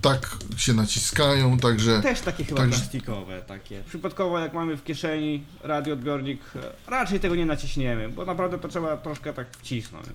Tak 0.00 0.36
się 0.56 0.72
naciskają, 0.72 1.58
także 1.58 2.02
Też 2.02 2.20
takie 2.20 2.44
chyba 2.44 2.56
Także- 2.60 2.78
plastikowe, 2.78 3.42
takie. 3.42 3.82
Przypadkowo 3.88 4.38
jak 4.38 4.54
mamy 4.54 4.76
w 4.76 4.84
kieszeni 4.84 5.42
radioodbiornik, 5.62 6.40
e, 6.56 6.90
raczej 6.90 7.20
tego 7.20 7.34
nie 7.34 7.46
naciśniemy, 7.46 8.08
bo 8.08 8.24
naprawdę 8.24 8.58
to 8.58 8.68
trzeba 8.68 8.96
troszkę 8.96 9.32
tak 9.32 9.56
wcisnąć. 9.56 10.06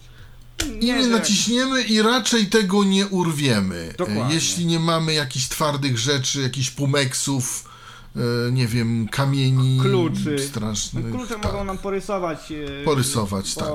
Nie 0.81 1.03
że- 1.03 1.09
naciśniemy 1.09 1.83
i 1.83 2.01
raczej 2.01 2.45
tego 2.45 2.83
nie 2.83 3.07
urwiemy. 3.07 3.93
Dokładnie. 3.97 4.23
E, 4.25 4.33
Jeśli 4.33 4.65
nie 4.65 4.79
mamy 4.79 5.13
jakichś 5.13 5.47
twardych 5.47 5.97
rzeczy, 5.97 6.41
jakichś 6.41 6.69
pumeksów, 6.71 7.69
e, 8.15 8.51
nie 8.51 8.67
wiem, 8.67 9.07
kamieni 9.11 9.79
Kluczy. 9.81 10.39
strasznych. 10.39 11.11
Klucze 11.11 11.33
tak. 11.33 11.43
mogą 11.43 11.63
nam 11.63 11.77
porysować. 11.77 12.51
e, 12.51 12.83
Porysować, 12.85 13.55
tak. 13.55 13.67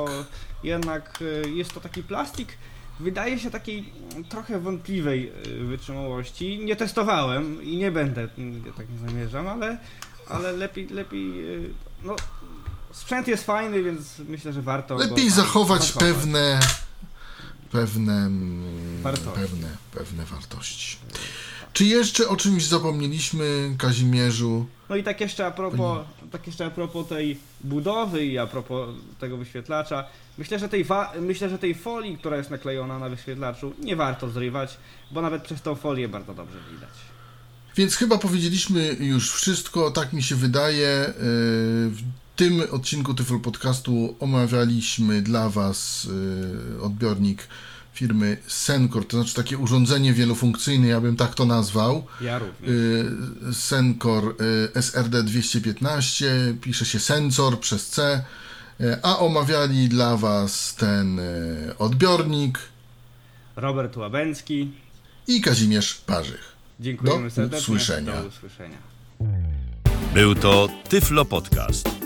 Jednak 0.64 1.18
jest 1.54 1.72
to 1.74 1.80
taki 1.80 2.02
plastik, 2.02 2.48
wydaje 3.00 3.38
się 3.38 3.50
takiej 3.50 3.92
trochę 4.28 4.60
wątpliwej 4.60 5.32
wytrzymałości. 5.68 6.58
Nie 6.64 6.76
testowałem 6.76 7.62
i 7.62 7.76
nie 7.76 7.90
będę, 7.92 8.28
mm, 8.38 8.64
tak 8.76 8.86
nie 8.90 9.08
zamierzam, 9.08 9.46
ale, 9.48 9.78
ale 10.28 10.52
lepiej, 10.52 10.88
lepiej, 10.88 11.32
no 12.04 12.16
sprzęt 12.92 13.28
jest 13.28 13.44
fajny, 13.46 13.82
więc 13.82 14.18
myślę, 14.28 14.52
że 14.52 14.62
warto 14.62 14.94
Lepiej 14.94 15.30
zachować 15.30 15.92
pewne 15.92 16.60
pewne 17.72 18.30
Wartości. 19.02 19.40
pewne 19.40 19.68
pewne 19.92 20.24
wartości. 20.24 20.96
Czy 21.72 21.84
jeszcze 21.84 22.28
o 22.28 22.36
czymś 22.36 22.64
zapomnieliśmy, 22.64 23.74
Kazimierzu? 23.78 24.66
No 24.88 24.96
i 24.96 25.02
tak 25.02 25.20
jeszcze 25.20 25.46
a 25.46 25.50
propos, 25.50 25.98
tak 26.32 26.46
jeszcze 26.46 26.66
a 26.66 26.70
propos 26.70 27.08
tej 27.08 27.38
budowy 27.60 28.26
i 28.26 28.38
a 28.38 28.46
propos 28.46 28.88
tego 29.20 29.36
wyświetlacza, 29.36 30.04
myślę, 30.38 30.58
że 30.58 30.68
tej 30.68 30.86
myślę, 31.20 31.48
że 31.48 31.58
tej 31.58 31.74
folii, 31.74 32.18
która 32.18 32.36
jest 32.36 32.50
naklejona 32.50 32.98
na 32.98 33.08
wyświetlaczu, 33.08 33.72
nie 33.78 33.96
warto 33.96 34.30
zrywać, 34.30 34.76
bo 35.10 35.22
nawet 35.22 35.42
przez 35.42 35.62
tą 35.62 35.74
folię 35.74 36.08
bardzo 36.08 36.34
dobrze 36.34 36.58
widać. 36.72 36.90
Więc 37.76 37.96
chyba 37.96 38.18
powiedzieliśmy 38.18 38.96
już 39.00 39.32
wszystko, 39.32 39.90
tak 39.90 40.12
mi 40.12 40.22
się 40.22 40.34
wydaje. 40.34 41.12
Yy, 41.18 42.25
tym 42.36 42.62
odcinku 42.70 43.14
Tyflo 43.14 43.38
Podcastu 43.38 44.16
omawialiśmy 44.20 45.22
dla 45.22 45.48
Was 45.50 46.08
yy, 46.74 46.82
odbiornik 46.82 47.48
firmy 47.94 48.36
Sencor, 48.46 49.06
to 49.06 49.16
znaczy 49.16 49.34
takie 49.34 49.58
urządzenie 49.58 50.12
wielofunkcyjne, 50.12 50.88
ja 50.88 51.00
bym 51.00 51.16
tak 51.16 51.34
to 51.34 51.44
nazwał. 51.46 52.06
Ja 52.20 52.38
również. 52.38 52.70
Yy, 52.70 53.54
Sencor 53.54 54.24
yy, 54.74 54.82
SRD 54.82 55.22
215, 55.22 56.54
pisze 56.60 56.84
się 56.84 57.00
Sensor 57.00 57.60
przez 57.60 57.88
C, 57.88 58.24
yy, 58.80 58.98
a 59.02 59.18
omawiali 59.18 59.88
dla 59.88 60.16
Was 60.16 60.74
ten 60.74 61.20
odbiornik 61.78 62.58
Robert 63.56 63.96
Łabęcki, 63.96 64.70
i 65.28 65.40
Kazimierz 65.40 65.94
Parzych. 65.94 66.52
dziękujemy 66.80 67.24
Do 67.24 67.30
serdecznie. 67.30 67.58
usłyszenia. 67.58 68.22
Do 68.22 68.28
usłyszenia. 68.28 68.78
Był 70.14 70.34
to 70.34 70.68
Tyflo 70.88 71.24
Podcast. 71.24 72.05